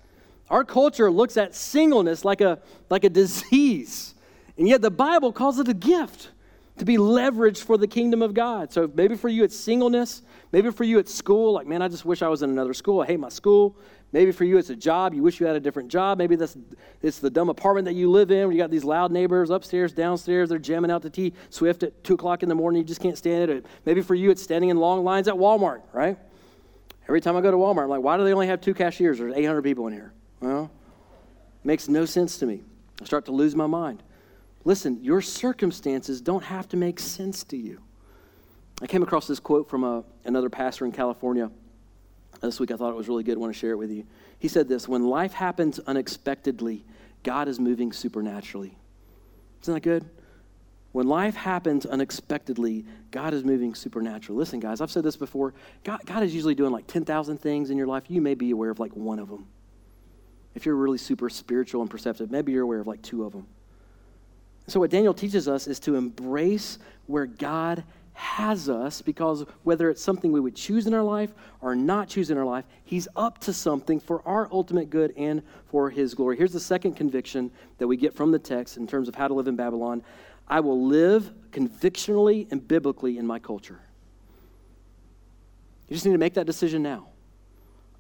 Our 0.50 0.64
culture 0.64 1.08
looks 1.08 1.36
at 1.36 1.54
singleness 1.54 2.24
like 2.24 2.40
a, 2.40 2.58
like 2.90 3.04
a 3.04 3.08
disease, 3.22 4.16
and 4.56 4.66
yet 4.66 4.82
the 4.82 4.90
Bible 4.90 5.32
calls 5.32 5.60
it 5.60 5.68
a 5.68 5.74
gift 5.74 6.30
to 6.78 6.84
be 6.84 6.96
leveraged 6.96 7.62
for 7.62 7.78
the 7.78 7.86
kingdom 7.86 8.22
of 8.22 8.34
God. 8.34 8.72
So 8.72 8.90
maybe 8.92 9.14
for 9.14 9.28
you 9.28 9.44
it's 9.44 9.54
singleness. 9.56 10.22
Maybe 10.50 10.72
for 10.72 10.82
you 10.82 10.98
it's 10.98 11.14
school. 11.14 11.52
Like, 11.52 11.68
man, 11.68 11.80
I 11.80 11.86
just 11.86 12.04
wish 12.04 12.22
I 12.22 12.28
was 12.28 12.42
in 12.42 12.50
another 12.50 12.74
school. 12.74 13.00
I 13.00 13.06
hate 13.06 13.20
my 13.20 13.28
school. 13.28 13.76
Maybe 14.12 14.32
for 14.32 14.44
you 14.44 14.56
it's 14.56 14.70
a 14.70 14.76
job. 14.76 15.12
You 15.12 15.22
wish 15.22 15.38
you 15.38 15.46
had 15.46 15.56
a 15.56 15.60
different 15.60 15.90
job. 15.90 16.16
Maybe 16.16 16.34
that's 16.34 16.56
it's 17.02 17.18
the 17.18 17.28
dumb 17.28 17.50
apartment 17.50 17.84
that 17.84 17.92
you 17.92 18.10
live 18.10 18.30
in 18.30 18.46
where 18.46 18.52
you 18.52 18.58
got 18.58 18.70
these 18.70 18.84
loud 18.84 19.12
neighbors 19.12 19.50
upstairs, 19.50 19.92
downstairs. 19.92 20.48
They're 20.48 20.58
jamming 20.58 20.90
out 20.90 21.02
the 21.02 21.10
T 21.10 21.34
Swift 21.50 21.82
at 21.82 22.02
2 22.04 22.14
o'clock 22.14 22.42
in 22.42 22.48
the 22.48 22.54
morning. 22.54 22.80
You 22.80 22.86
just 22.86 23.02
can't 23.02 23.18
stand 23.18 23.50
it. 23.50 23.66
Maybe 23.84 24.00
for 24.00 24.14
you 24.14 24.30
it's 24.30 24.42
standing 24.42 24.70
in 24.70 24.78
long 24.78 25.04
lines 25.04 25.28
at 25.28 25.34
Walmart, 25.34 25.82
right? 25.92 26.18
Every 27.06 27.20
time 27.20 27.36
I 27.36 27.40
go 27.40 27.50
to 27.50 27.56
Walmart, 27.56 27.84
I'm 27.84 27.88
like, 27.90 28.02
why 28.02 28.16
do 28.16 28.24
they 28.24 28.32
only 28.32 28.46
have 28.46 28.60
two 28.60 28.74
cashiers? 28.74 29.18
There's 29.18 29.34
800 29.34 29.62
people 29.62 29.86
in 29.86 29.92
here. 29.92 30.12
Well, 30.40 30.70
makes 31.64 31.88
no 31.88 32.04
sense 32.06 32.38
to 32.38 32.46
me. 32.46 32.62
I 33.00 33.04
start 33.04 33.26
to 33.26 33.32
lose 33.32 33.54
my 33.54 33.66
mind. 33.66 34.02
Listen, 34.64 35.02
your 35.02 35.20
circumstances 35.20 36.20
don't 36.20 36.44
have 36.44 36.68
to 36.68 36.76
make 36.76 36.98
sense 36.98 37.44
to 37.44 37.56
you. 37.56 37.80
I 38.80 38.86
came 38.86 39.02
across 39.02 39.26
this 39.26 39.40
quote 39.40 39.68
from 39.68 39.84
a, 39.84 40.04
another 40.24 40.48
pastor 40.48 40.84
in 40.84 40.92
California 40.92 41.50
this 42.46 42.60
week. 42.60 42.70
I 42.70 42.76
thought 42.76 42.90
it 42.90 42.96
was 42.96 43.08
really 43.08 43.24
good. 43.24 43.36
I 43.36 43.40
want 43.40 43.52
to 43.52 43.58
share 43.58 43.72
it 43.72 43.78
with 43.78 43.90
you. 43.90 44.04
He 44.38 44.48
said 44.48 44.68
this 44.68 44.88
When 44.88 45.06
life 45.06 45.32
happens 45.32 45.78
unexpectedly, 45.80 46.84
God 47.22 47.48
is 47.48 47.58
moving 47.58 47.92
supernaturally. 47.92 48.76
Isn't 49.62 49.74
that 49.74 49.80
good? 49.80 50.08
When 50.92 51.06
life 51.06 51.34
happens 51.34 51.84
unexpectedly, 51.84 52.84
God 53.10 53.34
is 53.34 53.44
moving 53.44 53.74
supernaturally. 53.74 54.38
Listen, 54.38 54.58
guys, 54.58 54.80
I've 54.80 54.90
said 54.90 55.04
this 55.04 55.16
before. 55.16 55.52
God, 55.84 56.00
God 56.06 56.22
is 56.22 56.34
usually 56.34 56.54
doing 56.54 56.72
like 56.72 56.86
10,000 56.86 57.38
things 57.38 57.70
in 57.70 57.76
your 57.76 57.86
life. 57.86 58.04
You 58.08 58.20
may 58.22 58.34
be 58.34 58.50
aware 58.50 58.70
of 58.70 58.78
like 58.78 58.96
one 58.96 59.18
of 59.18 59.28
them. 59.28 59.46
If 60.54 60.64
you're 60.64 60.76
really 60.76 60.98
super 60.98 61.28
spiritual 61.28 61.82
and 61.82 61.90
perceptive, 61.90 62.30
maybe 62.30 62.52
you're 62.52 62.64
aware 62.64 62.80
of 62.80 62.86
like 62.86 63.02
two 63.02 63.24
of 63.24 63.32
them. 63.32 63.46
So, 64.66 64.80
what 64.80 64.90
Daniel 64.90 65.14
teaches 65.14 65.48
us 65.48 65.66
is 65.66 65.78
to 65.80 65.94
embrace 65.94 66.78
where 67.06 67.26
God 67.26 67.84
has 68.18 68.68
us 68.68 69.00
because 69.00 69.44
whether 69.62 69.88
it's 69.90 70.02
something 70.02 70.32
we 70.32 70.40
would 70.40 70.56
choose 70.56 70.88
in 70.88 70.92
our 70.92 71.04
life 71.04 71.32
or 71.60 71.76
not 71.76 72.08
choose 72.08 72.30
in 72.30 72.36
our 72.36 72.44
life, 72.44 72.64
He's 72.84 73.06
up 73.14 73.38
to 73.42 73.52
something 73.52 74.00
for 74.00 74.26
our 74.26 74.48
ultimate 74.50 74.90
good 74.90 75.14
and 75.16 75.42
for 75.66 75.88
His 75.88 76.14
glory. 76.14 76.36
Here's 76.36 76.52
the 76.52 76.58
second 76.58 76.94
conviction 76.94 77.50
that 77.78 77.86
we 77.86 77.96
get 77.96 78.12
from 78.12 78.32
the 78.32 78.38
text 78.38 78.76
in 78.76 78.88
terms 78.88 79.08
of 79.08 79.14
how 79.14 79.28
to 79.28 79.34
live 79.34 79.46
in 79.46 79.56
Babylon 79.56 80.02
I 80.48 80.60
will 80.60 80.86
live 80.86 81.30
convictionally 81.52 82.48
and 82.50 82.66
biblically 82.66 83.18
in 83.18 83.26
my 83.26 83.38
culture. 83.38 83.78
You 85.88 85.94
just 85.94 86.06
need 86.06 86.12
to 86.12 86.18
make 86.18 86.34
that 86.34 86.46
decision 86.46 86.82
now. 86.82 87.08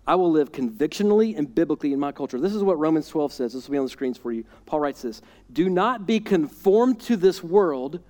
I 0.06 0.14
will 0.14 0.30
live 0.30 0.50
convictionally 0.50 1.36
and 1.36 1.54
biblically 1.54 1.92
in 1.92 2.00
my 2.00 2.10
culture. 2.10 2.40
This 2.40 2.54
is 2.54 2.62
what 2.62 2.78
Romans 2.78 3.06
12 3.08 3.32
says. 3.32 3.52
This 3.52 3.68
will 3.68 3.72
be 3.72 3.78
on 3.78 3.84
the 3.84 3.90
screens 3.90 4.16
for 4.16 4.32
you. 4.32 4.44
Paul 4.64 4.80
writes 4.80 5.02
this 5.02 5.20
Do 5.52 5.68
not 5.68 6.06
be 6.06 6.18
conformed 6.18 7.00
to 7.02 7.16
this 7.16 7.44
world, 7.44 8.00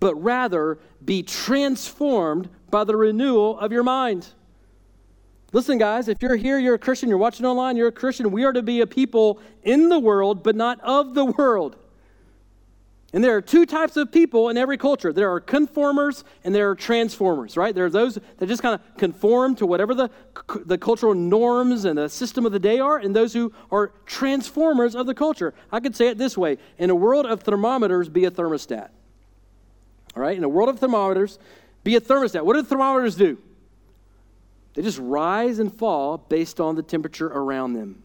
but 0.00 0.14
rather 0.16 0.78
be 1.04 1.22
transformed 1.22 2.48
by 2.70 2.84
the 2.84 2.96
renewal 2.96 3.58
of 3.58 3.70
your 3.70 3.82
mind. 3.82 4.26
Listen, 5.52 5.78
guys, 5.78 6.08
if 6.08 6.22
you're 6.22 6.36
here, 6.36 6.58
you're 6.58 6.74
a 6.74 6.78
Christian, 6.78 7.08
you're 7.08 7.18
watching 7.18 7.44
online, 7.44 7.76
you're 7.76 7.88
a 7.88 7.92
Christian, 7.92 8.30
we 8.30 8.44
are 8.44 8.52
to 8.52 8.62
be 8.62 8.80
a 8.80 8.86
people 8.86 9.40
in 9.62 9.88
the 9.88 9.98
world, 9.98 10.42
but 10.42 10.54
not 10.54 10.80
of 10.80 11.14
the 11.14 11.24
world. 11.24 11.76
And 13.12 13.24
there 13.24 13.36
are 13.36 13.42
two 13.42 13.66
types 13.66 13.96
of 13.96 14.12
people 14.12 14.50
in 14.50 14.56
every 14.56 14.78
culture 14.78 15.12
there 15.12 15.32
are 15.32 15.40
conformers 15.40 16.22
and 16.44 16.54
there 16.54 16.70
are 16.70 16.76
transformers, 16.76 17.56
right? 17.56 17.74
There 17.74 17.86
are 17.86 17.90
those 17.90 18.18
that 18.38 18.46
just 18.46 18.62
kind 18.62 18.76
of 18.76 18.96
conform 18.96 19.56
to 19.56 19.66
whatever 19.66 19.94
the, 19.94 20.10
the 20.64 20.78
cultural 20.78 21.14
norms 21.14 21.84
and 21.84 21.98
the 21.98 22.08
system 22.08 22.46
of 22.46 22.52
the 22.52 22.60
day 22.60 22.78
are, 22.78 22.98
and 22.98 23.14
those 23.14 23.32
who 23.32 23.52
are 23.72 23.92
transformers 24.06 24.94
of 24.94 25.06
the 25.06 25.14
culture. 25.14 25.54
I 25.72 25.80
could 25.80 25.96
say 25.96 26.06
it 26.06 26.18
this 26.18 26.38
way 26.38 26.58
In 26.78 26.90
a 26.90 26.94
world 26.94 27.26
of 27.26 27.42
thermometers, 27.42 28.08
be 28.08 28.24
a 28.24 28.30
thermostat. 28.30 28.90
All 30.16 30.22
right? 30.22 30.36
In 30.36 30.44
a 30.44 30.48
world 30.48 30.68
of 30.68 30.78
thermometers, 30.78 31.38
be 31.84 31.96
a 31.96 32.00
thermostat. 32.00 32.44
What 32.44 32.54
do 32.54 32.62
thermometers 32.62 33.14
do? 33.14 33.38
They 34.74 34.82
just 34.82 34.98
rise 34.98 35.58
and 35.58 35.72
fall 35.72 36.18
based 36.18 36.60
on 36.60 36.76
the 36.76 36.82
temperature 36.82 37.26
around 37.26 37.74
them. 37.74 38.02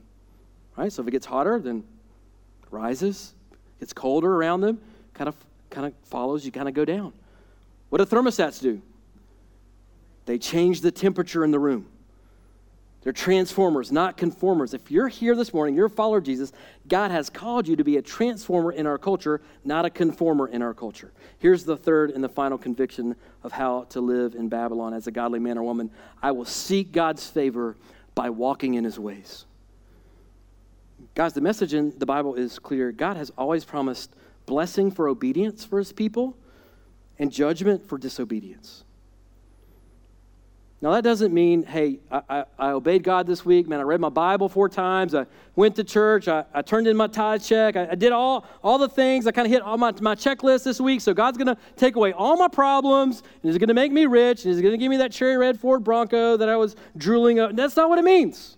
Right? 0.75 0.91
So 0.91 1.01
if 1.01 1.07
it 1.07 1.11
gets 1.11 1.25
hotter, 1.25 1.59
then 1.59 1.83
it 2.63 2.67
rises. 2.71 3.33
Gets 3.79 3.93
colder 3.93 4.33
around 4.33 4.61
them, 4.61 4.79
kind 5.13 5.27
of 5.27 5.35
kind 5.69 5.87
of 5.87 5.93
follows, 6.03 6.45
you 6.45 6.51
kind 6.51 6.69
of 6.69 6.73
go 6.73 6.85
down. 6.85 7.11
What 7.89 7.97
do 7.97 8.05
thermostats 8.05 8.61
do? 8.61 8.81
They 10.25 10.37
change 10.37 10.81
the 10.81 10.91
temperature 10.91 11.43
in 11.43 11.51
the 11.51 11.59
room. 11.59 11.85
They're 13.05 13.13
transformers, 13.13 13.91
not 13.91 14.17
conformers. 14.17 14.73
If 14.73 14.89
you're 14.89 15.07
here 15.07 15.35
this 15.35 15.53
morning, 15.53 15.75
you're 15.75 15.85
a 15.85 15.91
follower 15.91 16.17
of 16.17 16.23
Jesus, 16.23 16.51
God 16.87 17.11
has 17.11 17.29
called 17.29 17.67
you 17.67 17.75
to 17.75 17.83
be 17.83 17.97
a 17.97 18.01
transformer 18.01 18.71
in 18.71 18.87
our 18.87 18.97
culture, 18.97 19.41
not 19.63 19.85
a 19.85 19.91
conformer 19.91 20.47
in 20.47 20.63
our 20.63 20.73
culture. 20.73 21.13
Here's 21.37 21.63
the 21.65 21.77
third 21.77 22.09
and 22.09 22.23
the 22.23 22.29
final 22.29 22.57
conviction 22.57 23.15
of 23.43 23.51
how 23.51 23.83
to 23.89 24.01
live 24.01 24.33
in 24.33 24.49
Babylon 24.49 24.95
as 24.95 25.05
a 25.05 25.11
godly 25.11 25.37
man 25.37 25.59
or 25.59 25.61
woman 25.61 25.91
I 26.23 26.31
will 26.31 26.45
seek 26.45 26.91
God's 26.91 27.29
favor 27.29 27.75
by 28.15 28.31
walking 28.31 28.73
in 28.73 28.83
his 28.83 28.97
ways. 28.97 29.45
Guys, 31.13 31.33
the 31.33 31.41
message 31.41 31.75
in 31.75 31.93
the 31.99 32.07
Bible 32.07 32.33
is 32.33 32.57
clear. 32.57 32.91
God 32.91 33.17
has 33.17 33.31
always 33.37 33.63
promised 33.63 34.15
blessing 34.47 34.89
for 34.89 35.07
obedience 35.07 35.63
for 35.63 35.77
his 35.77 35.93
people 35.93 36.35
and 37.19 37.31
judgment 37.31 37.87
for 37.87 37.99
disobedience. 37.99 38.83
Now, 40.85 40.91
that 40.91 41.03
doesn't 41.03 41.33
mean, 41.33 41.63
hey, 41.63 41.97
I, 42.11 42.21
I, 42.29 42.45
I, 42.59 42.69
obeyed 42.69 43.01
God 43.01 43.25
this 43.25 43.43
week, 43.43 43.67
man. 43.67 43.79
I 43.79 43.81
read 43.81 43.99
my 43.99 44.09
Bible 44.09 44.47
four 44.47 44.69
times. 44.69 45.15
I 45.15 45.25
went 45.55 45.75
to 45.77 45.83
church. 45.83 46.27
I, 46.27 46.45
I 46.53 46.61
turned 46.61 46.85
in 46.85 46.95
my 46.95 47.07
tithe 47.07 47.41
check. 47.41 47.75
I, 47.75 47.95
did 47.95 48.11
all, 48.11 48.45
all 48.63 48.77
the 48.77 48.87
things. 48.87 49.25
I 49.25 49.31
kind 49.31 49.47
of 49.47 49.51
hit 49.51 49.63
all 49.63 49.79
my, 49.79 49.93
my 49.99 50.13
checklist 50.13 50.63
this 50.63 50.79
week. 50.79 51.01
So 51.01 51.11
God's 51.11 51.39
going 51.39 51.47
to 51.47 51.57
take 51.75 51.95
away 51.95 52.13
all 52.13 52.37
my 52.37 52.47
problems, 52.47 53.23
and 53.41 53.51
He's 53.51 53.57
going 53.57 53.69
to 53.69 53.73
make 53.73 53.91
me 53.91 54.05
rich, 54.05 54.45
and 54.45 54.53
He's 54.53 54.61
going 54.61 54.73
to 54.73 54.77
give 54.77 54.91
me 54.91 54.97
that 54.97 55.11
cherry 55.11 55.37
red 55.37 55.59
Ford 55.59 55.83
Bronco 55.83 56.37
that 56.37 56.49
I 56.49 56.55
was 56.55 56.75
drooling 56.95 57.39
over. 57.39 57.51
That's 57.51 57.75
not 57.75 57.89
what 57.89 57.97
it 57.97 58.05
means. 58.05 58.55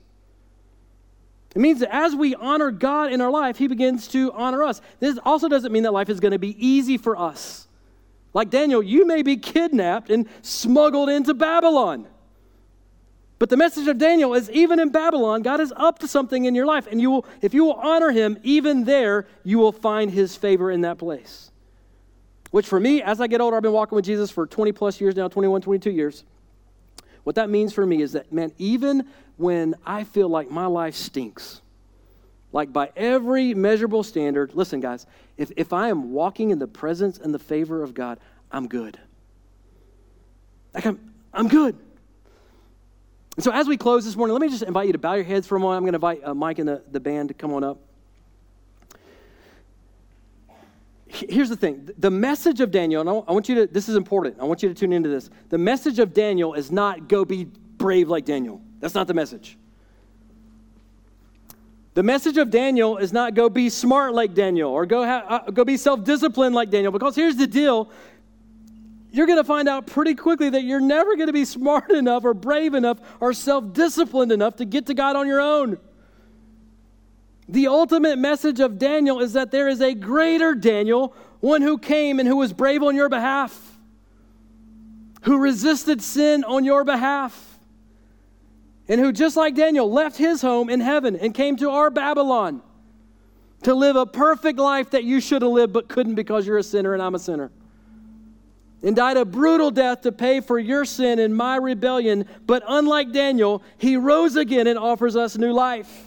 It 1.56 1.60
means 1.60 1.80
that 1.80 1.96
as 1.96 2.14
we 2.14 2.36
honor 2.36 2.72
God 2.72 3.14
in 3.14 3.22
our 3.22 3.32
life, 3.32 3.58
He 3.58 3.70
begins 3.70 4.06
to 4.10 4.34
honor 4.34 4.66
us. 4.66 4.82
This 5.00 5.18
also 5.24 5.48
doesn't 5.48 5.72
mean 5.72 5.84
that 5.84 5.94
life 5.94 6.10
is 6.10 6.20
going 6.20 6.34
to 6.34 6.40
be 6.40 6.58
easy 6.60 6.98
for 6.98 7.18
us. 7.18 7.70
Like 8.34 8.50
Daniel, 8.50 8.84
you 8.84 9.08
may 9.08 9.22
be 9.22 9.38
kidnapped 9.38 10.10
and 10.10 10.28
smuggled 10.42 11.08
into 11.08 11.34
Babylon. 11.34 12.06
But 13.40 13.50
the 13.50 13.58
message 13.58 13.88
of 13.88 13.98
Daniel 13.98 14.34
is 14.34 14.50
even 14.50 14.80
in 14.80 14.90
Babylon, 14.90 15.44
God 15.44 15.60
is 15.60 15.72
up 15.76 16.00
to 16.00 16.08
something 16.08 16.46
in 16.46 16.56
your 16.56 16.66
life. 16.66 16.88
And 16.90 17.00
you 17.00 17.12
will, 17.12 17.26
if 17.42 17.54
you 17.54 17.66
will 17.66 17.74
honor 17.74 18.12
him, 18.12 18.40
even 18.44 18.84
there, 18.86 19.28
you 19.44 19.60
will 19.60 19.72
find 19.72 20.10
his 20.10 20.36
favor 20.36 20.72
in 20.72 20.82
that 20.82 20.98
place. 20.98 21.52
Which 22.50 22.66
for 22.66 22.80
me, 22.80 23.02
as 23.02 23.22
I 23.22 23.28
get 23.28 23.42
older, 23.42 23.58
I've 23.58 23.64
been 23.64 23.74
walking 23.74 23.96
with 23.96 24.06
Jesus 24.06 24.32
for 24.32 24.48
20 24.48 24.72
plus 24.72 25.00
years 25.00 25.16
now, 25.16 25.28
21, 25.28 25.62
22 25.62 25.92
years. 25.92 26.24
What 27.26 27.36
that 27.36 27.50
means 27.50 27.74
for 27.74 27.86
me 27.86 28.02
is 28.02 28.14
that, 28.14 28.32
man, 28.32 28.54
even 28.58 29.06
when 29.36 29.76
I 29.86 30.04
feel 30.04 30.30
like 30.30 30.50
my 30.50 30.66
life 30.66 30.96
stinks, 30.96 31.62
Like 32.54 32.72
by 32.72 32.92
every 32.96 33.54
measurable 33.54 34.02
standard, 34.02 34.56
listen, 34.56 34.80
guys, 34.80 35.06
if, 35.38 35.52
if 35.58 35.74
I 35.74 35.90
am 35.90 36.12
walking 36.12 36.50
in 36.50 36.60
the 36.60 36.68
presence 36.68 37.20
and 37.20 37.34
the 37.34 37.40
favor 37.40 37.84
of 37.84 37.94
God, 37.94 38.20
I'm 38.52 38.68
good. 38.68 38.98
Like 40.74 40.86
I'm, 40.86 41.14
I'm 41.34 41.50
good. 41.50 41.76
And 43.38 43.44
so 43.44 43.52
as 43.52 43.68
we 43.68 43.78
close 43.78 44.04
this 44.04 44.16
morning, 44.16 44.34
let 44.34 44.42
me 44.42 44.50
just 44.50 44.64
invite 44.64 44.88
you 44.88 44.94
to 44.94 45.00
bow 45.00 45.14
your 45.14 45.24
heads 45.24 45.46
for 45.46 45.56
a 45.56 45.60
moment. 45.60 45.78
I'm 45.78 45.84
going 45.84 45.94
to 45.94 45.98
invite 45.98 46.28
uh, 46.28 46.34
Mike 46.34 46.58
and 46.58 46.68
the, 46.68 46.84
the 46.92 47.00
band 47.00 47.30
to 47.30 47.36
come 47.36 47.54
on 47.54 47.64
up. 47.64 47.78
Here's 51.08 51.48
the 51.48 51.56
thing 51.56 51.90
the 51.98 52.12
message 52.12 52.60
of 52.60 52.72
Daniel, 52.72 53.00
and 53.00 53.10
I 53.10 53.32
want 53.32 53.48
you 53.48 53.56
to, 53.56 53.68
this 53.68 53.88
is 53.88 53.96
important. 53.96 54.38
I 54.42 54.44
want 54.44 54.62
you 54.62 54.70
to 54.70 54.76
tune 54.76 54.92
into 54.92 55.08
this. 55.08 55.30
The 55.50 55.58
message 55.58 56.00
of 56.00 56.14
Daniel 56.14 56.54
is 56.54 56.72
not 56.72 57.08
go 57.08 57.24
be 57.24 57.46
brave 57.46 58.10
like 58.10 58.26
Daniel. 58.26 58.60
That's 58.80 58.96
not 58.96 59.08
the 59.08 59.14
message. 59.14 59.58
The 61.94 62.04
message 62.04 62.38
of 62.38 62.50
Daniel 62.50 62.98
is 62.98 63.14
not 63.14 63.36
go 63.36 63.50
be 63.50 63.70
smart 63.70 64.14
like 64.14 64.34
Daniel 64.34 64.70
or 64.72 64.86
go, 64.86 65.06
ha- 65.06 65.26
uh, 65.48 65.52
go 65.52 65.64
be 65.64 65.78
self 65.78 66.04
disciplined 66.04 66.54
like 66.54 66.70
Daniel. 66.70 66.92
Because 66.92 67.16
here's 67.16 67.36
the 67.36 67.48
deal 67.48 67.92
you're 69.12 69.26
going 69.26 69.38
to 69.38 69.44
find 69.44 69.68
out 69.68 69.88
pretty 69.88 70.16
quickly 70.16 70.50
that 70.50 70.64
you're 70.64 70.80
never 70.80 71.16
going 71.16 71.28
to 71.28 71.34
be 71.34 71.46
smart 71.58 71.92
enough 71.92 72.26
or 72.26 72.34
brave 72.34 72.74
enough 72.74 73.00
or 73.20 73.34
self 73.34 73.74
disciplined 73.74 74.32
enough 74.32 74.58
to 74.58 74.66
get 74.66 74.86
to 74.88 74.94
God 74.94 75.16
on 75.16 75.28
your 75.28 75.42
own. 75.42 75.78
The 77.50 77.68
ultimate 77.68 78.20
message 78.20 78.60
of 78.60 78.78
Daniel 78.78 79.22
is 79.22 79.34
that 79.34 79.52
there 79.52 79.70
is 79.70 79.82
a 79.82 79.94
greater 79.94 80.54
Daniel, 80.54 81.16
one 81.40 81.62
who 81.62 81.78
came 81.78 82.20
and 82.20 82.28
who 82.28 82.36
was 82.36 82.52
brave 82.52 82.84
on 82.84 82.94
your 82.96 83.08
behalf, 83.08 83.78
who 85.22 85.38
resisted 85.38 86.02
sin 86.02 86.44
on 86.44 86.66
your 86.66 86.84
behalf 86.84 87.48
and 88.90 89.00
who, 89.02 89.12
just 89.12 89.36
like 89.36 89.56
Daniel, 89.56 89.90
left 89.90 90.18
his 90.18 90.42
home 90.42 90.70
in 90.70 90.80
heaven 90.80 91.16
and 91.16 91.34
came 91.34 91.56
to 91.58 91.70
our 91.70 91.90
Babylon 91.90 92.62
to 93.64 93.74
live 93.74 93.96
a 93.96 94.06
perfect 94.06 94.60
life 94.60 94.92
that 94.92 95.04
you 95.04 95.20
should 95.20 95.42
have 95.42 95.52
lived 95.52 95.74
but 95.74 95.88
couldn't 95.88 96.16
because 96.16 96.46
you're 96.46 96.58
a 96.58 96.64
sinner 96.64 96.94
and 96.94 97.02
I'm 97.02 97.16
a 97.16 97.20
sinner. 97.20 97.52
And 98.84 98.96
died 98.96 99.18
a 99.18 99.26
brutal 99.26 99.72
death 99.72 100.02
to 100.02 100.12
pay 100.12 100.40
for 100.40 100.60
your 100.60 100.86
sin 100.86 101.18
and 101.20 101.36
my 101.36 101.56
rebellion. 101.56 102.26
But 102.46 102.64
unlike 102.68 103.12
Daniel, 103.12 103.64
he 103.78 103.98
rose 103.98 104.36
again 104.36 104.68
and 104.68 104.78
offers 104.78 105.16
us 105.16 105.36
new 105.36 105.52
life. 105.52 106.06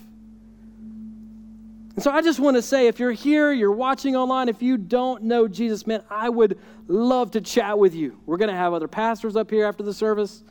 And 1.97 2.05
so 2.05 2.13
I 2.13 2.23
just 2.23 2.39
want 2.39 2.57
to 2.57 2.63
say 2.63 2.87
if 2.87 3.01
you're 3.01 3.11
here, 3.11 3.53
you're 3.53 3.73
watching 3.73 4.15
online, 4.15 4.49
if 4.49 4.63
you 4.63 4.77
don't 4.77 5.25
know 5.25 5.49
Jesus, 5.49 5.87
man, 5.87 6.03
I 6.09 6.29
would 6.29 6.59
love 6.87 7.33
to 7.33 7.41
chat 7.41 7.79
with 7.79 7.95
you. 7.95 8.19
We're 8.25 8.37
going 8.37 8.51
to 8.51 8.57
have 8.57 8.73
other 8.73 8.89
pastors 8.89 9.35
up 9.35 9.51
here 9.51 9.67
after 9.67 9.83
the 9.83 9.93
service 9.93 10.45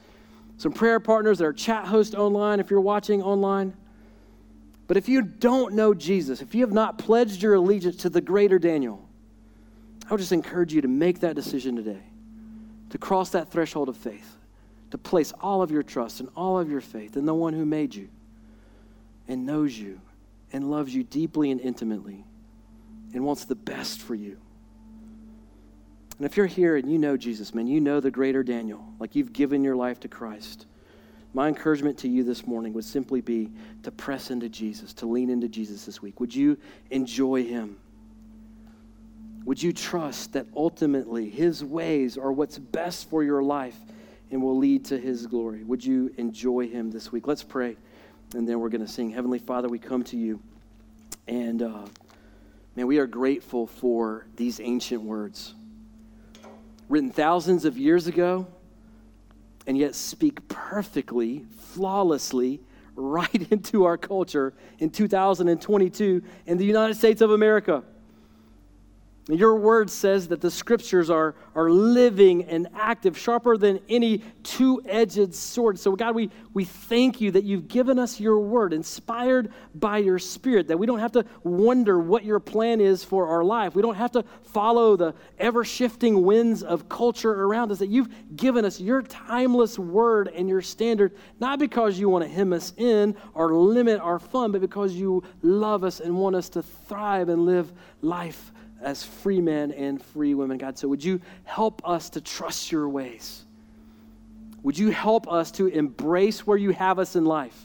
some 0.60 0.74
prayer 0.74 1.00
partners 1.00 1.38
that 1.38 1.46
are 1.46 1.54
chat 1.54 1.86
host 1.86 2.14
online 2.14 2.60
if 2.60 2.70
you're 2.70 2.82
watching 2.82 3.24
online. 3.24 3.74
But 4.88 4.98
if 4.98 5.08
you 5.08 5.22
don't 5.22 5.74
know 5.74 5.94
Jesus, 5.94 6.42
if 6.42 6.54
you 6.54 6.62
have 6.62 6.74
not 6.74 6.98
pledged 6.98 7.42
your 7.42 7.54
allegiance 7.54 7.96
to 7.98 8.10
the 8.10 8.20
greater 8.20 8.60
Daniel, 8.60 9.08
I 10.06 10.14
would 10.14 10.20
just 10.20 10.34
encourage 10.34 10.74
you 10.74 10.82
to 10.82 10.90
make 10.90 11.22
that 11.22 11.36
decision 11.36 11.78
today, 11.78 12.02
to 12.90 12.98
cross 12.98 13.30
that 13.32 13.52
threshold 13.52 13.90
of 13.90 13.98
faith, 13.98 14.38
to 14.92 14.98
place 14.98 15.32
all 15.40 15.62
of 15.62 15.72
your 15.72 15.84
trust 15.84 16.20
and 16.20 16.30
all 16.36 16.60
of 16.60 16.70
your 16.70 16.82
faith 16.82 17.16
in 17.16 17.26
the 17.26 17.34
one 17.34 17.54
who 17.54 17.66
made 17.66 17.94
you 17.94 18.10
and 19.28 19.46
knows 19.46 19.78
you 19.78 20.02
and 20.52 20.72
loves 20.72 20.94
you 20.94 21.04
deeply 21.04 21.52
and 21.52 21.62
intimately 21.62 22.26
and 23.14 23.24
wants 23.24 23.46
the 23.46 23.56
best 23.56 24.02
for 24.02 24.16
you. 24.16 24.38
And 26.18 26.26
if 26.26 26.36
you're 26.36 26.48
here 26.48 26.76
and 26.76 26.92
you 26.92 26.98
know 26.98 27.16
Jesus, 27.16 27.54
man, 27.54 27.68
you 27.68 27.80
know 27.80 28.00
the 28.00 28.12
greater 28.12 28.44
Daniel, 28.44 28.84
like 29.00 29.16
you've 29.16 29.32
given 29.32 29.64
your 29.64 29.76
life 29.76 30.02
to 30.02 30.08
Christ. 30.08 30.66
My 31.34 31.48
encouragement 31.48 32.00
to 32.00 32.10
you 32.10 32.24
this 32.24 32.46
morning 32.46 32.74
would 32.74 32.84
simply 32.84 33.22
be 33.22 33.52
to 33.84 33.92
press 33.92 34.32
into 34.32 34.50
Jesus, 34.50 34.94
to 34.96 35.06
lean 35.06 35.30
into 35.30 35.48
Jesus 35.48 35.86
this 35.86 36.02
week. 36.02 36.20
Would 36.20 36.36
you 36.36 36.58
enjoy 36.90 37.46
him? 37.46 37.78
Would 39.46 39.62
you 39.62 39.74
trust 39.74 40.34
that 40.34 40.46
ultimately 40.56 41.30
his 41.30 41.64
ways 41.64 42.18
are 42.18 42.32
what's 42.32 42.58
best 42.58 43.10
for 43.10 43.24
your 43.24 43.42
life 43.42 43.78
and 44.32 44.42
will 44.42 44.58
lead 44.58 44.86
to 44.86 45.00
his 45.00 45.26
glory? 45.28 45.64
Would 45.64 45.84
you 45.84 46.14
enjoy 46.18 46.68
him 46.68 46.92
this 46.92 47.12
week? 47.12 47.28
Let's 47.28 47.44
pray, 47.44 47.78
and 48.36 48.48
then 48.48 48.60
we're 48.60 48.70
going 48.70 48.86
to 48.86 48.92
sing. 48.92 49.10
Heavenly 49.10 49.40
Father, 49.40 49.68
we 49.68 49.80
come 49.80 50.04
to 50.06 50.18
you, 50.18 50.40
and 51.28 51.62
uh, 51.64 51.86
man, 52.76 52.88
we 52.88 53.00
are 53.00 53.08
grateful 53.08 53.66
for 53.66 54.26
these 54.36 54.60
ancient 54.60 55.02
words 55.02 55.56
written 56.90 57.12
thousands 57.12 57.66
of 57.66 57.78
years 57.78 58.08
ago, 58.08 58.48
and 59.68 59.78
yet 59.78 59.96
speak 59.96 60.46
perfectly, 60.48 61.46
flawlessly, 61.60 62.60
right 62.96 63.48
into 63.52 63.86
our 63.86 63.98
culture 63.98 64.54
in 64.80 64.90
2022 64.90 66.24
in 66.48 66.58
the 66.58 66.66
United 66.66 66.96
States 66.96 67.22
of 67.22 67.32
America. 67.32 67.84
Your 69.32 69.58
word 69.58 69.92
says 69.92 70.28
that 70.30 70.42
the 70.42 70.50
scriptures 70.50 71.12
are, 71.12 71.36
are 71.54 71.70
living 71.70 72.46
and 72.46 72.68
active, 72.74 73.16
sharper 73.16 73.58
than 73.58 73.80
any 73.88 74.24
two 74.42 74.82
edged 74.88 75.36
sword. 75.36 75.78
So, 75.78 75.96
God, 75.96 76.16
we, 76.16 76.32
we 76.56 76.66
thank 76.66 77.22
you 77.22 77.30
that 77.32 77.44
you've 77.44 77.68
given 77.68 78.00
us 78.00 78.20
your 78.20 78.40
word, 78.40 78.74
inspired 78.74 79.54
by 79.76 80.00
your 80.00 80.18
spirit, 80.18 80.68
that 80.70 80.80
we 80.80 80.88
don't 80.88 80.98
have 80.98 81.12
to 81.12 81.26
wonder 81.44 82.00
what 82.00 82.24
your 82.24 82.40
plan 82.40 82.82
is 82.82 83.04
for 83.04 83.28
our 83.28 83.44
life. 83.44 83.76
We 83.76 83.84
don't 83.84 83.96
have 83.96 84.12
to 84.14 84.24
follow 84.42 84.96
the 84.96 85.14
ever 85.38 85.64
shifting 85.64 86.24
winds 86.24 86.64
of 86.64 86.90
culture 86.90 87.32
around 87.32 87.72
us, 87.72 87.78
that 87.80 87.90
you've 87.90 88.10
given 88.36 88.66
us 88.66 88.80
your 88.80 89.04
timeless 89.04 89.78
word 89.78 90.30
and 90.30 90.50
your 90.50 90.64
standard, 90.64 91.16
not 91.40 91.60
because 91.60 92.00
you 92.00 92.10
want 92.10 92.26
to 92.26 92.32
hem 92.32 92.52
us 92.52 92.74
in 92.78 93.16
or 93.36 93.54
limit 93.54 94.02
our 94.02 94.18
fun, 94.18 94.52
but 94.52 94.62
because 94.62 94.94
you 94.94 95.22
love 95.44 95.84
us 95.84 96.00
and 96.00 96.16
want 96.16 96.36
us 96.36 96.50
to 96.50 96.64
thrive 96.64 97.30
and 97.30 97.46
live 97.46 97.72
life 98.02 98.52
as 98.82 99.04
free 99.04 99.42
men 99.42 99.72
and 99.72 100.02
free 100.02 100.34
women, 100.34 100.58
God. 100.58 100.78
So 100.78 100.88
would 100.88 101.04
you 101.04 101.22
help 101.44 101.88
us 101.88 102.10
to 102.12 102.22
trust 102.22 102.72
your 102.72 102.88
ways? 102.90 103.46
Would 104.64 104.78
you 104.78 104.90
help 104.90 105.32
us 105.32 105.52
to 105.54 105.68
embrace 105.68 106.46
where 106.46 106.58
you 106.58 106.72
have 106.72 107.00
us 107.00 107.16
in 107.16 107.26
life? 107.26 107.58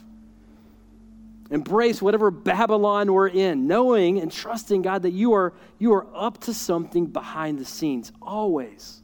Embrace 1.50 2.00
whatever 2.00 2.30
Babylon 2.30 3.12
we're 3.12 3.28
in, 3.28 3.66
knowing 3.66 4.20
and 4.20 4.32
trusting, 4.32 4.82
God, 4.82 5.02
that 5.02 5.10
you 5.10 5.34
are, 5.34 5.52
you 5.78 5.92
are 5.92 6.06
up 6.14 6.38
to 6.42 6.54
something 6.54 7.06
behind 7.06 7.58
the 7.58 7.64
scenes, 7.64 8.12
always, 8.22 9.02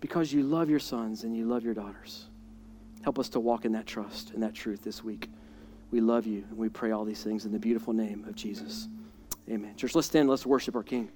because 0.00 0.32
you 0.32 0.42
love 0.42 0.70
your 0.70 0.78
sons 0.78 1.24
and 1.24 1.36
you 1.36 1.46
love 1.46 1.64
your 1.64 1.74
daughters. 1.74 2.26
Help 3.02 3.18
us 3.18 3.28
to 3.30 3.40
walk 3.40 3.64
in 3.64 3.72
that 3.72 3.86
trust 3.86 4.30
and 4.30 4.42
that 4.42 4.54
truth 4.54 4.84
this 4.84 5.02
week. 5.02 5.28
We 5.90 6.00
love 6.00 6.26
you 6.26 6.44
and 6.48 6.56
we 6.56 6.68
pray 6.68 6.92
all 6.92 7.04
these 7.04 7.22
things 7.22 7.44
in 7.44 7.52
the 7.52 7.58
beautiful 7.58 7.92
name 7.92 8.24
of 8.28 8.36
Jesus. 8.36 8.88
Amen. 9.50 9.76
Church, 9.76 9.94
let's 9.94 10.06
stand. 10.06 10.28
Let's 10.28 10.46
worship 10.46 10.76
our 10.76 10.82
King. 10.82 11.10